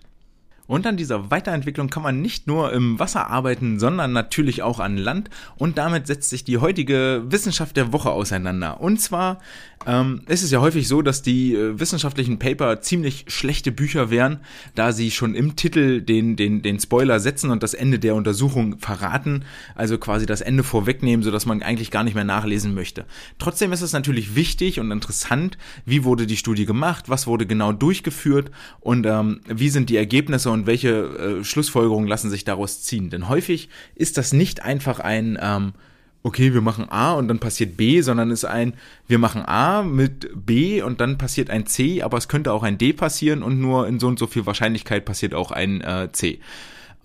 Und 0.68 0.88
an 0.88 0.98
dieser 0.98 1.32
Weiterentwicklung 1.32 1.90
kann 1.90 2.04
man 2.04 2.22
nicht 2.22 2.48
nur 2.48 2.74
im 2.74 3.00
Wasser 3.00 3.28
arbeiten, 3.30 3.80
sondern 3.80 4.14
natürlich 4.14 4.64
auch 4.64 4.80
an 4.80 4.98
Land. 4.98 5.30
Und 5.58 5.78
damit 5.78 6.08
setzt 6.08 6.30
sich 6.30 6.44
die 6.44 6.58
heutige 6.58 7.24
Wissenschaft 7.28 7.78
der 7.78 7.94
Woche 7.94 8.10
auseinander. 8.10 8.82
Und 8.82 9.00
zwar 9.00 9.40
ähm, 9.86 10.22
ist 10.28 10.42
es 10.42 10.52
ja 10.52 10.62
häufig 10.62 10.88
so, 10.88 11.02
dass 11.02 11.22
die 11.22 11.54
äh, 11.54 11.80
wissenschaftlichen 11.80 12.40
Paper 12.40 12.82
ziemlich 12.82 13.26
schlechte 13.28 13.72
Bücher 13.72 14.10
wären, 14.10 14.40
da 14.74 14.92
sie 14.92 15.12
schon 15.12 15.36
im 15.36 15.56
Titel 15.56 16.02
den, 16.02 16.36
den, 16.36 16.62
den 16.62 16.80
Spoiler 16.80 17.20
setzen 17.20 17.52
und 17.52 17.62
das 17.62 17.74
Ende 17.74 18.00
der 18.00 18.16
Untersuchung 18.16 18.80
verraten. 18.80 19.46
Also 19.76 19.98
quasi 19.98 20.26
das 20.26 20.42
Ende 20.42 20.64
vorwegnehmen, 20.64 21.24
sodass 21.24 21.46
man 21.46 21.62
eigentlich 21.62 21.92
gar 21.92 22.04
nicht 22.04 22.16
mehr 22.16 22.24
nachlesen 22.24 22.74
möchte. 22.74 23.06
Trotzdem 23.38 23.72
ist 23.72 23.82
es 23.82 23.94
natürlich 23.94 24.36
wichtig 24.36 24.80
und 24.80 24.92
interessant, 24.92 25.58
wie 25.86 26.04
wurde 26.04 26.26
die 26.26 26.38
Studie 26.38 26.66
gemacht, 26.66 27.10
was 27.10 27.28
wurde 27.28 27.46
genau 27.46 27.72
durchgeführt 27.72 28.50
und 28.80 29.06
ähm, 29.06 29.42
wie 29.48 29.70
sind 29.70 29.90
die 29.90 29.98
Ergebnisse 29.98 30.50
und 30.56 30.66
welche 30.66 30.90
äh, 30.90 31.44
Schlussfolgerungen 31.44 32.08
lassen 32.08 32.32
sich 32.32 32.44
daraus 32.44 32.82
ziehen. 32.82 33.12
Denn 33.12 33.30
häufig 33.30 33.70
ist 33.94 34.18
das 34.18 34.34
nicht 34.34 34.64
einfach 34.64 35.00
ein, 35.00 35.38
ähm, 35.40 35.74
okay, 36.24 36.56
wir 36.56 36.62
machen 36.62 36.90
A 36.90 37.14
und 37.14 37.28
dann 37.28 37.38
passiert 37.38 37.78
B, 37.78 38.02
sondern 38.02 38.32
es 38.32 38.40
ist 38.40 38.50
ein, 38.50 38.74
wir 39.08 39.20
machen 39.20 39.44
A 39.46 39.84
mit 39.84 40.32
B 40.34 40.82
und 40.82 41.00
dann 41.00 41.20
passiert 41.20 41.52
ein 41.52 41.68
C, 41.68 42.02
aber 42.02 42.18
es 42.18 42.28
könnte 42.28 42.52
auch 42.52 42.64
ein 42.64 42.80
D 42.80 42.94
passieren 42.94 43.44
und 43.44 43.60
nur 43.62 43.88
in 43.88 44.00
so 44.00 44.08
und 44.08 44.18
so 44.18 44.26
viel 44.26 44.48
Wahrscheinlichkeit 44.48 45.06
passiert 45.06 45.36
auch 45.36 45.52
ein 45.52 45.82
äh, 45.82 46.10
C. 46.12 46.40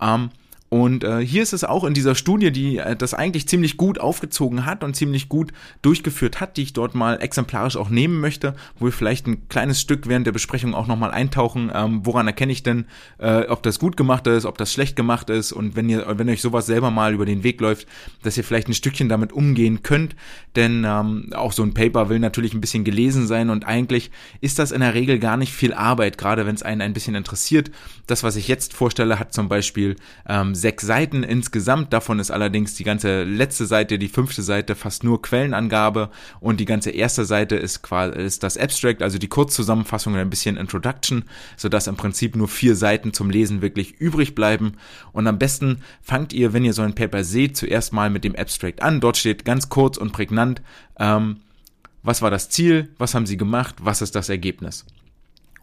Ähm, 0.01 0.31
und 0.73 1.03
äh, 1.03 1.19
hier 1.19 1.43
ist 1.43 1.51
es 1.51 1.65
auch 1.65 1.83
in 1.83 1.93
dieser 1.93 2.15
Studie, 2.15 2.49
die 2.49 2.77
äh, 2.77 2.95
das 2.95 3.13
eigentlich 3.13 3.45
ziemlich 3.45 3.75
gut 3.75 3.99
aufgezogen 3.99 4.65
hat 4.65 4.85
und 4.85 4.95
ziemlich 4.95 5.27
gut 5.27 5.51
durchgeführt 5.81 6.39
hat, 6.39 6.55
die 6.55 6.61
ich 6.63 6.71
dort 6.71 6.95
mal 6.95 7.21
exemplarisch 7.21 7.75
auch 7.75 7.89
nehmen 7.89 8.21
möchte, 8.21 8.55
wo 8.79 8.85
wir 8.85 8.93
vielleicht 8.93 9.27
ein 9.27 9.49
kleines 9.49 9.81
Stück 9.81 10.07
während 10.07 10.27
der 10.27 10.31
Besprechung 10.31 10.73
auch 10.73 10.87
nochmal 10.87 11.11
eintauchen, 11.11 11.73
ähm, 11.75 12.05
woran 12.05 12.25
erkenne 12.25 12.53
ich 12.53 12.63
denn, 12.63 12.85
äh, 13.17 13.47
ob 13.47 13.63
das 13.63 13.79
gut 13.79 13.97
gemacht 13.97 14.27
ist, 14.27 14.45
ob 14.45 14.57
das 14.57 14.71
schlecht 14.71 14.95
gemacht 14.95 15.29
ist 15.29 15.51
und 15.51 15.75
wenn 15.75 15.89
ihr, 15.89 16.05
wenn 16.17 16.29
euch 16.29 16.41
sowas 16.41 16.67
selber 16.67 16.89
mal 16.89 17.13
über 17.13 17.25
den 17.25 17.43
Weg 17.43 17.59
läuft, 17.59 17.85
dass 18.23 18.37
ihr 18.37 18.45
vielleicht 18.45 18.69
ein 18.69 18.73
Stückchen 18.73 19.09
damit 19.09 19.33
umgehen 19.33 19.83
könnt, 19.83 20.15
denn 20.55 20.85
ähm, 20.87 21.33
auch 21.35 21.51
so 21.51 21.63
ein 21.63 21.73
Paper 21.73 22.07
will 22.07 22.19
natürlich 22.19 22.53
ein 22.53 22.61
bisschen 22.61 22.85
gelesen 22.85 23.27
sein 23.27 23.49
und 23.49 23.67
eigentlich 23.67 24.09
ist 24.39 24.57
das 24.57 24.71
in 24.71 24.79
der 24.79 24.93
Regel 24.93 25.19
gar 25.19 25.35
nicht 25.35 25.51
viel 25.51 25.73
Arbeit, 25.73 26.17
gerade 26.17 26.45
wenn 26.45 26.55
es 26.55 26.63
einen 26.63 26.79
ein 26.79 26.93
bisschen 26.93 27.15
interessiert. 27.15 27.71
Das, 28.07 28.23
was 28.23 28.37
ich 28.37 28.47
jetzt 28.47 28.73
vorstelle, 28.73 29.19
hat 29.19 29.33
zum 29.33 29.49
Beispiel 29.49 29.97
ähm, 30.29 30.55
sechs 30.61 30.85
Seiten 30.85 31.23
insgesamt. 31.23 31.91
Davon 31.91 32.19
ist 32.19 32.31
allerdings 32.31 32.75
die 32.75 32.83
ganze 32.83 33.23
letzte 33.23 33.65
Seite, 33.65 33.99
die 33.99 34.07
fünfte 34.07 34.43
Seite, 34.43 34.75
fast 34.75 35.03
nur 35.03 35.21
Quellenangabe 35.21 36.09
und 36.39 36.59
die 36.59 36.65
ganze 36.65 36.91
erste 36.91 37.25
Seite 37.25 37.55
ist 37.55 37.81
quasi 37.81 38.17
ist 38.19 38.43
das 38.43 38.57
Abstract, 38.57 39.01
also 39.01 39.17
die 39.17 39.27
Kurzzusammenfassung 39.27 40.13
und 40.13 40.19
ein 40.19 40.29
bisschen 40.29 40.57
Introduction, 40.57 41.25
sodass 41.57 41.87
im 41.87 41.95
Prinzip 41.95 42.35
nur 42.35 42.47
vier 42.47 42.75
Seiten 42.75 43.13
zum 43.13 43.29
Lesen 43.29 43.61
wirklich 43.61 43.99
übrig 43.99 44.35
bleiben. 44.35 44.73
Und 45.11 45.27
am 45.27 45.39
besten 45.39 45.81
fangt 46.01 46.33
ihr, 46.33 46.53
wenn 46.53 46.63
ihr 46.63 46.73
so 46.73 46.81
ein 46.81 46.95
Paper 46.95 47.23
seht, 47.23 47.57
zuerst 47.57 47.93
mal 47.93 48.09
mit 48.09 48.23
dem 48.23 48.35
Abstract 48.35 48.81
an. 48.81 49.01
Dort 49.01 49.17
steht 49.17 49.45
ganz 49.45 49.69
kurz 49.69 49.97
und 49.97 50.13
prägnant, 50.13 50.61
ähm, 50.99 51.37
was 52.03 52.21
war 52.21 52.31
das 52.31 52.49
Ziel, 52.49 52.89
was 52.97 53.13
haben 53.13 53.25
sie 53.25 53.37
gemacht, 53.37 53.75
was 53.79 54.01
ist 54.01 54.15
das 54.15 54.29
Ergebnis. 54.29 54.85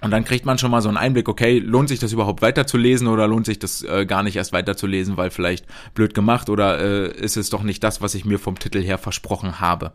Und 0.00 0.12
dann 0.12 0.24
kriegt 0.24 0.46
man 0.46 0.58
schon 0.58 0.70
mal 0.70 0.80
so 0.80 0.88
einen 0.88 0.96
Einblick, 0.96 1.28
okay, 1.28 1.58
lohnt 1.58 1.88
sich 1.88 1.98
das 1.98 2.12
überhaupt 2.12 2.40
weiterzulesen 2.40 3.08
oder 3.08 3.26
lohnt 3.26 3.46
sich 3.46 3.58
das 3.58 3.82
äh, 3.82 4.06
gar 4.06 4.22
nicht 4.22 4.37
erst 4.37 4.52
weiterzulesen, 4.52 5.16
weil 5.16 5.30
vielleicht 5.30 5.66
blöd 5.94 6.14
gemacht 6.14 6.48
oder 6.48 6.78
äh, 6.78 7.11
ist 7.16 7.37
es 7.37 7.50
doch 7.50 7.64
nicht 7.64 7.82
das, 7.82 8.00
was 8.00 8.14
ich 8.14 8.24
mir 8.24 8.38
vom 8.38 8.58
Titel 8.58 8.80
her 8.80 8.98
versprochen 8.98 9.61
habe. 9.61 9.92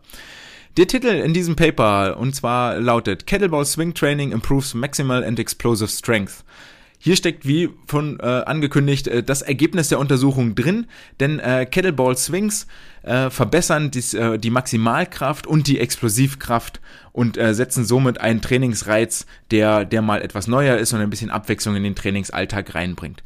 Der 0.76 0.88
Titel 0.88 1.06
in 1.06 1.32
diesem 1.32 1.56
Paper 1.56 2.16
und 2.18 2.34
zwar 2.34 2.80
lautet 2.80 3.26
Kettlebell 3.26 3.64
Swing 3.64 3.94
Training 3.94 4.32
improves 4.32 4.74
maximal 4.74 5.24
and 5.24 5.38
explosive 5.38 5.88
strength. 5.88 6.44
Hier 7.04 7.16
steckt, 7.16 7.46
wie 7.46 7.68
von 7.86 8.18
äh, 8.18 8.22
angekündigt, 8.22 9.08
äh, 9.08 9.22
das 9.22 9.42
Ergebnis 9.42 9.90
der 9.90 9.98
Untersuchung 9.98 10.54
drin, 10.54 10.86
denn 11.20 11.38
äh, 11.38 11.66
Kettlebell 11.66 12.16
Swings 12.16 12.66
äh, 13.02 13.28
verbessern 13.28 13.90
dies, 13.90 14.14
äh, 14.14 14.38
die 14.38 14.48
Maximalkraft 14.48 15.46
und 15.46 15.66
die 15.66 15.80
Explosivkraft 15.80 16.80
und 17.12 17.36
äh, 17.36 17.52
setzen 17.52 17.84
somit 17.84 18.22
einen 18.22 18.40
Trainingsreiz, 18.40 19.26
der, 19.50 19.84
der 19.84 20.00
mal 20.00 20.22
etwas 20.22 20.46
neuer 20.46 20.78
ist 20.78 20.94
und 20.94 21.00
ein 21.02 21.10
bisschen 21.10 21.28
Abwechslung 21.28 21.76
in 21.76 21.82
den 21.82 21.94
Trainingsalltag 21.94 22.74
reinbringt. 22.74 23.22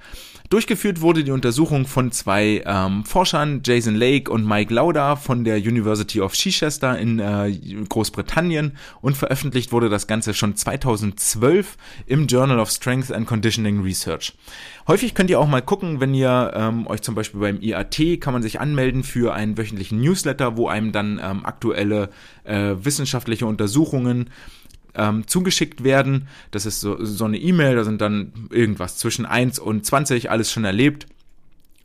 Durchgeführt 0.51 1.03
wurde 1.03 1.25
die 1.25 1.31
Untersuchung 1.31 1.87
von 1.87 2.11
zwei 2.11 2.63
ähm, 2.65 3.05
Forschern, 3.05 3.61
Jason 3.63 3.95
Lake 3.95 4.31
und 4.31 4.47
Mike 4.47 4.73
Lauda 4.73 5.17
von 5.17 5.45
der 5.45 5.59
University 5.59 6.23
of 6.23 6.33
Chichester 6.33 6.99
in 6.99 7.19
äh, 7.19 7.53
Großbritannien 7.87 8.73
und 9.03 9.15
veröffentlicht 9.15 9.73
wurde 9.73 9.91
das 9.91 10.07
Ganze 10.07 10.33
schon 10.33 10.57
2012 10.57 11.77
im 12.07 12.27
Journal 12.29 12.61
of 12.61 12.71
Strength 12.71 13.13
and 13.13 13.27
Conditioning 13.27 13.83
Research. 13.83 14.33
Häufig 14.87 15.15
könnt 15.15 15.29
ihr 15.29 15.39
auch 15.39 15.49
mal 15.49 15.61
gucken, 15.61 16.01
wenn 16.01 16.15
ihr 16.15 16.53
ähm, 16.55 16.87
euch 16.87 17.03
zum 17.03 17.15
Beispiel 17.15 17.41
beim 17.41 17.61
IAT 17.61 18.19
kann 18.23 18.33
man 18.33 18.43
sich 18.43 18.59
anmelden 18.59 19.05
für 19.05 19.35
einen 19.35 19.59
wöchentlichen 19.59 20.01
Newsletter, 20.01 20.57
wo 20.57 20.69
einem 20.69 20.93
dann 20.93 21.21
ähm, 21.23 21.45
aktuelle 21.45 22.09
äh, 22.45 22.75
wissenschaftliche 22.81 23.45
Untersuchungen 23.45 24.31
ähm, 24.99 25.27
zugeschickt 25.27 25.85
werden. 25.85 26.29
Das 26.51 26.67
ist 26.67 26.81
so, 26.81 27.03
so 27.05 27.25
eine 27.25 27.39
E-Mail, 27.39 27.77
da 27.77 27.85
sind 27.85 28.01
dann 28.01 28.33
irgendwas 28.51 28.99
zwischen 28.99 29.25
1 29.25 29.59
und 29.59 29.87
20, 29.87 30.31
alles 30.31 30.51
schon 30.51 30.65
erlebt 30.65 31.07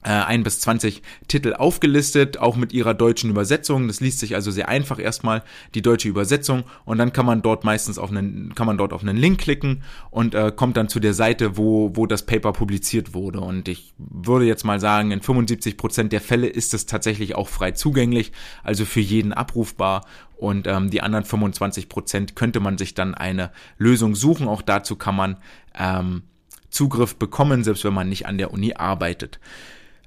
äh, 0.04 0.10
ein 0.10 0.44
bis 0.44 0.60
zwanzig 0.60 1.02
Titel 1.28 1.54
aufgelistet, 1.54 2.38
auch 2.38 2.56
mit 2.56 2.74
ihrer 2.74 2.94
deutschen 2.94 3.30
Übersetzung. 3.30 3.88
Das 3.88 4.02
liest 4.02 4.20
sich 4.20 4.36
also 4.36 4.52
sehr 4.52 4.70
einfach 4.70 5.00
erstmal 5.00 5.44
die 5.76 5.82
deutsche 5.82 6.10
Übersetzung 6.10 6.64
und 6.86 6.98
dann 6.98 7.14
kann 7.14 7.26
man 7.26 7.42
dort 7.42 7.64
meistens 7.64 7.98
auf 7.98 8.12
einen, 8.12 8.54
kann 8.56 8.68
man 8.68 8.78
dort 8.78 8.94
auf 8.94 9.02
einen 9.02 9.18
Link 9.18 9.40
klicken 9.40 9.84
und 10.12 10.36
äh, 10.36 10.52
kommt 10.56 10.78
dann 10.78 10.90
zu 10.90 11.00
der 11.00 11.14
Seite, 11.14 11.58
wo, 11.58 11.92
wo 11.96 12.06
das 12.06 12.26
Paper 12.26 12.54
publiziert 12.54 13.14
wurde. 13.14 13.40
Und 13.40 13.68
ich 13.68 13.94
würde 13.98 14.46
jetzt 14.46 14.64
mal 14.64 14.80
sagen, 14.80 15.12
in 15.12 15.22
75 15.22 15.78
Prozent 15.78 16.12
der 16.12 16.22
Fälle 16.22 16.48
ist 16.48 16.74
es 16.74 16.86
tatsächlich 16.86 17.36
auch 17.36 17.48
frei 17.48 17.72
zugänglich, 17.72 18.32
also 18.64 18.86
für 18.86 19.02
jeden 19.02 19.34
abrufbar. 19.34 20.06
Und 20.44 20.68
ähm, 20.68 20.90
die 20.90 21.00
anderen 21.00 21.24
25 21.24 21.88
Prozent 21.88 22.36
könnte 22.36 22.60
man 22.60 22.78
sich 22.78 22.94
dann 22.94 23.16
eine 23.16 23.50
Lösung 23.78 24.14
suchen. 24.14 24.50
Auch 24.50 24.62
dazu 24.62 24.98
kann 24.98 25.16
man 25.16 25.38
ähm, 25.74 26.24
Zugriff 26.70 27.16
bekommen, 27.16 27.64
selbst 27.64 27.86
wenn 27.86 27.94
man 27.94 28.10
nicht 28.10 28.26
an 28.26 28.38
der 28.38 28.52
Uni 28.52 28.74
arbeitet. 28.74 29.40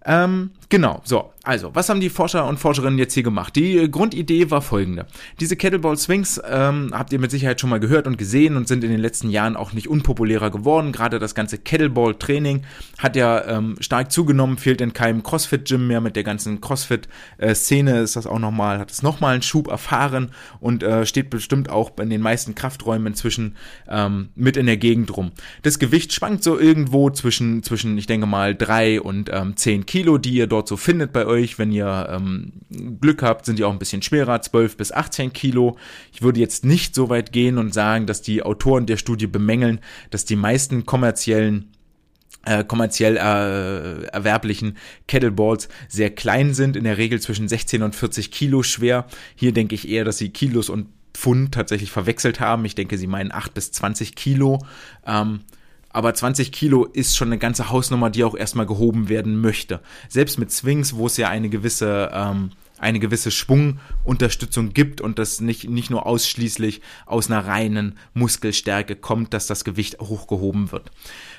Ähm, 0.05 0.51
genau, 0.68 1.01
so. 1.05 1.33
Also, 1.46 1.72
was 1.76 1.88
haben 1.88 2.00
die 2.00 2.11
Forscher 2.11 2.44
und 2.44 2.59
Forscherinnen 2.59 2.98
jetzt 2.98 3.14
hier 3.14 3.22
gemacht? 3.22 3.54
Die 3.54 3.78
äh, 3.78 3.88
Grundidee 3.88 4.50
war 4.50 4.62
folgende. 4.62 5.06
Diese 5.38 5.54
Kettlebell 5.54 5.96
Swings 5.96 6.40
ähm, 6.44 6.90
habt 6.92 7.12
ihr 7.12 7.20
mit 7.20 7.30
Sicherheit 7.30 7.61
schon 7.61 7.70
mal 7.70 7.78
gehört 7.78 8.09
und 8.09 8.18
gesehen 8.18 8.56
und 8.56 8.66
sind 8.66 8.82
in 8.82 8.90
den 8.90 8.98
letzten 8.98 9.30
Jahren 9.30 9.54
auch 9.54 9.72
nicht 9.72 9.87
unpopulärer 9.87 10.50
geworden. 10.50 10.90
Gerade 10.90 11.20
das 11.20 11.37
ganze 11.37 11.59
Kettlebell-Training 11.59 12.64
hat 12.98 13.14
ja 13.14 13.44
ähm, 13.46 13.76
stark 13.78 14.11
zugenommen, 14.11 14.59
fehlt 14.59 14.80
in 14.80 14.92
keinem 14.92 15.22
CrossFit-Gym 15.22 15.87
mehr. 15.87 16.00
Mit 16.00 16.16
der 16.16 16.24
ganzen 16.24 16.61
CrossFit-Szene 16.61 18.00
ist 18.00 18.16
das 18.16 18.26
auch 18.26 18.40
nochmal, 18.40 18.80
hat 18.80 18.90
es 18.90 19.04
nochmal 19.04 19.35
einen 19.35 19.42
Schub 19.42 19.68
erfahren 19.68 20.32
und 20.59 20.82
äh, 20.82 21.06
steht 21.06 21.30
bestimmt 21.30 21.70
auch 21.70 21.96
in 22.00 22.11
den 22.11 22.22
meisten 22.22 22.56
Krafträumen 22.56 23.06
inzwischen 23.06 23.54
ähm, 23.88 24.30
mit 24.35 24.56
in 24.56 24.66
der 24.66 24.78
Gegend 24.78 25.16
rum. 25.16 25.30
Das 25.62 25.78
Gewicht 25.78 26.12
schwankt 26.12 26.42
so 26.42 26.59
irgendwo 26.59 27.09
zwischen, 27.11 27.62
zwischen 27.62 27.96
ich 27.98 28.09
denke 28.09 28.26
mal, 28.26 28.56
drei 28.56 29.00
und 29.00 29.30
ähm, 29.32 29.56
zehn 29.56 29.87
Kilo, 29.87 30.18
die 30.18 30.32
ihr 30.32 30.48
dort 30.48 30.66
so 30.66 30.76
findet 30.76 31.12
bei 31.12 31.24
euch 31.24 31.36
euch. 31.37 31.59
Wenn 31.59 31.72
ihr 31.72 32.09
ähm, 32.11 32.53
Glück 33.01 33.22
habt, 33.22 33.46
sind 33.46 33.59
die 33.59 33.64
auch 33.64 33.72
ein 33.72 33.79
bisschen 33.79 34.03
schwerer, 34.03 34.40
12 34.40 34.77
bis 34.77 34.92
18 34.92 35.33
Kilo. 35.33 35.77
Ich 36.12 36.22
würde 36.22 36.40
jetzt 36.40 36.64
nicht 36.64 36.94
so 36.94 37.09
weit 37.09 37.33
gehen 37.33 37.59
und 37.59 37.75
sagen, 37.75 38.07
dass 38.07 38.22
die 38.22 38.42
Autoren 38.42 38.87
der 38.87 38.96
Studie 38.96 39.27
bemängeln, 39.27 39.81
dass 40.11 40.25
die 40.25 40.37
meisten 40.37 40.87
kommerziellen 40.87 41.72
äh, 42.44 42.62
kommerziell 42.62 43.16
äh, 43.16 44.07
erwerblichen 44.07 44.77
Kettleballs 45.09 45.68
sehr 45.88 46.11
klein 46.11 46.55
sind, 46.55 46.77
in 46.77 46.85
der 46.85 46.96
Regel 46.96 47.20
zwischen 47.20 47.49
16 47.49 47.83
und 47.83 47.96
40 47.96 48.31
Kilo 48.31 48.62
schwer. 48.62 49.07
Hier 49.35 49.53
denke 49.53 49.75
ich 49.75 49.88
eher, 49.88 50.05
dass 50.05 50.18
sie 50.18 50.29
Kilos 50.29 50.70
und 50.70 50.87
Pfund 51.12 51.53
tatsächlich 51.55 51.90
verwechselt 51.90 52.38
haben. 52.38 52.64
Ich 52.64 52.75
denke, 52.75 52.99
sie 52.99 53.07
meinen 53.09 53.33
8 53.33 53.53
bis 53.53 53.72
20 53.72 54.14
Kilo. 54.14 54.64
Ähm, 55.05 55.40
aber 55.96 56.12
20 56.12 56.52
Kilo 56.52 56.85
ist 56.85 57.16
schon 57.16 57.28
eine 57.28 57.38
ganze 57.38 57.70
Hausnummer, 57.70 58.11
die 58.11 58.22
auch 58.22 58.37
erstmal 58.37 58.66
gehoben 58.66 59.09
werden 59.09 59.40
möchte. 59.40 59.80
Selbst 60.11 60.38
mit 60.38 60.52
Swings, 60.52 60.94
wo 60.94 61.06
es 61.06 61.16
ja 61.16 61.30
eine 61.30 61.48
gewisse 61.48 62.11
ähm, 62.12 62.50
eine 62.78 62.98
gewisse 62.98 63.30
Schwungunterstützung 63.30 64.74
gibt 64.74 65.00
und 65.00 65.18
das 65.18 65.40
nicht, 65.40 65.70
nicht 65.70 65.88
nur 65.88 66.04
ausschließlich 66.04 66.82
aus 67.06 67.30
einer 67.30 67.46
reinen 67.46 67.96
Muskelstärke 68.12 68.94
kommt, 68.96 69.32
dass 69.32 69.47
das 69.47 69.64
Gewicht 69.64 69.99
hochgehoben 69.99 70.70
wird. 70.70 70.90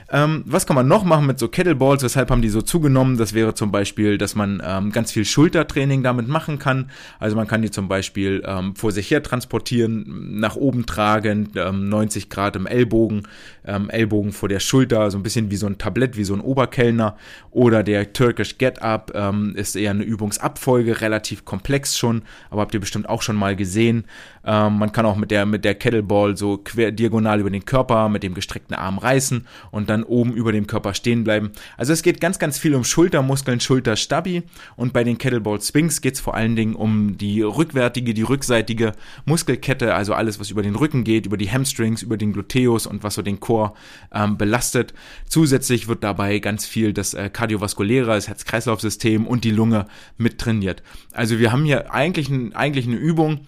Ähm, 0.09 0.43
was 0.45 0.65
kann 0.65 0.75
man 0.75 0.87
noch 0.87 1.03
machen 1.03 1.27
mit 1.27 1.37
so 1.37 1.49
Kettleballs? 1.49 2.01
Weshalb 2.01 2.31
haben 2.31 2.41
die 2.41 2.49
so 2.49 2.61
zugenommen? 2.61 3.17
Das 3.17 3.33
wäre 3.33 3.53
zum 3.53 3.71
Beispiel, 3.71 4.17
dass 4.17 4.35
man 4.35 4.61
ähm, 4.65 4.91
ganz 4.91 5.11
viel 5.11 5.25
Schultertraining 5.25 6.01
damit 6.01 6.27
machen 6.27 6.59
kann. 6.59 6.89
Also 7.19 7.35
man 7.35 7.47
kann 7.47 7.61
die 7.61 7.71
zum 7.71 7.89
Beispiel 7.89 8.41
ähm, 8.45 8.75
vor 8.75 8.91
sich 8.91 9.11
her 9.11 9.21
transportieren, 9.21 10.39
nach 10.39 10.55
oben 10.55 10.85
tragen, 10.85 11.51
90 11.53 12.23
ähm, 12.23 12.29
Grad 12.29 12.55
im 12.55 12.67
Ellbogen, 12.67 13.23
ähm, 13.65 13.89
Ellbogen 13.89 14.31
vor 14.31 14.47
der 14.47 14.61
Schulter, 14.61 15.11
so 15.11 15.17
ein 15.17 15.23
bisschen 15.23 15.51
wie 15.51 15.57
so 15.57 15.67
ein 15.67 15.77
Tablett, 15.77 16.15
wie 16.15 16.23
so 16.23 16.33
ein 16.33 16.41
Oberkellner. 16.41 17.17
Oder 17.51 17.83
der 17.83 18.13
Turkish 18.13 18.57
Get 18.57 18.81
Up 18.81 19.11
ähm, 19.13 19.55
ist 19.55 19.75
eher 19.75 19.91
eine 19.91 20.03
Übungsabfolge, 20.03 21.01
relativ 21.01 21.43
komplex 21.43 21.97
schon, 21.97 22.21
aber 22.49 22.61
habt 22.61 22.73
ihr 22.73 22.79
bestimmt 22.79 23.09
auch 23.09 23.21
schon 23.21 23.35
mal 23.35 23.55
gesehen. 23.55 24.05
Man 24.47 24.91
kann 24.93 25.05
auch 25.05 25.17
mit 25.17 25.29
der, 25.29 25.45
mit 25.45 25.65
der 25.65 25.75
Kettleball 25.75 26.37
so 26.37 26.57
quer 26.57 26.93
diagonal 26.93 27.41
über 27.41 27.49
den 27.49 27.65
Körper 27.65 28.07
mit 28.07 28.23
dem 28.23 28.33
gestreckten 28.33 28.75
Arm 28.75 28.97
reißen 28.97 29.45
und 29.71 29.89
dann 29.89 30.03
oben 30.03 30.33
über 30.33 30.53
dem 30.53 30.67
Körper 30.67 30.93
stehen 30.93 31.25
bleiben. 31.25 31.51
Also 31.75 31.91
es 31.91 32.01
geht 32.01 32.21
ganz, 32.21 32.39
ganz 32.39 32.57
viel 32.57 32.73
um 32.73 32.85
Schultermuskeln, 32.85 33.59
Schulterstabi 33.59 34.43
und 34.77 34.93
bei 34.93 35.03
den 35.03 35.17
Kettlebell 35.17 35.59
Swings 35.59 35.99
geht 35.99 36.13
es 36.13 36.21
vor 36.21 36.35
allen 36.35 36.55
Dingen 36.55 36.75
um 36.75 37.17
die 37.17 37.41
rückwärtige, 37.41 38.13
die 38.13 38.21
rückseitige 38.21 38.93
Muskelkette, 39.25 39.93
also 39.93 40.13
alles, 40.13 40.39
was 40.39 40.49
über 40.49 40.61
den 40.61 40.75
Rücken 40.75 41.03
geht, 41.03 41.25
über 41.25 41.37
die 41.37 41.51
Hamstrings, 41.51 42.01
über 42.01 42.15
den 42.15 42.31
Gluteus 42.31 42.87
und 42.87 43.03
was 43.03 43.15
so 43.15 43.21
den 43.21 43.41
Chor 43.41 43.73
ähm, 44.13 44.37
belastet. 44.37 44.93
Zusätzlich 45.27 45.89
wird 45.89 46.05
dabei 46.05 46.39
ganz 46.39 46.65
viel 46.65 46.93
das 46.93 47.13
äh, 47.13 47.29
kardiovaskuläre, 47.29 48.07
das 48.07 48.29
Herz-Kreislauf-System 48.29 49.27
und 49.27 49.43
die 49.43 49.51
Lunge 49.51 49.87
mit 50.17 50.37
trainiert. 50.37 50.83
Also 51.11 51.37
wir 51.39 51.51
haben 51.51 51.65
hier 51.65 51.93
eigentlich, 51.93 52.29
ein, 52.29 52.55
eigentlich 52.55 52.87
eine 52.87 52.95
Übung, 52.95 53.41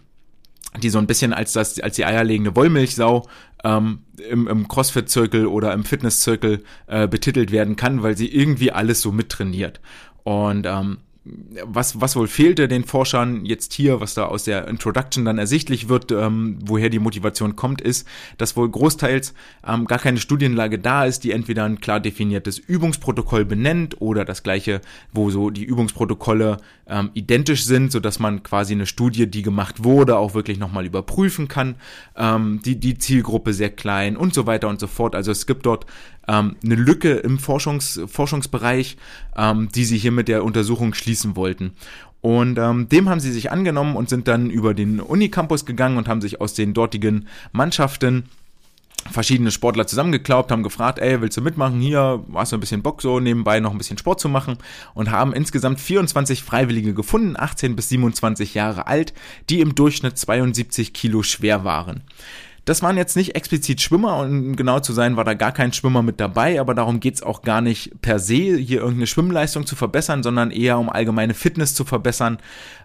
die 0.78 0.89
so 0.89 0.99
ein 0.99 1.07
bisschen 1.07 1.34
als 1.34 1.53
das 1.53 1.80
als 1.80 1.95
die 1.95 2.05
eierlegende 2.05 2.55
Wollmilchsau 2.55 3.28
ähm, 3.63 4.03
im, 4.30 4.47
im 4.47 4.67
CrossFit-Zirkel 4.67 5.47
oder 5.47 5.74
im 5.74 5.84
Fitness-Zirkel 5.84 6.63
äh, 6.88 7.07
betitelt 7.07 7.51
werden 7.51 7.76
kann, 7.76 8.03
weil 8.03 8.15
sie 8.15 8.28
irgendwie 8.28 8.72
alles 8.72 9.01
so 9.01 9.11
mittrainiert. 9.11 9.82
Und 10.24 10.65
ähm, 10.67 10.99
was, 11.66 12.00
was 12.00 12.16
wohl 12.16 12.28
fehlte 12.28 12.68
den 12.68 12.84
Forschern 12.84 13.46
jetzt 13.46 13.74
hier, 13.74 14.00
was 14.00 14.14
da 14.14 14.26
aus 14.26 14.44
der 14.44 14.68
Introduction 14.68 15.26
dann 15.26 15.38
ersichtlich 15.38 15.90
wird, 15.90 16.12
ähm, 16.12 16.60
woher 16.64 16.90
die 16.90 17.00
Motivation 17.00 17.56
kommt, 17.56 17.82
ist, 17.82 18.08
dass 18.38 18.56
wohl 18.56 18.70
großteils 18.70 19.34
ähm, 19.68 19.86
gar 19.86 20.00
keine 20.00 20.20
Studienlage 20.20 20.80
da 20.80 21.06
ist, 21.06 21.24
die 21.24 21.32
entweder 21.32 21.66
ein 21.66 21.80
klar 21.80 22.00
definiertes 22.00 22.60
Übungsprotokoll 22.60 23.46
benennt 23.46 24.02
oder 24.02 24.26
das 24.26 24.44
gleiche, 24.44 24.82
wo 25.12 25.30
so 25.30 25.50
die 25.50 25.64
Übungsprotokolle 25.64 26.58
ähm, 26.88 27.12
identisch 27.14 27.66
sind, 27.66 27.92
so 27.92 28.00
dass 28.00 28.20
man 28.20 28.44
quasi 28.44 28.74
eine 28.74 28.86
Studie, 28.86 29.28
die 29.28 29.42
gemacht 29.42 29.84
wurde, 29.84 30.18
auch 30.18 30.34
wirklich 30.34 30.60
nochmal 30.60 30.86
überprüfen 30.86 31.48
kann. 31.48 31.76
Ähm, 32.16 32.62
die, 32.64 32.80
die 32.80 32.98
Zielgruppe 32.98 33.54
sehr 33.54 33.70
klein 33.70 34.18
und 34.18 34.34
so 34.34 34.46
weiter 34.46 34.68
und 34.68 34.80
so 34.80 34.88
fort. 34.88 35.16
Also 35.16 35.32
es 35.32 35.46
gibt 35.48 35.66
dort 35.66 35.86
ähm, 36.30 36.56
eine 36.64 36.76
Lücke 36.76 37.14
im 37.16 37.40
Forschungs, 37.40 38.00
Forschungsbereich, 38.08 38.98
ähm, 39.36 39.70
die 39.74 39.84
sie 39.84 39.98
hier 39.98 40.12
mit 40.12 40.28
der 40.28 40.44
Untersuchung 40.46 40.94
schließen 40.94 41.36
wollten. 41.36 41.74
Und 42.22 42.60
ähm, 42.60 42.88
dem 42.90 43.10
haben 43.10 43.20
sie 43.20 43.32
sich 43.32 43.52
angenommen 43.52 43.96
und 43.96 44.10
sind 44.10 44.28
dann 44.28 44.50
über 44.50 44.74
den 44.74 45.00
Unicampus 45.00 45.66
gegangen 45.66 45.98
und 45.98 46.08
haben 46.08 46.22
sich 46.22 46.40
aus 46.40 46.54
den 46.54 46.74
dortigen 46.74 47.28
Mannschaften 47.52 48.26
verschiedene 49.10 49.50
Sportler 49.50 49.88
zusammengeklaubt, 49.88 50.52
haben 50.52 50.62
gefragt, 50.62 51.00
ey, 51.00 51.22
willst 51.22 51.38
du 51.38 51.42
mitmachen? 51.42 51.80
Hier, 51.80 52.24
hast 52.34 52.52
du 52.52 52.58
ein 52.58 52.60
bisschen 52.60 52.84
Bock 52.84 53.02
so, 53.02 53.22
nebenbei 53.22 53.62
noch 53.62 53.72
ein 53.72 53.78
bisschen 53.78 53.98
Sport 53.98 54.20
zu 54.20 54.28
machen 54.28 54.58
und 54.94 55.10
haben 55.10 55.34
insgesamt 55.34 55.80
24 55.80 56.44
Freiwillige 56.44 56.94
gefunden, 56.94 57.36
18 57.38 57.78
bis 57.78 57.90
27 57.90 58.54
Jahre 58.54 58.88
alt, 58.88 59.14
die 59.50 59.62
im 59.62 59.74
Durchschnitt 59.74 60.18
72 60.18 60.94
Kilo 60.94 61.24
schwer 61.24 61.64
waren. 61.64 62.02
Das 62.66 62.82
waren 62.82 62.97
jetzt 62.97 63.16
nicht 63.16 63.36
explizit 63.36 63.82
Schwimmer 63.82 64.18
und 64.18 64.49
um 64.49 64.55
genau 64.55 64.80
zu 64.80 64.93
sein, 64.93 65.16
war 65.16 65.24
da 65.24 65.34
gar 65.34 65.51
kein 65.51 65.74
Schwimmer 65.74 66.01
mit 66.01 66.20
dabei, 66.20 66.60
aber 66.60 66.74
darum 66.74 66.99
geht's 66.99 67.24
auch 67.24 67.41
gar 67.41 67.62
nicht 67.62 68.01
per 68.01 68.20
se, 68.20 68.57
hier 68.57 68.80
irgendeine 68.80 69.07
Schwimmleistung 69.07 69.66
zu 69.66 69.76
verbessern, 69.76 70.24
sondern 70.24 70.51
eher 70.51 70.78
um 70.78 70.89
allgemeine 70.89 71.34
Fitness 71.34 71.74
zu 71.74 71.86
verbessern. 71.86 72.38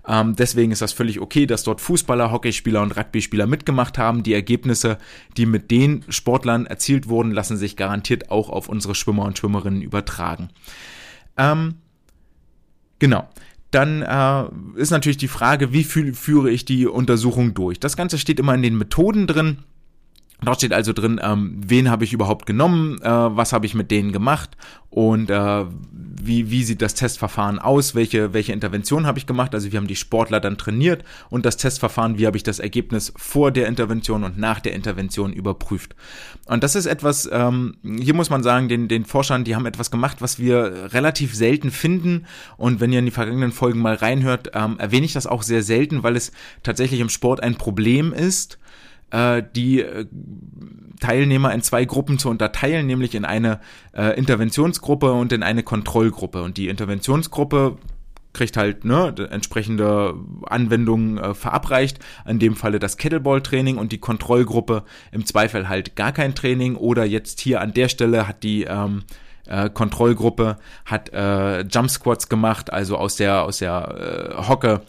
Ähm, 0.07 0.37
deswegen 0.37 0.73
ist 0.73 0.83
das 0.83 0.93
völlig 0.93 1.21
okay, 1.21 1.47
dass 1.47 1.63
dort 1.65 1.81
Fußballer, 1.81 2.31
Hockeyspieler 2.31 2.83
und 2.83 2.97
Rugbyspieler 2.97 3.47
mitgemacht 3.47 3.99
haben. 3.99 4.23
Die 4.23 4.35
Ergebnisse, 4.35 4.99
die 5.37 5.47
mit 5.47 5.71
den 5.71 6.05
Sportlern 6.09 6.67
erzielt 6.67 7.09
wurden, 7.09 7.33
lassen 7.33 7.57
sich 7.57 7.77
garantiert 7.77 8.31
auch 8.31 8.51
auf 8.51 8.69
unsere 8.69 8.95
Schwimmer 8.95 9.25
und 9.25 9.39
Schwimmerinnen 9.39 9.83
übertragen. 9.83 10.51
Ähm, 11.37 11.77
genau 12.99 13.29
dann 13.75 14.03
äh, 14.03 14.81
ist 14.81 14.91
natürlich 14.91 15.17
die 15.17 15.29
Frage, 15.29 15.73
wie 15.73 15.85
führe 15.85 16.51
ich 16.51 16.65
die 16.65 16.87
Untersuchung 16.87 17.55
durch. 17.55 17.81
Das 17.81 17.97
Ganze 17.97 18.19
steht 18.19 18.39
immer 18.39 18.55
in 18.55 18.63
den 18.63 18.79
Methoden 18.79 19.27
drin. 19.27 19.59
Dort 20.43 20.59
steht 20.59 20.73
also 20.73 20.93
drin, 20.93 21.21
ähm, 21.23 21.61
wen 21.65 21.91
habe 21.91 22.05
ich 22.05 22.13
überhaupt 22.13 22.47
genommen, 22.47 23.01
äh, 23.03 23.09
was 23.09 23.53
habe 23.53 23.67
ich 23.67 23.75
mit 23.75 23.91
denen 23.91 24.13
gemacht 24.13 24.51
und 24.91 25.31
äh, 25.31 25.65
wie, 26.27 26.51
wie 26.51 26.65
sieht 26.65 26.83
das 26.83 26.95
Testverfahren 26.95 27.59
aus, 27.59 27.95
welche, 27.95 28.33
welche 28.33 28.53
Intervention 28.53 29.07
habe 29.07 29.19
ich 29.19 29.27
gemacht. 29.27 29.55
Also 29.55 29.73
wir 29.73 29.79
haben 29.79 29.87
die 29.87 29.97
Sportler 29.97 30.41
dann 30.41 30.59
trainiert 30.59 31.05
und 31.31 31.47
das 31.47 31.57
Testverfahren, 31.57 32.19
wie 32.19 32.27
habe 32.27 32.37
ich 32.37 32.43
das 32.43 32.59
Ergebnis 32.59 33.13
vor 33.17 33.51
der 33.51 33.69
Intervention 33.69 34.25
und 34.25 34.39
nach 34.39 34.61
der 34.61 34.75
Intervention 34.75 35.33
überprüft. 35.33 35.95
Und 36.47 36.63
das 36.63 36.75
ist 36.75 36.87
etwas, 36.87 37.29
ähm, 37.33 37.77
hier 37.83 38.15
muss 38.15 38.31
man 38.31 38.43
sagen, 38.43 38.69
den, 38.69 38.89
den 38.89 39.05
Forschern, 39.05 39.45
die 39.45 39.55
haben 39.55 39.67
etwas 39.67 39.91
gemacht, 39.91 40.19
was 40.21 40.39
wir 40.39 40.93
relativ 40.93 41.35
selten 41.35 41.71
finden. 41.71 42.27
Und 42.57 42.81
wenn 42.81 42.93
ihr 42.93 42.99
in 42.99 43.05
die 43.07 43.11
vergangenen 43.11 43.53
Folgen 43.53 43.81
mal 43.81 43.95
reinhört, 43.95 44.51
ähm, 44.55 44.79
erwähne 44.79 45.07
ich 45.07 45.13
das 45.13 45.27
auch 45.27 45.43
sehr 45.43 45.63
selten, 45.63 46.03
weil 46.03 46.17
es 46.17 46.33
tatsächlich 46.63 47.01
im 47.01 47.09
Sport 47.09 47.43
ein 47.43 47.57
Problem 47.57 48.13
ist 48.13 48.59
äh, 49.15 49.43
die 49.55 49.81
äh, 49.81 50.07
Teilnehmer 51.01 51.53
in 51.55 51.63
zwei 51.63 51.85
Gruppen 51.85 52.19
zu 52.19 52.29
unterteilen, 52.29 52.87
nämlich 52.87 53.15
in 53.15 53.25
eine 53.25 53.61
äh, 53.93 54.19
Interventionsgruppe 54.19 55.13
und 55.13 55.33
in 55.33 55.43
eine 55.43 55.63
Kontrollgruppe. 55.63 56.43
Und 56.43 56.57
die 56.57 56.69
Interventionsgruppe 56.69 57.79
kriegt 58.33 58.57
halt 58.57 58.85
ne, 58.85 59.15
entsprechende 59.31 60.15
Anwendungen 60.47 61.19
äh, 61.19 61.35
verabreicht, 61.35 62.01
in 62.27 62.41
dem 62.41 62.57
Falle 62.57 62.81
das 62.81 62.97
Kettleball-Training 62.97 63.79
und 63.79 63.93
die 63.93 63.99
Kontrollgruppe 63.99 64.83
im 65.13 65.25
Zweifel 65.25 65.69
halt 65.69 65.95
gar 65.95 66.11
kein 66.11 66.35
Training 66.35 66.75
oder 66.75 67.05
jetzt 67.05 67.41
hier 67.41 67.61
an 67.61 67.73
der 67.73 67.89
Stelle 67.89 68.27
hat 68.27 68.43
die 68.43 68.65
ähm, 68.65 69.05
äh, 69.47 69.71
Kontrollgruppe 69.71 70.59
hat 70.85 71.13
äh, 71.13 71.61
Jump 71.61 71.91
Squats 71.91 72.29
gemacht, 72.29 72.73
also 72.73 72.97
aus 72.97 73.17
der 73.17 73.45
aus 73.45 73.59
der 73.59 74.35
äh, 74.41 74.49
Hocke 74.49 74.81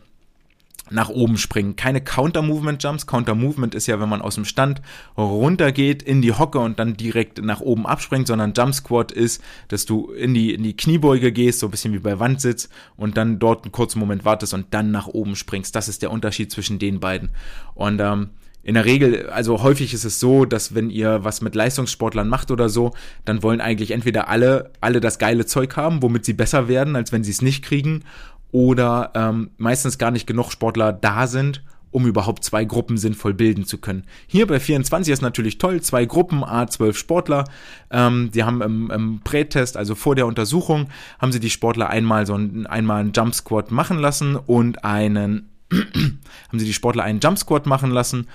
nach 0.90 1.10
oben 1.10 1.38
springen. 1.38 1.76
Keine 1.76 2.02
Counter-Movement-Jumps. 2.02 3.08
Counter-Movement 3.08 3.76
ist 3.76 3.88
ja, 3.88 4.00
wenn 4.00 4.10
man 4.10 4.22
aus 4.22 4.36
dem 4.36 4.46
Stand 4.46 4.82
runtergeht 5.18 6.04
in 6.04 6.22
die 6.22 6.34
Hocke 6.34 6.60
und 6.60 6.80
dann 6.80 6.96
direkt 6.96 7.42
nach 7.44 7.62
oben 7.62 7.86
abspringt, 7.88 8.28
sondern 8.28 8.54
Jump-Squat 8.54 9.12
ist, 9.12 9.42
dass 9.68 9.86
du 9.86 10.12
in 10.12 10.34
die, 10.34 10.54
in 10.54 10.64
die 10.64 10.78
Kniebeuge 10.78 11.32
gehst, 11.32 11.60
so 11.60 11.68
ein 11.68 11.72
bisschen 11.72 11.94
wie 11.94 12.00
bei 12.00 12.20
Wandsitz 12.20 12.70
und 12.98 13.18
dann 13.18 13.40
dort 13.40 13.64
einen 13.64 13.72
kurzen 13.72 14.00
Moment 14.00 14.26
wartest 14.26 14.54
und 14.54 14.68
dann 14.72 14.92
nach 14.92 15.08
oben 15.08 15.36
springst. 15.36 15.76
Das 15.76 15.88
ist 15.88 16.02
der 16.02 16.12
Unterschied 16.12 16.52
zwischen 16.52 16.80
den 16.80 17.00
beiden. 17.00 17.30
Und 17.74 18.00
ähm, 18.00 18.30
in 18.66 18.74
der 18.74 18.86
Regel, 18.86 19.30
also 19.30 19.62
häufig 19.62 19.94
ist 19.94 20.06
es 20.06 20.20
so, 20.20 20.44
dass 20.44 20.74
wenn 20.74 20.90
ihr 20.90 21.24
was 21.24 21.42
mit 21.42 21.54
Leistungssportlern 21.54 22.28
macht 22.28 22.50
oder 22.50 22.68
so, 22.68 22.96
dann 23.24 23.44
wollen 23.44 23.62
eigentlich 23.62 23.92
entweder 23.92 24.28
alle, 24.28 24.72
alle 24.82 25.00
das 25.02 25.20
geile 25.20 25.46
Zeug 25.46 25.78
haben, 25.78 26.02
womit 26.02 26.26
sie 26.26 26.34
besser 26.34 26.68
werden, 26.68 26.96
als 26.96 27.12
wenn 27.12 27.24
sie 27.24 27.30
es 27.30 27.44
nicht 27.44 27.64
kriegen, 27.64 28.04
oder 28.52 29.12
ähm, 29.16 29.52
meistens 29.58 29.98
gar 29.98 30.12
nicht 30.12 30.28
genug 30.28 30.52
Sportler 30.52 30.94
da 30.94 31.28
sind, 31.28 31.64
um 31.92 32.06
überhaupt 32.06 32.44
zwei 32.44 32.66
Gruppen 32.66 32.98
sinnvoll 32.98 33.34
bilden 33.34 33.66
zu 33.66 33.78
können. 33.78 34.04
Hier 34.28 34.48
bei 34.48 34.60
24 34.60 35.14
ist 35.14 35.22
natürlich 35.22 35.58
toll, 35.58 35.82
zwei 35.82 36.06
Gruppen, 36.06 36.44
A12 36.44 36.94
Sportler. 36.94 37.46
Ähm, 37.90 38.32
die 38.34 38.44
haben 38.44 38.62
im, 38.62 38.92
im 38.92 39.22
Prätest, 39.24 39.78
also 39.78 39.96
vor 39.96 40.16
der 40.16 40.28
Untersuchung, 40.28 40.88
haben 41.20 41.32
sie 41.32 41.40
die 41.40 41.50
Sportler 41.50 41.90
einmal 41.90 42.26
so 42.26 42.36
ein, 42.36 42.68
einmal 42.68 43.00
einen 43.00 43.14
Jump 43.14 43.34
Squat 43.34 43.72
machen 43.72 43.98
lassen 43.98 44.36
und 44.36 44.84
einen 44.84 45.50
haben 45.72 46.60
sie 46.60 46.66
die 46.66 46.74
Sportler 46.74 47.04
einen 47.04 47.22
Jump 47.22 47.40
Squat 47.40 47.66
machen 47.66 47.92
lassen 47.92 48.28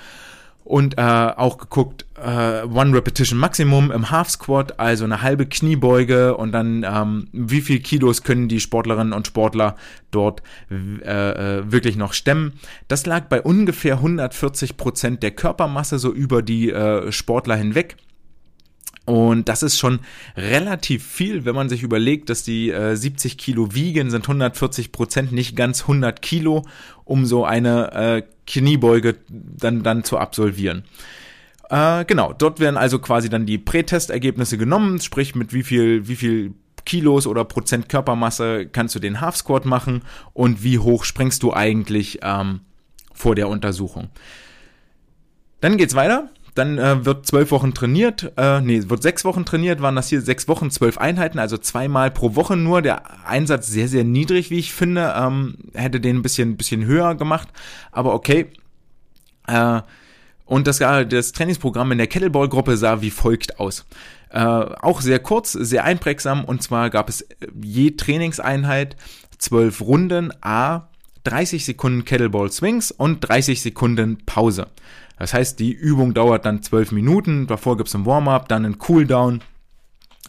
und 0.70 0.98
äh, 0.98 1.02
auch 1.02 1.58
geguckt, 1.58 2.06
äh, 2.16 2.62
One 2.62 2.94
Repetition 2.96 3.40
Maximum 3.40 3.90
im 3.90 4.10
Half 4.12 4.30
Squat, 4.30 4.78
also 4.78 5.04
eine 5.04 5.20
halbe 5.20 5.46
Kniebeuge 5.46 6.36
und 6.36 6.52
dann 6.52 6.86
ähm, 6.88 7.26
wie 7.32 7.60
viel 7.60 7.80
Kilos 7.80 8.22
können 8.22 8.48
die 8.48 8.60
Sportlerinnen 8.60 9.12
und 9.12 9.26
Sportler 9.26 9.74
dort 10.12 10.44
äh, 10.70 10.76
äh 11.58 11.72
wirklich 11.72 11.96
noch 11.96 12.12
stemmen. 12.12 12.52
Das 12.86 13.04
lag 13.04 13.24
bei 13.24 13.42
ungefähr 13.42 13.94
140 13.94 14.76
Prozent 14.76 15.24
der 15.24 15.32
Körpermasse 15.32 15.98
so 15.98 16.12
über 16.12 16.40
die 16.40 16.70
äh, 16.70 17.10
Sportler 17.10 17.56
hinweg. 17.56 17.96
Und 19.06 19.48
das 19.48 19.64
ist 19.64 19.76
schon 19.76 19.98
relativ 20.36 21.04
viel, 21.04 21.44
wenn 21.44 21.56
man 21.56 21.68
sich 21.68 21.82
überlegt, 21.82 22.30
dass 22.30 22.44
die 22.44 22.70
äh, 22.70 22.94
70 22.94 23.38
Kilo 23.38 23.74
wiegen, 23.74 24.08
sind 24.08 24.22
140 24.22 24.92
Prozent, 24.92 25.32
nicht 25.32 25.56
ganz 25.56 25.82
100 25.82 26.22
Kilo, 26.22 26.64
um 27.04 27.26
so 27.26 27.44
eine 27.44 27.92
äh, 27.92 28.22
Kniebeuge 28.50 29.16
dann, 29.28 29.82
dann 29.82 30.04
zu 30.04 30.18
absolvieren. 30.18 30.84
Äh, 31.68 32.04
genau, 32.04 32.32
dort 32.32 32.58
werden 32.58 32.76
also 32.76 32.98
quasi 32.98 33.28
dann 33.28 33.46
die 33.46 33.58
Prätestergebnisse 33.58 34.58
genommen, 34.58 35.00
sprich 35.00 35.34
mit 35.34 35.52
wie 35.52 35.62
viel, 35.62 36.08
wie 36.08 36.16
viel 36.16 36.54
Kilos 36.84 37.26
oder 37.26 37.44
Prozent 37.44 37.88
Körpermasse 37.88 38.66
kannst 38.66 38.94
du 38.94 38.98
den 38.98 39.20
Half 39.20 39.36
Squat 39.36 39.66
machen 39.66 40.02
und 40.32 40.64
wie 40.64 40.78
hoch 40.78 41.04
springst 41.04 41.42
du 41.42 41.52
eigentlich 41.52 42.18
ähm, 42.22 42.60
vor 43.12 43.34
der 43.34 43.48
Untersuchung. 43.48 44.08
Dann 45.60 45.76
geht's 45.76 45.94
weiter 45.94 46.30
dann 46.54 46.78
äh, 46.78 47.04
wird 47.04 47.26
zwölf 47.26 47.50
Wochen 47.50 47.74
trainiert, 47.74 48.32
äh, 48.36 48.60
nee, 48.60 48.82
wird 48.88 49.02
sechs 49.02 49.24
Wochen 49.24 49.44
trainiert, 49.44 49.80
waren 49.82 49.96
das 49.96 50.08
hier 50.08 50.20
sechs 50.20 50.48
Wochen, 50.48 50.70
zwölf 50.70 50.98
Einheiten, 50.98 51.38
also 51.38 51.58
zweimal 51.58 52.10
pro 52.10 52.34
Woche 52.34 52.56
nur. 52.56 52.82
Der 52.82 53.26
Einsatz 53.26 53.68
sehr, 53.68 53.88
sehr 53.88 54.04
niedrig, 54.04 54.50
wie 54.50 54.58
ich 54.58 54.72
finde. 54.72 55.14
Ähm, 55.16 55.56
hätte 55.74 56.00
den 56.00 56.16
ein 56.16 56.22
bisschen, 56.22 56.56
bisschen 56.56 56.84
höher 56.84 57.14
gemacht, 57.14 57.48
aber 57.92 58.14
okay. 58.14 58.46
Äh, 59.46 59.82
und 60.44 60.66
das, 60.66 60.78
das 60.78 61.32
Trainingsprogramm 61.32 61.92
in 61.92 61.98
der 61.98 62.08
Kettleball-Gruppe 62.08 62.76
sah 62.76 63.00
wie 63.02 63.10
folgt 63.10 63.60
aus. 63.60 63.86
Äh, 64.30 64.40
auch 64.40 65.00
sehr 65.00 65.20
kurz, 65.20 65.52
sehr 65.52 65.84
einprägsam. 65.84 66.44
Und 66.44 66.62
zwar 66.62 66.90
gab 66.90 67.08
es 67.08 67.24
je 67.62 67.92
Trainingseinheit 67.92 68.96
zwölf 69.38 69.80
Runden, 69.80 70.32
a 70.40 70.88
30 71.24 71.64
Sekunden 71.64 72.04
Kettleball 72.04 72.50
Swings 72.50 72.90
und 72.90 73.20
30 73.20 73.62
Sekunden 73.62 74.18
Pause. 74.26 74.66
Das 75.20 75.34
heißt, 75.34 75.60
die 75.60 75.72
Übung 75.72 76.14
dauert 76.14 76.46
dann 76.46 76.62
12 76.62 76.92
Minuten, 76.92 77.46
davor 77.46 77.76
gibt's 77.76 77.94
ein 77.94 78.06
Warm-up, 78.06 78.48
dann 78.48 78.64
ein 78.64 78.78
Cooldown. 78.78 79.42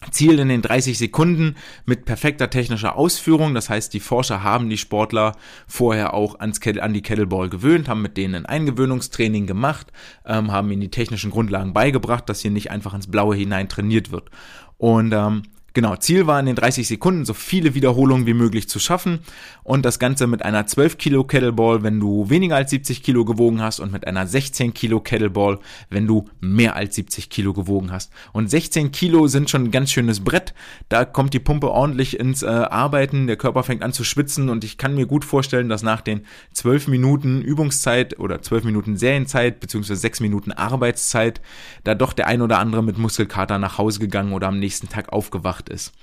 Ziel 0.09 0.39
in 0.39 0.49
den 0.49 0.63
30 0.63 0.97
Sekunden 0.97 1.55
mit 1.85 2.05
perfekter 2.05 2.49
technischer 2.49 2.97
Ausführung. 2.97 3.53
Das 3.53 3.69
heißt, 3.69 3.93
die 3.93 3.99
Forscher 3.99 4.43
haben 4.43 4.67
die 4.67 4.79
Sportler 4.79 5.33
vorher 5.67 6.13
auch 6.13 6.39
ans 6.39 6.59
an 6.65 6.93
die 6.93 7.03
Kettleball 7.03 7.49
gewöhnt, 7.49 7.87
haben 7.87 8.01
mit 8.01 8.17
denen 8.17 8.33
ein 8.33 8.45
Eingewöhnungstraining 8.47 9.45
gemacht, 9.45 9.93
ähm, 10.25 10.51
haben 10.51 10.71
ihnen 10.71 10.81
die 10.81 10.91
technischen 10.91 11.29
Grundlagen 11.31 11.73
beigebracht, 11.73 12.27
dass 12.27 12.41
hier 12.41 12.51
nicht 12.51 12.71
einfach 12.71 12.95
ins 12.95 13.11
Blaue 13.11 13.35
hinein 13.35 13.69
trainiert 13.69 14.11
wird. 14.11 14.29
Und 14.77 15.13
ähm, 15.13 15.43
Genau, 15.73 15.95
Ziel 15.95 16.27
war 16.27 16.37
in 16.37 16.47
den 16.47 16.57
30 16.57 16.85
Sekunden 16.85 17.23
so 17.23 17.33
viele 17.33 17.73
Wiederholungen 17.73 18.25
wie 18.25 18.33
möglich 18.33 18.67
zu 18.67 18.77
schaffen 18.77 19.19
und 19.63 19.85
das 19.85 19.99
Ganze 19.99 20.27
mit 20.27 20.43
einer 20.43 20.67
12 20.67 20.97
Kilo 20.97 21.23
Kettleball, 21.23 21.81
wenn 21.81 21.97
du 21.97 22.29
weniger 22.29 22.57
als 22.57 22.71
70 22.71 23.01
Kilo 23.01 23.23
gewogen 23.23 23.61
hast 23.61 23.79
und 23.79 23.93
mit 23.93 24.05
einer 24.05 24.27
16 24.27 24.73
Kilo 24.73 24.99
Kettleball, 24.99 25.59
wenn 25.89 26.07
du 26.07 26.27
mehr 26.41 26.75
als 26.75 26.95
70 26.95 27.29
Kilo 27.29 27.53
gewogen 27.53 27.89
hast. 27.89 28.11
Und 28.33 28.49
16 28.49 28.91
Kilo 28.91 29.27
sind 29.27 29.49
schon 29.49 29.63
ein 29.63 29.71
ganz 29.71 29.91
schönes 29.91 30.19
Brett, 30.19 30.53
da 30.89 31.05
kommt 31.05 31.33
die 31.33 31.39
Pumpe 31.39 31.71
ordentlich 31.71 32.19
ins 32.19 32.43
äh, 32.43 32.47
Arbeiten, 32.47 33.27
der 33.27 33.37
Körper 33.37 33.63
fängt 33.63 33.81
an 33.81 33.93
zu 33.93 34.03
schwitzen 34.03 34.49
und 34.49 34.65
ich 34.65 34.77
kann 34.77 34.95
mir 34.95 35.05
gut 35.05 35.23
vorstellen, 35.23 35.69
dass 35.69 35.83
nach 35.83 36.01
den 36.01 36.25
12 36.51 36.89
Minuten 36.89 37.41
Übungszeit 37.41 38.19
oder 38.19 38.41
12 38.41 38.65
Minuten 38.65 38.97
Serienzeit 38.97 39.61
beziehungsweise 39.61 40.01
6 40.01 40.19
Minuten 40.19 40.51
Arbeitszeit 40.51 41.39
da 41.85 41.95
doch 41.95 42.11
der 42.11 42.27
ein 42.27 42.41
oder 42.41 42.59
andere 42.59 42.83
mit 42.83 42.97
Muskelkater 42.97 43.57
nach 43.57 43.77
Hause 43.77 43.99
gegangen 43.99 44.33
oder 44.33 44.49
am 44.49 44.59
nächsten 44.59 44.89
Tag 44.89 45.13
aufgewacht 45.13 45.60
gemacht 45.61 45.69
ist. 45.69 45.93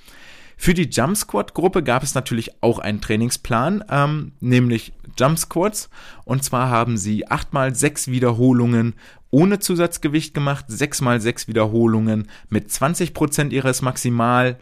Für 0.56 0.74
die 0.74 0.88
Jump 0.90 1.16
Squat 1.16 1.54
Gruppe 1.54 1.84
gab 1.84 2.02
es 2.02 2.14
natürlich 2.14 2.62
auch 2.62 2.80
einen 2.80 3.00
Trainingsplan, 3.00 3.84
ähm, 3.90 4.32
nämlich 4.40 4.92
Jump 5.16 5.38
Squats. 5.38 5.88
Und 6.24 6.42
zwar 6.42 6.68
haben 6.68 6.96
sie 6.96 7.28
acht 7.28 7.52
mal 7.52 7.74
sechs 7.74 8.08
Wiederholungen 8.08 8.94
ohne 9.30 9.60
Zusatzgewicht 9.60 10.34
gemacht, 10.34 10.64
sechs 10.68 11.00
mal 11.00 11.20
sechs 11.20 11.46
Wiederholungen 11.48 12.28
mit 12.48 12.72
20 12.72 13.14
Prozent 13.14 13.52
ihres 13.52 13.82
Maximal 13.82 14.58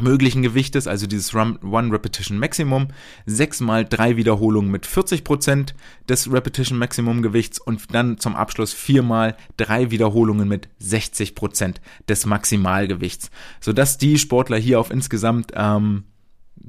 möglichen 0.00 0.42
Gewichtes, 0.42 0.86
also 0.86 1.06
dieses 1.06 1.34
One 1.34 1.92
Repetition 1.92 2.38
Maximum, 2.38 2.88
sechsmal 3.26 3.84
drei 3.84 4.16
Wiederholungen 4.16 4.70
mit 4.70 4.86
40% 4.86 5.74
des 6.08 6.32
Repetition 6.32 6.78
Maximum 6.78 7.22
Gewichts 7.22 7.58
und 7.58 7.94
dann 7.94 8.18
zum 8.18 8.34
Abschluss 8.34 8.72
viermal 8.72 9.36
drei 9.56 9.90
Wiederholungen 9.90 10.48
mit 10.48 10.68
60% 10.80 11.76
des 12.08 12.26
Maximalgewichts, 12.26 13.30
sodass 13.60 13.98
die 13.98 14.18
Sportler 14.18 14.56
hier 14.56 14.80
auf 14.80 14.90
insgesamt 14.90 15.52
ähm, 15.54 16.04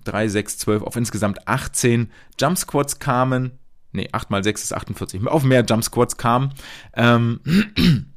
3, 0.04 0.28
6, 0.28 0.58
12, 0.58 0.84
auf 0.84 0.96
insgesamt 0.96 1.48
18 1.48 2.12
Jump 2.40 2.58
Squats 2.58 3.00
kamen, 3.00 3.52
nee, 3.94 4.10
8 4.12 4.32
mal 4.32 4.44
6 4.44 4.64
ist 4.64 4.74
48, 4.74 5.26
auf 5.28 5.44
mehr 5.44 5.64
Jump 5.68 5.84
Squats 5.84 6.18
kamen, 6.18 6.54
ähm, 6.96 7.40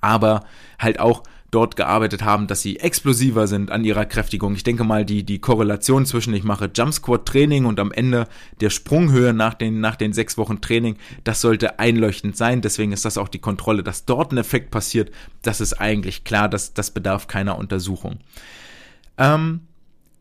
aber 0.00 0.44
halt 0.78 0.98
auch 0.98 1.22
dort 1.50 1.76
gearbeitet 1.76 2.22
haben, 2.22 2.46
dass 2.46 2.60
sie 2.60 2.78
explosiver 2.78 3.46
sind 3.46 3.70
an 3.70 3.84
ihrer 3.84 4.04
Kräftigung. 4.04 4.54
Ich 4.54 4.64
denke 4.64 4.84
mal, 4.84 5.04
die, 5.04 5.24
die 5.24 5.38
Korrelation 5.38 6.04
zwischen 6.04 6.34
ich 6.34 6.44
mache 6.44 6.70
Jump 6.74 6.92
Squat 6.92 7.26
Training 7.26 7.64
und 7.64 7.80
am 7.80 7.90
Ende 7.90 8.26
der 8.60 8.70
Sprunghöhe 8.70 9.32
nach 9.32 9.54
den, 9.54 9.80
nach 9.80 9.96
den 9.96 10.12
sechs 10.12 10.36
Wochen 10.36 10.60
Training, 10.60 10.96
das 11.24 11.40
sollte 11.40 11.78
einleuchtend 11.78 12.36
sein. 12.36 12.60
Deswegen 12.60 12.92
ist 12.92 13.04
das 13.04 13.16
auch 13.16 13.28
die 13.28 13.38
Kontrolle, 13.38 13.82
dass 13.82 14.04
dort 14.04 14.32
ein 14.32 14.38
Effekt 14.38 14.70
passiert. 14.70 15.10
Das 15.42 15.60
ist 15.60 15.74
eigentlich 15.74 16.24
klar, 16.24 16.48
dass 16.48 16.74
das 16.74 16.90
bedarf 16.90 17.28
keiner 17.28 17.56
Untersuchung. 17.56 18.18
Ähm, 19.16 19.60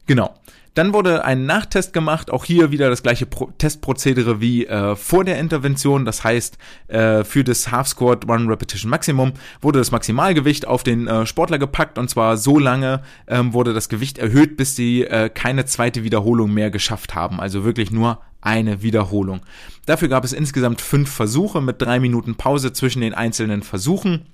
genau. 0.06 0.34
Dann 0.78 0.94
wurde 0.94 1.26
ein 1.26 1.48
Nachtest 1.48 1.92
gemacht, 1.92 2.30
auch 2.30 2.46
hier 2.46 2.70
wieder 2.70 2.92
das 2.92 3.02
gleiche 3.02 3.26
Pro 3.26 3.50
Testprozedere 3.58 4.40
wie 4.42 4.68
äh, 4.68 4.96
vor 4.96 5.24
der 5.24 5.40
Intervention. 5.40 6.06
Das 6.06 6.24
heißt, 6.24 6.60
äh, 6.88 7.24
für 7.24 7.44
das 7.44 7.72
Half 7.72 7.88
Squat 7.88 8.30
One 8.30 8.48
Repetition 8.48 8.92
Maximum 8.92 9.34
wurde 9.60 9.80
das 9.80 9.90
Maximalgewicht 9.90 10.68
auf 10.68 10.84
den 10.84 11.08
äh, 11.08 11.26
Sportler 11.26 11.58
gepackt 11.58 11.98
und 11.98 12.12
zwar 12.12 12.38
so 12.38 12.60
lange 12.60 13.02
ähm, 13.28 13.54
wurde 13.54 13.74
das 13.74 13.90
Gewicht 13.90 14.20
erhöht, 14.20 14.56
bis 14.56 14.76
sie 14.76 15.04
äh, 15.04 15.30
keine 15.30 15.66
zweite 15.66 16.04
Wiederholung 16.04 16.54
mehr 16.54 16.70
geschafft 16.70 17.16
haben. 17.16 17.40
Also 17.40 17.66
wirklich 17.66 17.90
nur 17.90 18.22
eine 18.42 18.84
Wiederholung. 18.84 19.42
Dafür 19.88 20.10
gab 20.10 20.26
es 20.26 20.32
insgesamt 20.32 20.80
fünf 20.80 21.10
Versuche 21.10 21.60
mit 21.60 21.82
drei 21.82 22.00
Minuten 22.00 22.36
Pause 22.36 22.72
zwischen 22.72 23.02
den 23.02 23.16
einzelnen 23.16 23.64
Versuchen. 23.64 24.28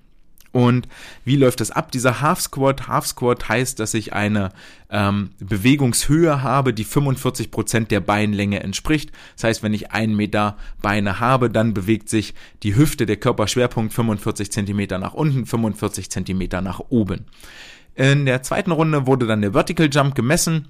Und 0.53 0.87
wie 1.25 1.35
läuft 1.35 1.59
das 1.61 1.71
ab? 1.71 1.91
Dieser 1.91 2.21
Half 2.21 2.39
Squat. 2.39 2.87
Half 2.87 3.07
Squat 3.07 3.49
heißt, 3.49 3.79
dass 3.79 3.95
ich 3.95 4.13
eine 4.13 4.51
ähm, 4.91 5.31
Bewegungshöhe 5.39 6.43
habe, 6.43 6.75
die 6.75 6.83
45 6.83 7.49
Prozent 7.49 7.89
der 7.89 7.99
Beinlänge 7.99 8.61
entspricht. 8.61 9.11
Das 9.35 9.45
heißt, 9.45 9.63
wenn 9.63 9.73
ich 9.73 9.91
einen 9.91 10.15
Meter 10.15 10.55
Beine 10.81 11.19
habe, 11.19 11.49
dann 11.49 11.73
bewegt 11.73 12.07
sich 12.07 12.35
die 12.61 12.75
Hüfte, 12.75 13.07
der 13.07 13.17
Körperschwerpunkt 13.17 13.93
45 13.93 14.51
Zentimeter 14.51 14.99
nach 14.99 15.15
unten, 15.15 15.47
45 15.47 16.11
Zentimeter 16.11 16.61
nach 16.61 16.79
oben. 16.89 17.25
In 17.95 18.27
der 18.27 18.43
zweiten 18.43 18.71
Runde 18.71 19.07
wurde 19.07 19.25
dann 19.25 19.41
der 19.41 19.53
Vertical 19.53 19.89
Jump 19.91 20.13
gemessen. 20.13 20.67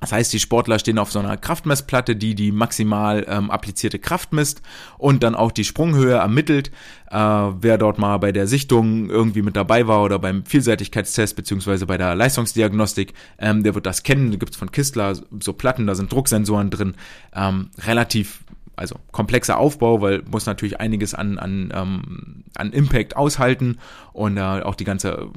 Das 0.00 0.12
heißt, 0.12 0.32
die 0.32 0.38
Sportler 0.38 0.78
stehen 0.78 0.98
auf 0.98 1.10
so 1.10 1.18
einer 1.18 1.36
Kraftmessplatte, 1.36 2.14
die 2.14 2.34
die 2.34 2.52
maximal 2.52 3.26
ähm, 3.28 3.50
applizierte 3.50 3.98
Kraft 3.98 4.32
misst 4.32 4.62
und 4.96 5.24
dann 5.24 5.34
auch 5.34 5.50
die 5.50 5.64
Sprunghöhe 5.64 6.14
ermittelt. 6.14 6.70
Äh, 7.10 7.16
wer 7.16 7.78
dort 7.78 7.98
mal 7.98 8.18
bei 8.18 8.30
der 8.30 8.46
Sichtung 8.46 9.10
irgendwie 9.10 9.42
mit 9.42 9.56
dabei 9.56 9.88
war 9.88 10.02
oder 10.04 10.20
beim 10.20 10.44
Vielseitigkeitstest 10.44 11.34
beziehungsweise 11.34 11.86
bei 11.86 11.98
der 11.98 12.14
Leistungsdiagnostik, 12.14 13.12
ähm, 13.38 13.64
der 13.64 13.74
wird 13.74 13.86
das 13.86 14.04
kennen. 14.04 14.30
Da 14.30 14.36
gibt's 14.36 14.56
von 14.56 14.70
Kistler 14.70 15.16
so 15.40 15.52
Platten, 15.52 15.88
da 15.88 15.96
sind 15.96 16.12
Drucksensoren 16.12 16.70
drin. 16.70 16.94
Ähm, 17.34 17.70
relativ 17.84 18.44
also 18.76 18.94
komplexer 19.10 19.58
Aufbau, 19.58 20.00
weil 20.00 20.22
muss 20.30 20.46
natürlich 20.46 20.78
einiges 20.78 21.12
an, 21.12 21.38
an, 21.38 21.72
ähm, 21.74 22.44
an 22.54 22.72
Impact 22.72 23.16
aushalten 23.16 23.78
und 24.12 24.36
äh, 24.36 24.40
auch 24.40 24.76
die 24.76 24.84
ganze 24.84 25.28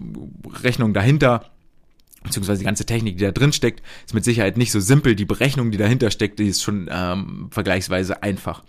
Rechnung 0.61 0.93
dahinter 0.93 1.49
beziehungsweise 2.23 2.59
die 2.59 2.65
ganze 2.65 2.85
Technik, 2.85 3.17
die 3.17 3.23
da 3.23 3.31
drin 3.31 3.51
steckt, 3.51 3.81
ist 4.05 4.13
mit 4.13 4.23
Sicherheit 4.23 4.57
nicht 4.57 4.71
so 4.71 4.79
simpel. 4.79 5.15
Die 5.15 5.25
Berechnung, 5.25 5.71
die 5.71 5.77
dahinter 5.77 6.11
steckt, 6.11 6.39
die 6.39 6.47
ist 6.47 6.61
schon 6.61 6.89
ähm, 6.91 7.47
vergleichsweise 7.51 8.21
einfach. 8.21 8.63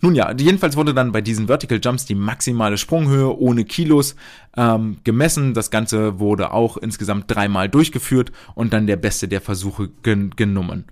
Nun 0.00 0.14
ja, 0.14 0.32
jedenfalls 0.38 0.76
wurde 0.76 0.94
dann 0.94 1.12
bei 1.12 1.20
diesen 1.20 1.46
Vertical 1.46 1.80
Jumps 1.82 2.04
die 2.04 2.14
maximale 2.14 2.76
Sprunghöhe 2.76 3.36
ohne 3.38 3.64
Kilos 3.64 4.14
ähm, 4.56 4.98
gemessen. 5.04 5.54
Das 5.54 5.70
Ganze 5.70 6.18
wurde 6.18 6.52
auch 6.52 6.76
insgesamt 6.76 7.24
dreimal 7.28 7.68
durchgeführt 7.68 8.32
und 8.54 8.72
dann 8.72 8.86
der 8.86 8.96
beste 8.96 9.28
der 9.28 9.40
Versuche 9.40 9.88
gen 10.02 10.30
genommen. 10.36 10.84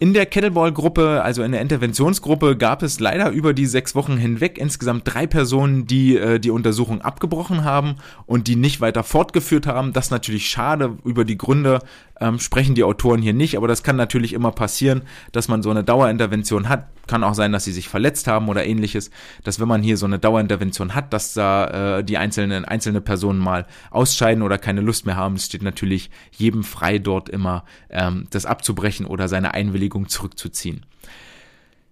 In 0.00 0.12
der 0.14 0.26
Kettleball-Gruppe, 0.26 1.22
also 1.24 1.42
in 1.42 1.50
der 1.50 1.60
Interventionsgruppe, 1.60 2.56
gab 2.56 2.84
es 2.84 3.00
leider 3.00 3.30
über 3.30 3.52
die 3.52 3.66
sechs 3.66 3.96
Wochen 3.96 4.16
hinweg 4.16 4.56
insgesamt 4.56 5.12
drei 5.12 5.26
Personen, 5.26 5.86
die 5.86 6.16
äh, 6.16 6.38
die 6.38 6.52
Untersuchung 6.52 7.02
abgebrochen 7.02 7.64
haben 7.64 7.96
und 8.24 8.46
die 8.46 8.54
nicht 8.54 8.80
weiter 8.80 9.02
fortgeführt 9.02 9.66
haben. 9.66 9.92
Das 9.92 10.06
ist 10.06 10.10
natürlich 10.12 10.48
schade. 10.48 10.96
Über 11.04 11.24
die 11.24 11.36
Gründe 11.36 11.80
ähm, 12.20 12.38
sprechen 12.38 12.74
die 12.74 12.84
Autoren 12.84 13.22
hier 13.22 13.32
nicht, 13.32 13.56
aber 13.56 13.68
das 13.68 13.82
kann 13.82 13.96
natürlich 13.96 14.32
immer 14.32 14.52
passieren, 14.52 15.02
dass 15.32 15.48
man 15.48 15.62
so 15.62 15.70
eine 15.70 15.84
Dauerintervention 15.84 16.68
hat. 16.68 16.86
Kann 17.06 17.24
auch 17.24 17.34
sein, 17.34 17.52
dass 17.52 17.64
sie 17.64 17.72
sich 17.72 17.88
verletzt 17.88 18.26
haben 18.26 18.48
oder 18.48 18.66
ähnliches. 18.66 19.10
Dass 19.44 19.60
wenn 19.60 19.68
man 19.68 19.82
hier 19.82 19.96
so 19.96 20.06
eine 20.06 20.18
Dauerintervention 20.18 20.94
hat, 20.94 21.12
dass 21.12 21.32
da 21.32 21.98
äh, 21.98 22.04
die 22.04 22.18
einzelnen 22.18 22.64
einzelne 22.64 23.00
Personen 23.00 23.38
mal 23.38 23.66
ausscheiden 23.90 24.42
oder 24.42 24.58
keine 24.58 24.82
Lust 24.82 25.06
mehr 25.06 25.16
haben. 25.16 25.36
Es 25.36 25.46
steht 25.46 25.62
natürlich 25.62 26.10
jedem 26.32 26.64
frei, 26.64 26.98
dort 26.98 27.28
immer 27.28 27.64
ähm, 27.88 28.26
das 28.30 28.44
abzubrechen 28.46 29.06
oder 29.06 29.28
seine 29.28 29.54
Einwilligung 29.54 30.08
zurückzuziehen. 30.08 30.84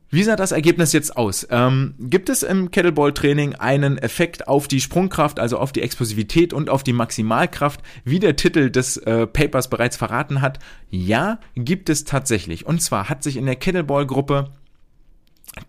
Wie 0.09 0.23
sah 0.23 0.37
das 0.37 0.53
Ergebnis 0.53 0.93
jetzt 0.93 1.17
aus? 1.17 1.47
Ähm, 1.51 1.95
gibt 1.99 2.29
es 2.29 2.43
im 2.43 2.71
Kettleball-Training 2.71 3.57
einen 3.57 3.99
Effekt 3.99 4.47
auf 4.47 4.69
die 4.69 4.81
Sprungkraft, 4.81 5.41
also 5.41 5.59
auf 5.59 5.73
die 5.73 5.83
Explosivität 5.83 6.53
und 6.53 6.71
auf 6.71 6.85
die 6.85 6.93
Maximalkraft, 6.93 7.81
wie 8.05 8.21
der 8.21 8.37
Titel 8.37 8.71
des 8.71 8.99
äh, 8.99 9.27
Papers 9.27 9.69
bereits 9.69 9.97
verraten 9.97 10.43
hat? 10.43 10.61
Ja, 10.91 11.41
gibt 11.57 11.91
es 11.91 12.05
tatsächlich. 12.05 12.67
Und 12.67 12.83
zwar 12.83 13.09
hat 13.09 13.25
sich 13.25 13.37
in 13.37 13.47
der 13.47 13.57
Kettleball-Gruppe 13.57 14.51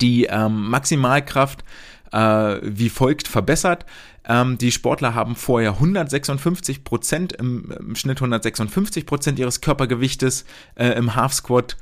die 0.01 0.25
ähm, 0.25 0.69
Maximalkraft 0.69 1.63
äh, 2.11 2.59
wie 2.61 2.89
folgt 2.89 3.27
verbessert. 3.27 3.85
Ähm, 4.25 4.57
die 4.57 4.71
Sportler 4.71 5.15
haben 5.15 5.35
vorher 5.35 5.73
156 5.73 6.83
Prozent 6.83 7.33
im, 7.33 7.71
im, 7.71 7.95
Schnitt 7.95 8.17
156 8.17 9.05
Prozent 9.05 9.39
ihres 9.39 9.61
Körpergewichtes 9.61 10.45
äh, 10.75 10.89
im 10.89 11.15
Half 11.15 11.33
Squat 11.33 11.77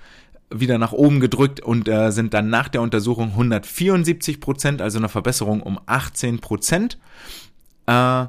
wieder 0.50 0.78
nach 0.78 0.92
oben 0.92 1.20
gedrückt 1.20 1.60
und 1.60 1.88
äh, 1.88 2.12
sind 2.12 2.34
dann 2.34 2.50
nach 2.50 2.70
der 2.70 2.82
Untersuchung 2.82 3.30
174 3.30 4.40
Prozent, 4.40 4.82
also 4.82 4.98
eine 4.98 5.10
Verbesserung 5.10 5.62
um 5.62 5.80
18 5.86 6.40
Prozent. 6.40 6.98
Äh, 7.88 8.26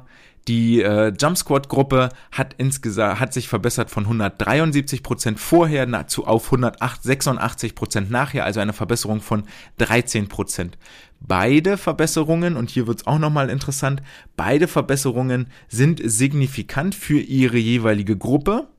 die 0.47 0.81
äh, 0.81 1.11
Jump 1.19 1.37
Squad 1.37 1.67
Gruppe 1.67 2.09
hat 2.31 2.55
insgesamt 2.57 3.19
hat 3.19 3.33
sich 3.33 3.49
verbessert 3.49 3.91
von 3.91 4.05
173 4.05 5.03
Prozent 5.03 5.39
vorher 5.39 5.85
nahezu 5.85 6.25
auf 6.25 6.45
186 6.45 7.75
Prozent 7.75 8.09
nachher, 8.09 8.45
also 8.45 8.61
eine 8.61 8.71
Verbesserung 8.71 9.19
von 9.19 9.43
13 9.79 10.29
Prozent. 10.29 10.77
Beide 11.19 11.77
Verbesserungen 11.77 12.55
und 12.55 12.69
hier 12.69 12.87
wird's 12.87 13.07
auch 13.07 13.19
nochmal 13.19 13.49
interessant. 13.49 14.01
Beide 14.37 14.67
Verbesserungen 14.67 15.47
sind 15.67 15.99
signifikant 16.03 16.95
für 16.95 17.19
ihre 17.19 17.57
jeweilige 17.57 18.15
Gruppe. 18.15 18.69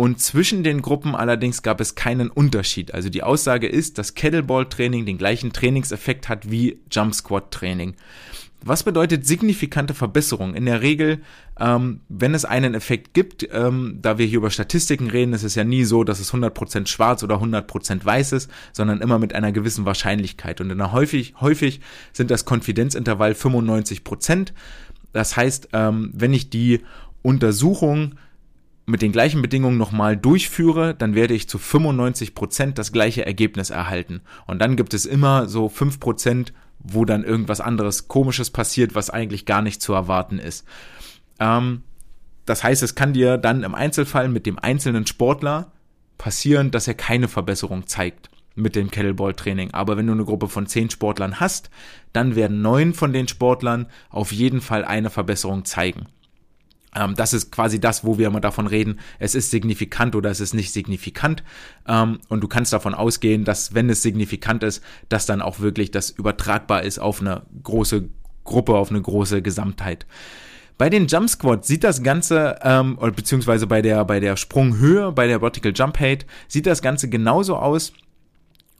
Und 0.00 0.18
zwischen 0.18 0.62
den 0.62 0.80
Gruppen 0.80 1.14
allerdings 1.14 1.60
gab 1.60 1.78
es 1.78 1.94
keinen 1.94 2.30
Unterschied. 2.30 2.94
Also 2.94 3.10
die 3.10 3.22
Aussage 3.22 3.66
ist, 3.66 3.98
dass 3.98 4.14
Kettleball-Training 4.14 5.04
den 5.04 5.18
gleichen 5.18 5.52
Trainingseffekt 5.52 6.30
hat 6.30 6.50
wie 6.50 6.80
Jump 6.90 7.14
Squat-Training. 7.14 7.96
Was 8.64 8.82
bedeutet 8.82 9.26
signifikante 9.26 9.92
Verbesserung? 9.92 10.54
In 10.54 10.64
der 10.64 10.80
Regel, 10.80 11.20
ähm, 11.58 12.00
wenn 12.08 12.32
es 12.32 12.46
einen 12.46 12.72
Effekt 12.72 13.12
gibt, 13.12 13.46
ähm, 13.52 13.98
da 14.00 14.16
wir 14.16 14.24
hier 14.24 14.38
über 14.38 14.50
Statistiken 14.50 15.10
reden, 15.10 15.34
ist 15.34 15.42
es 15.42 15.54
ja 15.54 15.64
nie 15.64 15.84
so, 15.84 16.02
dass 16.02 16.18
es 16.18 16.32
100% 16.32 16.86
schwarz 16.86 17.22
oder 17.22 17.38
100% 17.38 18.02
weiß 18.02 18.32
ist, 18.32 18.50
sondern 18.72 19.02
immer 19.02 19.18
mit 19.18 19.34
einer 19.34 19.52
gewissen 19.52 19.84
Wahrscheinlichkeit. 19.84 20.62
Und 20.62 20.70
in 20.70 20.78
der 20.78 20.92
häufig, 20.92 21.34
häufig 21.42 21.82
sind 22.14 22.30
das 22.30 22.46
Konfidenzintervall 22.46 23.32
95%. 23.32 24.54
Das 25.12 25.36
heißt, 25.36 25.68
ähm, 25.74 26.10
wenn 26.14 26.32
ich 26.32 26.48
die 26.48 26.80
Untersuchung 27.20 28.14
mit 28.90 29.02
den 29.02 29.12
gleichen 29.12 29.40
Bedingungen 29.40 29.78
nochmal 29.78 30.16
durchführe, 30.16 30.94
dann 30.94 31.14
werde 31.14 31.34
ich 31.34 31.48
zu 31.48 31.58
95 31.58 32.34
Prozent 32.34 32.78
das 32.78 32.92
gleiche 32.92 33.24
Ergebnis 33.24 33.70
erhalten. 33.70 34.20
Und 34.46 34.60
dann 34.60 34.76
gibt 34.76 34.94
es 34.94 35.06
immer 35.06 35.48
so 35.48 35.66
5%, 35.66 36.52
wo 36.80 37.04
dann 37.04 37.24
irgendwas 37.24 37.60
anderes 37.60 38.08
Komisches 38.08 38.50
passiert, 38.50 38.94
was 38.94 39.10
eigentlich 39.10 39.46
gar 39.46 39.62
nicht 39.62 39.80
zu 39.80 39.92
erwarten 39.92 40.38
ist. 40.38 40.66
Ähm, 41.38 41.82
das 42.46 42.64
heißt, 42.64 42.82
es 42.82 42.94
kann 42.94 43.12
dir 43.12 43.38
dann 43.38 43.62
im 43.62 43.74
Einzelfall 43.74 44.28
mit 44.28 44.44
dem 44.44 44.58
einzelnen 44.58 45.06
Sportler 45.06 45.70
passieren, 46.18 46.70
dass 46.70 46.88
er 46.88 46.94
keine 46.94 47.28
Verbesserung 47.28 47.86
zeigt 47.86 48.28
mit 48.56 48.74
dem 48.74 48.90
Kettleball-Training. 48.90 49.72
Aber 49.72 49.96
wenn 49.96 50.06
du 50.06 50.12
eine 50.12 50.24
Gruppe 50.24 50.48
von 50.48 50.66
zehn 50.66 50.90
Sportlern 50.90 51.38
hast, 51.38 51.70
dann 52.12 52.34
werden 52.34 52.60
neun 52.60 52.92
von 52.92 53.12
den 53.12 53.28
Sportlern 53.28 53.86
auf 54.10 54.32
jeden 54.32 54.60
Fall 54.60 54.84
eine 54.84 55.10
Verbesserung 55.10 55.64
zeigen. 55.64 56.06
Ähm, 56.94 57.14
das 57.14 57.32
ist 57.32 57.52
quasi 57.52 57.80
das, 57.80 58.04
wo 58.04 58.18
wir 58.18 58.26
immer 58.26 58.40
davon 58.40 58.66
reden, 58.66 58.98
es 59.18 59.34
ist 59.34 59.50
signifikant 59.50 60.16
oder 60.16 60.30
es 60.30 60.40
ist 60.40 60.54
nicht 60.54 60.72
signifikant. 60.72 61.42
Ähm, 61.86 62.20
und 62.28 62.42
du 62.42 62.48
kannst 62.48 62.72
davon 62.72 62.94
ausgehen, 62.94 63.44
dass 63.44 63.74
wenn 63.74 63.90
es 63.90 64.02
signifikant 64.02 64.62
ist, 64.62 64.82
dass 65.08 65.26
dann 65.26 65.42
auch 65.42 65.60
wirklich 65.60 65.90
das 65.90 66.10
übertragbar 66.10 66.82
ist 66.82 66.98
auf 66.98 67.20
eine 67.20 67.42
große 67.62 68.08
Gruppe, 68.44 68.74
auf 68.74 68.90
eine 68.90 69.00
große 69.00 69.42
Gesamtheit. 69.42 70.06
Bei 70.78 70.88
den 70.88 71.08
Jump 71.08 71.28
Squats 71.28 71.68
sieht 71.68 71.84
das 71.84 72.02
Ganze, 72.02 72.58
ähm, 72.62 72.98
beziehungsweise 73.14 73.66
bei 73.66 73.82
der, 73.82 74.02
bei 74.06 74.18
der 74.18 74.36
Sprunghöhe, 74.36 75.12
bei 75.12 75.26
der 75.26 75.40
Vertical 75.40 75.72
Jump 75.74 76.00
Height, 76.00 76.24
sieht 76.48 76.66
das 76.66 76.80
Ganze 76.80 77.10
genauso 77.10 77.56
aus. 77.56 77.92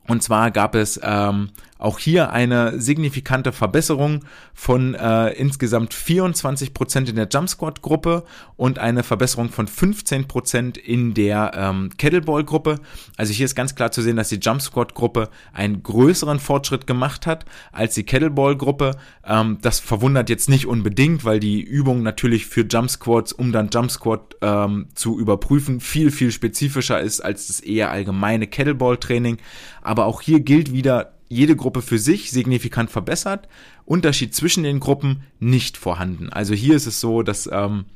Und 0.08 0.22
zwar 0.22 0.50
gab 0.50 0.74
es 0.74 0.98
ähm, 1.02 1.50
auch 1.80 1.98
hier 1.98 2.30
eine 2.30 2.78
signifikante 2.78 3.52
Verbesserung 3.52 4.20
von 4.52 4.94
äh, 4.94 5.30
insgesamt 5.30 5.94
24 5.94 6.74
Prozent 6.74 7.08
in 7.08 7.16
der 7.16 7.28
Jump 7.30 7.48
Squat 7.48 7.80
Gruppe 7.80 8.24
und 8.56 8.78
eine 8.78 9.02
Verbesserung 9.02 9.48
von 9.48 9.66
15 9.66 10.28
Prozent 10.28 10.76
in 10.76 11.14
der 11.14 11.52
ähm, 11.54 11.90
Kettleball 11.96 12.44
Gruppe. 12.44 12.80
Also 13.16 13.32
hier 13.32 13.46
ist 13.46 13.54
ganz 13.54 13.74
klar 13.74 13.90
zu 13.92 14.02
sehen, 14.02 14.16
dass 14.16 14.28
die 14.28 14.38
Jump 14.40 14.60
Squat 14.60 14.94
Gruppe 14.94 15.30
einen 15.54 15.82
größeren 15.82 16.38
Fortschritt 16.38 16.86
gemacht 16.86 17.26
hat 17.26 17.46
als 17.72 17.94
die 17.94 18.04
Kettleball 18.04 18.56
Gruppe. 18.56 18.96
Ähm, 19.24 19.58
das 19.62 19.80
verwundert 19.80 20.28
jetzt 20.28 20.50
nicht 20.50 20.66
unbedingt, 20.66 21.24
weil 21.24 21.40
die 21.40 21.62
Übung 21.62 22.02
natürlich 22.02 22.44
für 22.44 22.66
Jump 22.66 22.90
Squats, 22.90 23.32
um 23.32 23.52
dann 23.52 23.70
Jump 23.72 23.90
Squat 23.90 24.36
ähm, 24.42 24.88
zu 24.94 25.18
überprüfen, 25.18 25.80
viel, 25.80 26.10
viel 26.10 26.30
spezifischer 26.30 27.00
ist 27.00 27.20
als 27.20 27.46
das 27.46 27.60
eher 27.60 27.90
allgemeine 27.90 28.46
Kettleball 28.46 28.98
Training. 28.98 29.38
Aber 29.80 30.04
auch 30.04 30.20
hier 30.20 30.40
gilt 30.40 30.72
wieder, 30.72 31.14
jede 31.30 31.56
Gruppe 31.56 31.80
für 31.80 31.98
sich 31.98 32.30
signifikant 32.32 32.90
verbessert, 32.90 33.48
Unterschied 33.86 34.34
zwischen 34.34 34.64
den 34.64 34.80
Gruppen 34.80 35.22
nicht 35.38 35.78
vorhanden. 35.78 36.28
Also 36.28 36.54
hier 36.54 36.74
ist 36.74 36.86
es 36.86 37.00
so, 37.00 37.22
dass 37.22 37.48
ähm, 37.50 37.86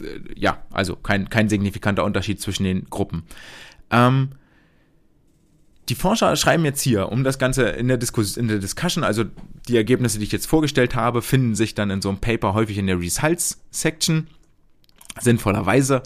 äh, 0.00 0.20
ja, 0.36 0.62
also 0.70 0.96
kein, 0.96 1.28
kein 1.28 1.48
signifikanter 1.48 2.04
Unterschied 2.04 2.40
zwischen 2.40 2.64
den 2.64 2.88
Gruppen. 2.88 3.24
Ähm, 3.90 4.30
die 5.88 5.94
Forscher 5.94 6.36
schreiben 6.36 6.64
jetzt 6.64 6.82
hier, 6.82 7.10
um 7.10 7.24
das 7.24 7.38
Ganze 7.38 7.64
in 7.70 7.88
der, 7.88 7.96
Diskus 7.96 8.36
in 8.36 8.46
der 8.46 8.58
Discussion, 8.58 9.04
also 9.04 9.24
die 9.68 9.76
Ergebnisse, 9.76 10.18
die 10.18 10.24
ich 10.24 10.32
jetzt 10.32 10.46
vorgestellt 10.46 10.94
habe, 10.94 11.22
finden 11.22 11.54
sich 11.54 11.74
dann 11.74 11.90
in 11.90 12.02
so 12.02 12.10
einem 12.10 12.18
Paper 12.18 12.54
häufig 12.54 12.78
in 12.78 12.86
der 12.86 13.00
Results-Section, 13.00 14.28
sinnvollerweise. 15.18 16.02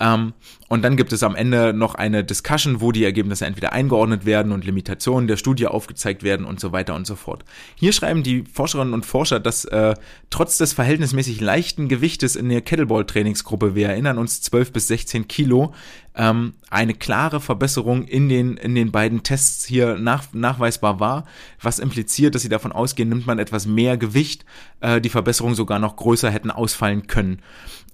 Ähm, 0.00 0.32
und 0.68 0.82
dann 0.82 0.96
gibt 0.96 1.12
es 1.12 1.22
am 1.22 1.34
Ende 1.34 1.72
noch 1.72 1.94
eine 1.94 2.24
Discussion, 2.24 2.80
wo 2.80 2.92
die 2.92 3.04
Ergebnisse 3.04 3.44
entweder 3.44 3.72
eingeordnet 3.72 4.24
werden 4.24 4.52
und 4.52 4.64
Limitationen 4.64 5.28
der 5.28 5.36
Studie 5.36 5.66
aufgezeigt 5.66 6.22
werden 6.22 6.46
und 6.46 6.60
so 6.60 6.72
weiter 6.72 6.94
und 6.94 7.06
so 7.06 7.14
fort. 7.14 7.44
Hier 7.74 7.92
schreiben 7.92 8.22
die 8.22 8.44
Forscherinnen 8.50 8.94
und 8.94 9.04
Forscher, 9.04 9.38
dass 9.38 9.64
äh, 9.66 9.94
trotz 10.30 10.58
des 10.58 10.72
verhältnismäßig 10.72 11.40
leichten 11.40 11.88
Gewichtes 11.88 12.36
in 12.36 12.48
der 12.48 12.62
Kettleball-Trainingsgruppe, 12.62 13.74
wir 13.74 13.88
erinnern 13.88 14.18
uns 14.18 14.40
12 14.40 14.72
bis 14.72 14.88
16 14.88 15.28
Kilo, 15.28 15.74
ähm, 16.14 16.54
eine 16.70 16.94
klare 16.94 17.40
Verbesserung 17.40 18.04
in 18.04 18.28
den, 18.28 18.56
in 18.56 18.74
den 18.74 18.92
beiden 18.92 19.22
Tests 19.22 19.64
hier 19.64 19.98
nach, 19.98 20.24
nachweisbar 20.32 21.00
war, 21.00 21.24
was 21.60 21.78
impliziert, 21.78 22.34
dass 22.34 22.42
sie 22.42 22.48
davon 22.48 22.72
ausgehen, 22.72 23.08
nimmt 23.08 23.26
man 23.26 23.38
etwas 23.38 23.66
mehr 23.66 23.96
Gewicht, 23.96 24.44
äh, 24.80 25.00
die 25.00 25.08
Verbesserung 25.08 25.54
sogar 25.54 25.78
noch 25.78 25.96
größer 25.96 26.30
hätten 26.30 26.50
ausfallen 26.50 27.06
können. 27.06 27.40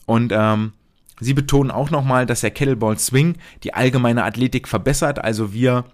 Und 0.06 0.32
ähm, 0.34 0.72
Sie 1.20 1.34
betonen 1.34 1.70
auch 1.70 1.90
nochmal, 1.90 2.26
dass 2.26 2.40
der 2.40 2.50
Kettleball 2.50 2.98
Swing 2.98 3.36
die 3.64 3.74
allgemeine 3.74 4.24
Athletik 4.24 4.68
verbessert, 4.68 5.18
also 5.18 5.52
wir 5.52 5.84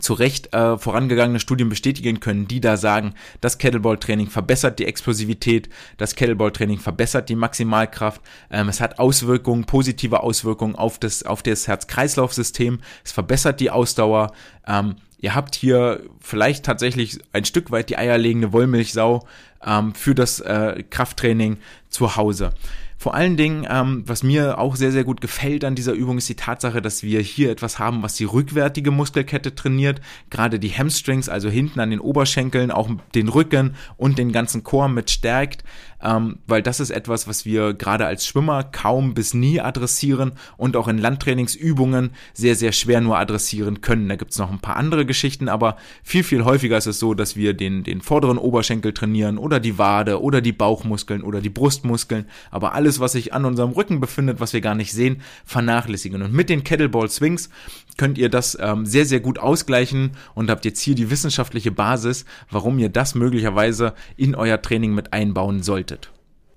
zu 0.00 0.14
Recht 0.14 0.54
äh, 0.54 0.78
vorangegangene 0.78 1.40
Studien 1.40 1.68
bestätigen 1.68 2.20
können, 2.20 2.48
die 2.48 2.60
da 2.60 2.76
sagen, 2.76 3.14
das 3.40 3.58
Kettlebell-Training 3.58 4.28
verbessert 4.28 4.78
die 4.78 4.86
Explosivität, 4.86 5.68
das 5.98 6.14
Kettlebell-Training 6.14 6.78
verbessert 6.78 7.28
die 7.28 7.36
Maximalkraft, 7.36 8.20
ähm, 8.50 8.68
es 8.68 8.80
hat 8.80 8.98
Auswirkungen, 8.98 9.64
positive 9.64 10.22
Auswirkungen 10.22 10.76
auf 10.76 10.98
das, 10.98 11.24
auf 11.24 11.42
das 11.42 11.68
Herz-Kreislauf-System, 11.68 12.80
es 13.04 13.12
verbessert 13.12 13.60
die 13.60 13.70
Ausdauer, 13.70 14.32
ähm, 14.66 14.96
ihr 15.18 15.34
habt 15.34 15.54
hier 15.54 16.00
vielleicht 16.20 16.64
tatsächlich 16.64 17.18
ein 17.32 17.44
Stück 17.44 17.70
weit 17.70 17.90
die 17.90 17.98
eierlegende 17.98 18.52
Wollmilchsau 18.52 19.26
ähm, 19.64 19.94
für 19.94 20.14
das 20.14 20.40
äh, 20.40 20.82
Krafttraining 20.88 21.58
zu 21.88 22.16
Hause. 22.16 22.54
Vor 23.02 23.16
allen 23.16 23.36
Dingen, 23.36 23.66
ähm, 23.68 24.04
was 24.06 24.22
mir 24.22 24.58
auch 24.58 24.76
sehr, 24.76 24.92
sehr 24.92 25.02
gut 25.02 25.20
gefällt 25.20 25.64
an 25.64 25.74
dieser 25.74 25.92
Übung, 25.92 26.18
ist 26.18 26.28
die 26.28 26.36
Tatsache, 26.36 26.80
dass 26.80 27.02
wir 27.02 27.20
hier 27.20 27.50
etwas 27.50 27.80
haben, 27.80 28.04
was 28.04 28.14
die 28.14 28.22
rückwärtige 28.22 28.92
Muskelkette 28.92 29.56
trainiert. 29.56 30.00
Gerade 30.30 30.60
die 30.60 30.70
Hamstrings, 30.70 31.28
also 31.28 31.50
hinten 31.50 31.80
an 31.80 31.90
den 31.90 31.98
Oberschenkeln, 31.98 32.70
auch 32.70 32.88
den 33.16 33.26
Rücken 33.26 33.74
und 33.96 34.18
den 34.18 34.30
ganzen 34.30 34.62
Chor 34.62 34.86
mit 34.86 35.10
stärkt 35.10 35.64
ähm, 36.02 36.38
weil 36.46 36.62
das 36.62 36.80
ist 36.80 36.90
etwas, 36.90 37.28
was 37.28 37.44
wir 37.44 37.74
gerade 37.74 38.06
als 38.06 38.26
Schwimmer 38.26 38.64
kaum 38.64 39.14
bis 39.14 39.34
nie 39.34 39.60
adressieren 39.60 40.32
und 40.56 40.76
auch 40.76 40.88
in 40.88 40.98
Landtrainingsübungen 40.98 42.10
sehr, 42.34 42.56
sehr 42.56 42.72
schwer 42.72 43.00
nur 43.00 43.18
adressieren 43.18 43.80
können. 43.80 44.08
Da 44.08 44.16
gibt 44.16 44.32
es 44.32 44.38
noch 44.38 44.50
ein 44.50 44.60
paar 44.60 44.76
andere 44.76 45.06
Geschichten, 45.06 45.48
aber 45.48 45.76
viel, 46.02 46.24
viel 46.24 46.44
häufiger 46.44 46.76
ist 46.76 46.86
es 46.86 46.98
so, 46.98 47.14
dass 47.14 47.36
wir 47.36 47.54
den, 47.54 47.84
den 47.84 48.00
vorderen 48.00 48.38
Oberschenkel 48.38 48.92
trainieren 48.92 49.38
oder 49.38 49.60
die 49.60 49.78
Wade 49.78 50.20
oder 50.20 50.40
die 50.40 50.52
Bauchmuskeln 50.52 51.22
oder 51.22 51.40
die 51.40 51.50
Brustmuskeln, 51.50 52.26
aber 52.50 52.74
alles, 52.74 53.00
was 53.00 53.12
sich 53.12 53.32
an 53.32 53.44
unserem 53.44 53.72
Rücken 53.72 54.00
befindet, 54.00 54.40
was 54.40 54.52
wir 54.52 54.60
gar 54.60 54.74
nicht 54.74 54.92
sehen, 54.92 55.22
vernachlässigen. 55.44 56.22
Und 56.22 56.32
mit 56.32 56.48
den 56.48 56.64
Kettlebell 56.64 57.08
Swings 57.08 57.50
könnt 57.96 58.18
ihr 58.18 58.28
das 58.28 58.56
ähm, 58.60 58.86
sehr, 58.86 59.06
sehr 59.06 59.20
gut 59.20 59.38
ausgleichen 59.38 60.12
und 60.34 60.50
habt 60.50 60.64
jetzt 60.64 60.80
hier 60.80 60.94
die 60.94 61.10
wissenschaftliche 61.10 61.72
Basis, 61.72 62.24
warum 62.50 62.78
ihr 62.78 62.88
das 62.88 63.14
möglicherweise 63.14 63.94
in 64.16 64.34
euer 64.34 64.60
Training 64.60 64.94
mit 64.94 65.12
einbauen 65.12 65.62
solltet. 65.62 66.10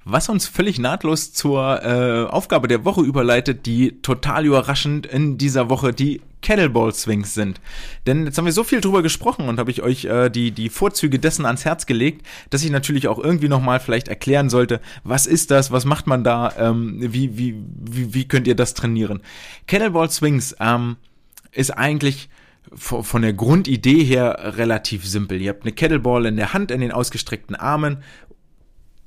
Was 0.07 0.29
uns 0.29 0.47
völlig 0.47 0.77
nahtlos 0.77 1.33
zur 1.33 1.83
äh, 1.83 2.25
Aufgabe 2.27 2.67
der 2.67 2.85
Woche 2.85 3.01
überleitet, 3.01 3.65
die 3.65 4.03
total 4.03 4.45
überraschend 4.45 5.07
in 5.07 5.39
dieser 5.39 5.67
Woche 5.67 5.93
die 5.93 6.21
Kettlebell 6.43 6.93
Swings 6.93 7.33
sind. 7.33 7.59
Denn 8.05 8.25
jetzt 8.25 8.37
haben 8.37 8.45
wir 8.45 8.51
so 8.51 8.63
viel 8.63 8.81
drüber 8.81 9.01
gesprochen 9.01 9.49
und 9.49 9.57
habe 9.57 9.71
ich 9.71 9.81
euch 9.81 10.05
äh, 10.05 10.29
die, 10.29 10.51
die 10.51 10.69
Vorzüge 10.69 11.17
dessen 11.17 11.47
ans 11.47 11.65
Herz 11.65 11.87
gelegt, 11.87 12.23
dass 12.51 12.63
ich 12.63 12.69
natürlich 12.69 13.07
auch 13.07 13.17
irgendwie 13.17 13.47
nochmal 13.47 13.79
vielleicht 13.79 14.07
erklären 14.07 14.51
sollte, 14.51 14.79
was 15.03 15.25
ist 15.25 15.49
das, 15.49 15.71
was 15.71 15.85
macht 15.85 16.05
man 16.05 16.23
da, 16.23 16.53
ähm, 16.55 16.97
wie, 16.99 17.35
wie, 17.35 17.55
wie, 17.81 18.13
wie 18.13 18.27
könnt 18.27 18.45
ihr 18.45 18.55
das 18.55 18.75
trainieren. 18.75 19.23
Kettlebell 19.65 20.11
Swings, 20.11 20.55
ähm, 20.59 20.97
ist 21.55 21.71
eigentlich 21.71 22.29
von 22.73 23.21
der 23.21 23.33
Grundidee 23.33 24.03
her 24.03 24.55
relativ 24.57 25.05
simpel. 25.05 25.41
Ihr 25.41 25.49
habt 25.49 25.63
eine 25.63 25.71
Kettleball 25.71 26.25
in 26.25 26.35
der 26.35 26.53
Hand, 26.53 26.71
in 26.71 26.81
den 26.81 26.91
ausgestreckten 26.91 27.55
Armen. 27.55 27.99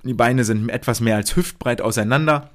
Die 0.04 0.14
Beine 0.14 0.44
sind 0.44 0.68
etwas 0.68 1.00
mehr 1.00 1.16
als 1.16 1.34
hüftbreit 1.34 1.80
auseinander. 1.80 2.50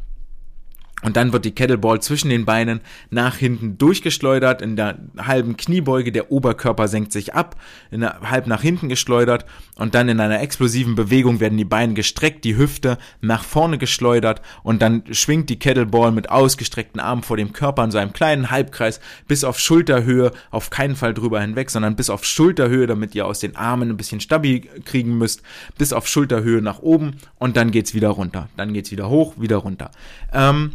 Und 1.03 1.17
dann 1.17 1.33
wird 1.33 1.43
die 1.43 1.51
Kettleball 1.51 2.01
zwischen 2.01 2.29
den 2.29 2.45
Beinen 2.45 2.79
nach 3.09 3.35
hinten 3.35 3.77
durchgeschleudert, 3.77 4.61
in 4.61 4.77
der 4.77 4.99
halben 5.17 5.57
Kniebeuge, 5.57 6.13
der 6.13 6.31
Oberkörper 6.31 6.87
senkt 6.87 7.11
sich 7.11 7.33
ab, 7.33 7.57
in 7.91 7.99
der, 7.99 8.21
halb 8.21 8.47
nach 8.47 8.61
hinten 8.61 8.87
geschleudert 8.87 9.45
und 9.77 9.95
dann 9.95 10.07
in 10.07 10.19
einer 10.19 10.39
explosiven 10.39 10.93
Bewegung 10.95 11.39
werden 11.39 11.57
die 11.57 11.65
Beine 11.65 11.93
gestreckt, 11.95 12.45
die 12.45 12.57
Hüfte 12.57 12.97
nach 13.21 13.43
vorne 13.43 13.77
geschleudert 13.79 14.41
und 14.61 14.81
dann 14.81 15.03
schwingt 15.11 15.49
die 15.49 15.57
Kettleball 15.57 16.11
mit 16.11 16.29
ausgestreckten 16.29 17.01
Armen 17.01 17.23
vor 17.23 17.37
dem 17.37 17.53
Körper 17.53 17.83
in 17.83 17.91
so 17.91 17.97
einem 17.97 18.13
kleinen 18.13 18.51
Halbkreis 18.51 18.99
bis 19.27 19.43
auf 19.43 19.59
Schulterhöhe, 19.59 20.31
auf 20.51 20.69
keinen 20.69 20.95
Fall 20.95 21.15
drüber 21.15 21.41
hinweg, 21.41 21.71
sondern 21.71 21.95
bis 21.95 22.11
auf 22.11 22.23
Schulterhöhe, 22.23 22.85
damit 22.85 23.15
ihr 23.15 23.25
aus 23.25 23.39
den 23.39 23.55
Armen 23.55 23.89
ein 23.89 23.97
bisschen 23.97 24.19
stabil 24.19 24.61
kriegen 24.85 25.17
müsst, 25.17 25.41
bis 25.77 25.91
auf 25.91 26.07
Schulterhöhe 26.07 26.61
nach 26.61 26.79
oben 26.79 27.15
und 27.39 27.57
dann 27.57 27.71
geht's 27.71 27.95
wieder 27.95 28.09
runter. 28.09 28.49
Dann 28.55 28.73
geht's 28.73 28.91
wieder 28.91 29.09
hoch, 29.09 29.33
wieder 29.37 29.57
runter. 29.57 29.89
Ähm, 30.31 30.73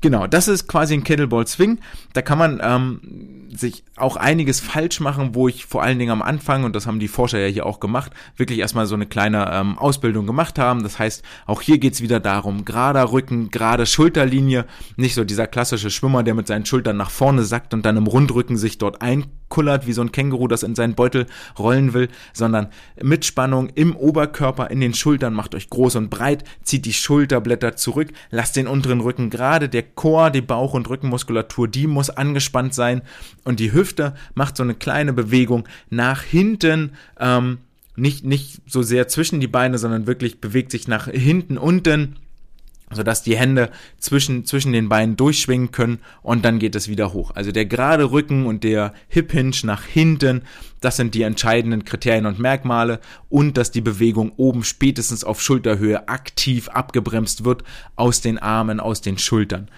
Genau, 0.00 0.26
das 0.26 0.46
ist 0.46 0.68
quasi 0.68 0.94
ein 0.94 1.02
Kettlebell 1.02 1.46
Swing. 1.46 1.78
Da 2.12 2.22
kann 2.22 2.38
man 2.38 2.60
ähm, 2.62 3.47
sich 3.60 3.84
auch 3.96 4.16
einiges 4.16 4.60
falsch 4.60 5.00
machen, 5.00 5.34
wo 5.34 5.48
ich 5.48 5.66
vor 5.66 5.82
allen 5.82 5.98
Dingen 5.98 6.10
am 6.10 6.22
Anfang, 6.22 6.64
und 6.64 6.74
das 6.76 6.86
haben 6.86 7.00
die 7.00 7.08
Forscher 7.08 7.38
ja 7.38 7.46
hier 7.46 7.66
auch 7.66 7.80
gemacht, 7.80 8.12
wirklich 8.36 8.58
erstmal 8.58 8.86
so 8.86 8.94
eine 8.94 9.06
kleine 9.06 9.50
ähm, 9.52 9.78
Ausbildung 9.78 10.26
gemacht 10.26 10.58
haben. 10.58 10.82
Das 10.82 10.98
heißt, 10.98 11.24
auch 11.46 11.60
hier 11.60 11.78
geht's 11.78 12.00
wieder 12.00 12.20
darum, 12.20 12.64
gerader 12.64 13.12
Rücken, 13.12 13.50
gerade 13.50 13.86
Schulterlinie, 13.86 14.66
nicht 14.96 15.14
so 15.14 15.24
dieser 15.24 15.46
klassische 15.46 15.90
Schwimmer, 15.90 16.22
der 16.22 16.34
mit 16.34 16.46
seinen 16.46 16.66
Schultern 16.66 16.96
nach 16.96 17.10
vorne 17.10 17.42
sackt 17.42 17.74
und 17.74 17.84
dann 17.84 17.96
im 17.96 18.06
Rundrücken 18.06 18.56
sich 18.56 18.78
dort 18.78 19.02
einkullert, 19.02 19.86
wie 19.86 19.92
so 19.92 20.02
ein 20.02 20.12
Känguru, 20.12 20.48
das 20.48 20.62
in 20.62 20.74
seinen 20.74 20.94
Beutel 20.94 21.26
rollen 21.58 21.92
will, 21.92 22.08
sondern 22.32 22.68
mit 23.02 23.24
Spannung 23.24 23.68
im 23.74 23.96
Oberkörper, 23.96 24.70
in 24.70 24.80
den 24.80 24.94
Schultern, 24.94 25.34
macht 25.34 25.54
euch 25.54 25.70
groß 25.70 25.96
und 25.96 26.10
breit, 26.10 26.44
zieht 26.62 26.84
die 26.84 26.92
Schulterblätter 26.92 27.76
zurück, 27.76 28.08
lasst 28.30 28.56
den 28.56 28.66
unteren 28.66 29.00
Rücken 29.00 29.30
gerade, 29.30 29.68
der 29.68 29.82
Chor, 29.82 30.30
die 30.30 30.40
Bauch- 30.40 30.74
und 30.74 30.88
Rückenmuskulatur, 30.88 31.68
die 31.68 31.86
muss 31.86 32.10
angespannt 32.10 32.74
sein 32.74 33.02
und 33.48 33.60
die 33.60 33.72
Hüfte 33.72 34.14
macht 34.34 34.58
so 34.58 34.62
eine 34.62 34.74
kleine 34.74 35.14
Bewegung 35.14 35.66
nach 35.88 36.22
hinten, 36.22 36.92
ähm, 37.18 37.58
nicht, 37.96 38.24
nicht 38.24 38.60
so 38.66 38.82
sehr 38.82 39.08
zwischen 39.08 39.40
die 39.40 39.48
Beine, 39.48 39.78
sondern 39.78 40.06
wirklich 40.06 40.40
bewegt 40.40 40.70
sich 40.70 40.86
nach 40.86 41.08
hinten 41.08 41.56
unten 41.56 42.16
sodass 42.90 43.22
die 43.22 43.36
Hände 43.36 43.70
zwischen, 43.98 44.46
zwischen 44.46 44.72
den 44.72 44.88
Beinen 44.88 45.16
durchschwingen 45.16 45.72
können 45.72 45.98
und 46.22 46.44
dann 46.44 46.58
geht 46.58 46.74
es 46.74 46.88
wieder 46.88 47.12
hoch. 47.12 47.32
Also 47.34 47.52
der 47.52 47.66
gerade 47.66 48.10
Rücken 48.10 48.46
und 48.46 48.64
der 48.64 48.94
Hip 49.08 49.30
Hinge 49.30 49.52
nach 49.64 49.84
hinten, 49.84 50.42
das 50.80 50.96
sind 50.96 51.14
die 51.14 51.22
entscheidenden 51.22 51.84
Kriterien 51.84 52.24
und 52.24 52.38
Merkmale 52.38 53.00
und 53.28 53.56
dass 53.58 53.70
die 53.70 53.80
Bewegung 53.82 54.32
oben 54.36 54.64
spätestens 54.64 55.22
auf 55.22 55.42
Schulterhöhe 55.42 56.08
aktiv 56.08 56.68
abgebremst 56.68 57.44
wird 57.44 57.62
aus 57.96 58.20
den 58.22 58.38
Armen, 58.38 58.80
aus 58.80 59.02
den 59.02 59.18
Schultern. 59.18 59.68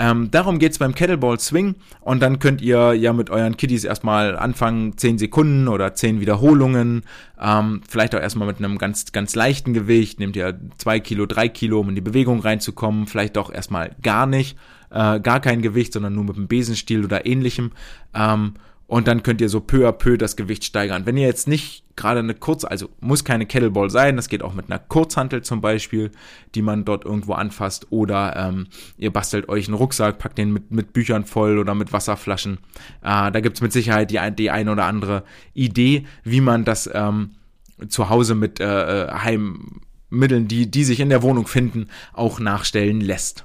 Ähm, 0.00 0.30
darum 0.30 0.60
geht's 0.60 0.78
beim 0.78 0.94
Kettleball 0.94 1.40
Swing 1.40 1.74
und 2.00 2.20
dann 2.20 2.38
könnt 2.38 2.62
ihr 2.62 2.94
ja 2.94 3.12
mit 3.12 3.30
euren 3.30 3.56
Kiddies 3.56 3.82
erstmal 3.82 4.36
anfangen, 4.36 4.96
10 4.96 5.18
Sekunden 5.18 5.66
oder 5.66 5.92
10 5.92 6.20
Wiederholungen, 6.20 7.02
ähm, 7.40 7.80
vielleicht 7.88 8.14
auch 8.14 8.20
erstmal 8.20 8.46
mit 8.46 8.58
einem 8.58 8.78
ganz, 8.78 9.10
ganz 9.10 9.34
leichten 9.34 9.74
Gewicht, 9.74 10.20
nehmt 10.20 10.36
ihr 10.36 10.56
2 10.78 11.00
Kilo, 11.00 11.26
3 11.26 11.48
Kilo, 11.48 11.80
um 11.80 11.88
in 11.88 11.96
die 11.96 12.00
Bewegung 12.00 12.38
reinzukommen, 12.38 13.08
vielleicht 13.08 13.36
auch 13.36 13.52
erstmal 13.52 13.96
gar 14.00 14.26
nicht, 14.26 14.56
äh, 14.90 15.18
gar 15.18 15.40
kein 15.40 15.62
Gewicht, 15.62 15.92
sondern 15.92 16.14
nur 16.14 16.24
mit 16.24 16.36
einem 16.36 16.46
Besenstiel 16.46 17.04
oder 17.04 17.26
ähnlichem. 17.26 17.72
Ähm, 18.14 18.54
und 18.86 19.08
dann 19.08 19.24
könnt 19.24 19.40
ihr 19.40 19.48
so 19.48 19.60
peu 19.60 19.88
à 19.88 19.92
peu 19.92 20.16
das 20.16 20.36
Gewicht 20.36 20.64
steigern. 20.64 21.06
Wenn 21.06 21.16
ihr 21.16 21.26
jetzt 21.26 21.48
nicht 21.48 21.84
gerade 21.98 22.20
eine 22.20 22.34
kurze, 22.34 22.70
also 22.70 22.88
muss 23.00 23.24
keine 23.24 23.44
Kettleball 23.44 23.90
sein, 23.90 24.16
das 24.16 24.28
geht 24.28 24.42
auch 24.42 24.54
mit 24.54 24.70
einer 24.70 24.78
Kurzhantel 24.78 25.42
zum 25.42 25.60
Beispiel, 25.60 26.10
die 26.54 26.62
man 26.62 26.84
dort 26.86 27.04
irgendwo 27.04 27.34
anfasst, 27.34 27.88
oder 27.90 28.34
ähm, 28.36 28.68
ihr 28.96 29.12
bastelt 29.12 29.48
euch 29.48 29.66
einen 29.66 29.74
Rucksack, 29.74 30.18
packt 30.18 30.38
den 30.38 30.52
mit, 30.52 30.70
mit 30.70 30.92
Büchern 30.92 31.24
voll 31.24 31.58
oder 31.58 31.74
mit 31.74 31.92
Wasserflaschen. 31.92 32.58
Äh, 33.02 33.30
da 33.30 33.40
gibt's 33.40 33.60
mit 33.60 33.72
Sicherheit 33.72 34.10
die, 34.10 34.20
die 34.32 34.50
eine 34.50 34.72
oder 34.72 34.84
andere 34.84 35.24
Idee, 35.52 36.06
wie 36.24 36.40
man 36.40 36.64
das 36.64 36.88
ähm, 36.92 37.32
zu 37.88 38.08
Hause 38.08 38.34
mit 38.34 38.60
äh, 38.60 39.04
äh 39.04 39.12
Heimmitteln, 39.12 40.48
die, 40.48 40.70
die 40.70 40.84
sich 40.84 41.00
in 41.00 41.10
der 41.10 41.22
Wohnung 41.22 41.46
finden, 41.46 41.88
auch 42.12 42.40
nachstellen 42.40 43.00
lässt. 43.00 43.44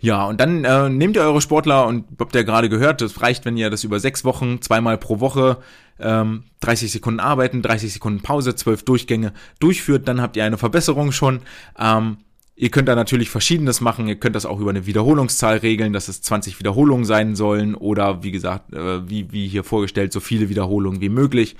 Ja, 0.00 0.24
und 0.24 0.40
dann 0.40 0.64
äh, 0.64 0.88
nehmt 0.88 1.16
ihr 1.16 1.22
eure 1.22 1.42
Sportler 1.42 1.86
und 1.86 2.06
habt 2.18 2.34
ihr 2.34 2.44
gerade 2.44 2.70
gehört, 2.70 3.02
das 3.02 3.20
reicht, 3.20 3.44
wenn 3.44 3.58
ihr 3.58 3.68
das 3.68 3.84
über 3.84 4.00
sechs 4.00 4.24
Wochen, 4.24 4.62
zweimal 4.62 4.96
pro 4.96 5.20
Woche, 5.20 5.58
ähm, 5.98 6.44
30 6.60 6.90
Sekunden 6.90 7.20
arbeiten, 7.20 7.60
30 7.60 7.92
Sekunden 7.92 8.22
Pause, 8.22 8.54
zwölf 8.54 8.82
Durchgänge 8.82 9.34
durchführt, 9.58 10.08
dann 10.08 10.22
habt 10.22 10.38
ihr 10.38 10.44
eine 10.44 10.56
Verbesserung 10.56 11.12
schon. 11.12 11.40
Ähm, 11.78 12.16
ihr 12.56 12.70
könnt 12.70 12.88
da 12.88 12.94
natürlich 12.94 13.28
Verschiedenes 13.28 13.82
machen, 13.82 14.08
ihr 14.08 14.16
könnt 14.16 14.36
das 14.36 14.46
auch 14.46 14.58
über 14.58 14.70
eine 14.70 14.86
Wiederholungszahl 14.86 15.58
regeln, 15.58 15.92
dass 15.92 16.08
es 16.08 16.22
20 16.22 16.58
Wiederholungen 16.58 17.04
sein 17.04 17.36
sollen 17.36 17.74
oder 17.74 18.22
wie 18.22 18.32
gesagt, 18.32 18.72
äh, 18.72 19.06
wie, 19.06 19.32
wie 19.32 19.48
hier 19.48 19.64
vorgestellt, 19.64 20.14
so 20.14 20.20
viele 20.20 20.48
Wiederholungen 20.48 21.02
wie 21.02 21.10
möglich. 21.10 21.56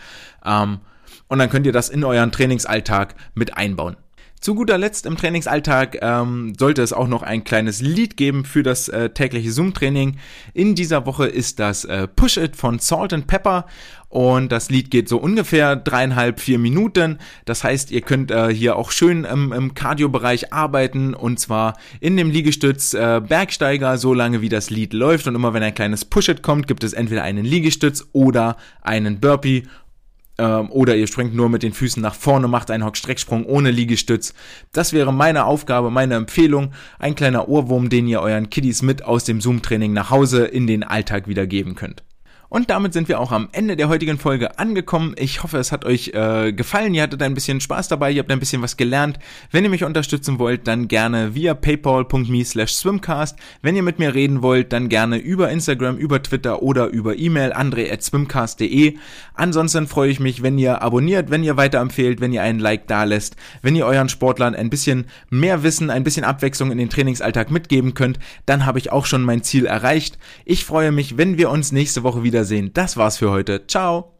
Ähm, 0.46 0.78
und 1.28 1.38
dann 1.38 1.50
könnt 1.50 1.66
ihr 1.66 1.72
das 1.72 1.90
in 1.90 2.04
euren 2.04 2.32
Trainingsalltag 2.32 3.14
mit 3.34 3.56
einbauen. 3.56 3.96
Zu 4.40 4.54
guter 4.54 4.78
Letzt 4.78 5.04
im 5.04 5.18
Trainingsalltag 5.18 5.98
ähm, 6.00 6.54
sollte 6.58 6.80
es 6.80 6.94
auch 6.94 7.08
noch 7.08 7.22
ein 7.22 7.44
kleines 7.44 7.82
Lied 7.82 8.16
geben 8.16 8.46
für 8.46 8.62
das 8.62 8.88
äh, 8.88 9.10
tägliche 9.10 9.52
Zoom-Training. 9.52 10.16
In 10.54 10.74
dieser 10.74 11.04
Woche 11.04 11.26
ist 11.26 11.60
das 11.60 11.84
äh, 11.84 12.08
Push 12.08 12.38
It 12.38 12.56
von 12.56 12.78
Salt 12.78 13.12
and 13.12 13.26
Pepper 13.26 13.66
und 14.08 14.50
das 14.50 14.70
Lied 14.70 14.90
geht 14.90 15.10
so 15.10 15.18
ungefähr 15.18 15.76
dreieinhalb, 15.76 16.40
vier 16.40 16.58
Minuten. 16.58 17.18
Das 17.44 17.64
heißt, 17.64 17.90
ihr 17.90 18.00
könnt 18.00 18.30
äh, 18.30 18.48
hier 18.48 18.76
auch 18.76 18.92
schön 18.92 19.24
im, 19.24 19.52
im 19.52 19.74
Cardio-Bereich 19.74 20.54
arbeiten 20.54 21.12
und 21.12 21.38
zwar 21.38 21.76
in 22.00 22.16
dem 22.16 22.30
Liegestütz 22.30 22.94
äh, 22.94 23.20
Bergsteiger, 23.20 23.98
so 23.98 24.14
lange 24.14 24.40
wie 24.40 24.48
das 24.48 24.70
Lied 24.70 24.94
läuft 24.94 25.26
und 25.26 25.34
immer 25.34 25.52
wenn 25.52 25.62
ein 25.62 25.74
kleines 25.74 26.06
Push-It 26.06 26.42
kommt, 26.42 26.66
gibt 26.66 26.82
es 26.82 26.94
entweder 26.94 27.24
einen 27.24 27.44
Liegestütz 27.44 28.08
oder 28.12 28.56
einen 28.80 29.20
Burpee 29.20 29.64
ähm, 30.40 30.70
oder 30.70 30.96
ihr 30.96 31.06
springt 31.06 31.34
nur 31.34 31.50
mit 31.50 31.62
den 31.62 31.74
Füßen 31.74 32.02
nach 32.02 32.14
vorne, 32.14 32.48
macht 32.48 32.70
einen 32.70 32.84
Hockstrecksprung 32.84 33.44
ohne 33.44 33.70
Liegestütz. 33.70 34.32
Das 34.72 34.94
wäre 34.94 35.12
meine 35.12 35.44
Aufgabe, 35.44 35.90
meine 35.90 36.14
Empfehlung. 36.14 36.72
Ein 36.98 37.14
kleiner 37.14 37.48
Ohrwurm, 37.48 37.90
den 37.90 38.08
ihr 38.08 38.22
euren 38.22 38.48
Kiddies 38.48 38.80
mit 38.80 39.04
aus 39.04 39.24
dem 39.24 39.40
Zoom-Training 39.40 39.92
nach 39.92 40.10
Hause 40.10 40.46
in 40.46 40.66
den 40.66 40.82
Alltag 40.82 41.28
wieder 41.28 41.46
geben 41.46 41.74
könnt. 41.74 42.02
Und 42.50 42.68
damit 42.68 42.92
sind 42.92 43.08
wir 43.08 43.20
auch 43.20 43.30
am 43.30 43.48
Ende 43.52 43.76
der 43.76 43.88
heutigen 43.88 44.18
Folge 44.18 44.58
angekommen. 44.58 45.14
Ich 45.16 45.44
hoffe, 45.44 45.58
es 45.58 45.70
hat 45.70 45.84
euch 45.84 46.08
äh, 46.08 46.52
gefallen. 46.52 46.92
Ihr 46.94 47.04
hattet 47.04 47.22
ein 47.22 47.32
bisschen 47.32 47.60
Spaß 47.60 47.86
dabei, 47.86 48.10
ihr 48.10 48.18
habt 48.18 48.30
ein 48.32 48.40
bisschen 48.40 48.60
was 48.60 48.76
gelernt. 48.76 49.20
Wenn 49.52 49.62
ihr 49.62 49.70
mich 49.70 49.84
unterstützen 49.84 50.40
wollt, 50.40 50.66
dann 50.66 50.88
gerne 50.88 51.36
via 51.36 51.54
paypal.me 51.54 52.44
slash 52.44 52.74
swimcast. 52.74 53.38
Wenn 53.62 53.76
ihr 53.76 53.84
mit 53.84 54.00
mir 54.00 54.16
reden 54.16 54.42
wollt, 54.42 54.72
dann 54.72 54.88
gerne 54.88 55.18
über 55.18 55.48
Instagram, 55.48 55.96
über 55.96 56.24
Twitter 56.24 56.60
oder 56.60 56.88
über 56.88 57.16
E-Mail 57.16 57.52
andre.swimcast.de. 57.52 58.96
Ansonsten 59.34 59.86
freue 59.86 60.10
ich 60.10 60.18
mich, 60.18 60.42
wenn 60.42 60.58
ihr 60.58 60.82
abonniert, 60.82 61.30
wenn 61.30 61.44
ihr 61.44 61.56
weiterempfehlt, 61.56 62.20
wenn 62.20 62.32
ihr 62.32 62.42
einen 62.42 62.58
Like 62.58 62.88
da 62.88 63.04
lässt, 63.04 63.36
wenn 63.62 63.76
ihr 63.76 63.86
euren 63.86 64.08
Sportlern 64.08 64.56
ein 64.56 64.70
bisschen 64.70 65.06
mehr 65.30 65.62
Wissen, 65.62 65.88
ein 65.88 66.02
bisschen 66.02 66.24
Abwechslung 66.24 66.72
in 66.72 66.78
den 66.78 66.90
Trainingsalltag 66.90 67.52
mitgeben 67.52 67.94
könnt, 67.94 68.18
dann 68.44 68.66
habe 68.66 68.80
ich 68.80 68.90
auch 68.90 69.06
schon 69.06 69.22
mein 69.22 69.44
Ziel 69.44 69.66
erreicht. 69.66 70.18
Ich 70.44 70.64
freue 70.64 70.90
mich, 70.90 71.16
wenn 71.16 71.38
wir 71.38 71.48
uns 71.50 71.70
nächste 71.70 72.02
Woche 72.02 72.24
wieder 72.24 72.39
Wiedersehen. 72.40 72.72
Das 72.72 72.96
war's 72.96 73.18
für 73.18 73.30
heute. 73.30 73.66
Ciao. 73.66 74.19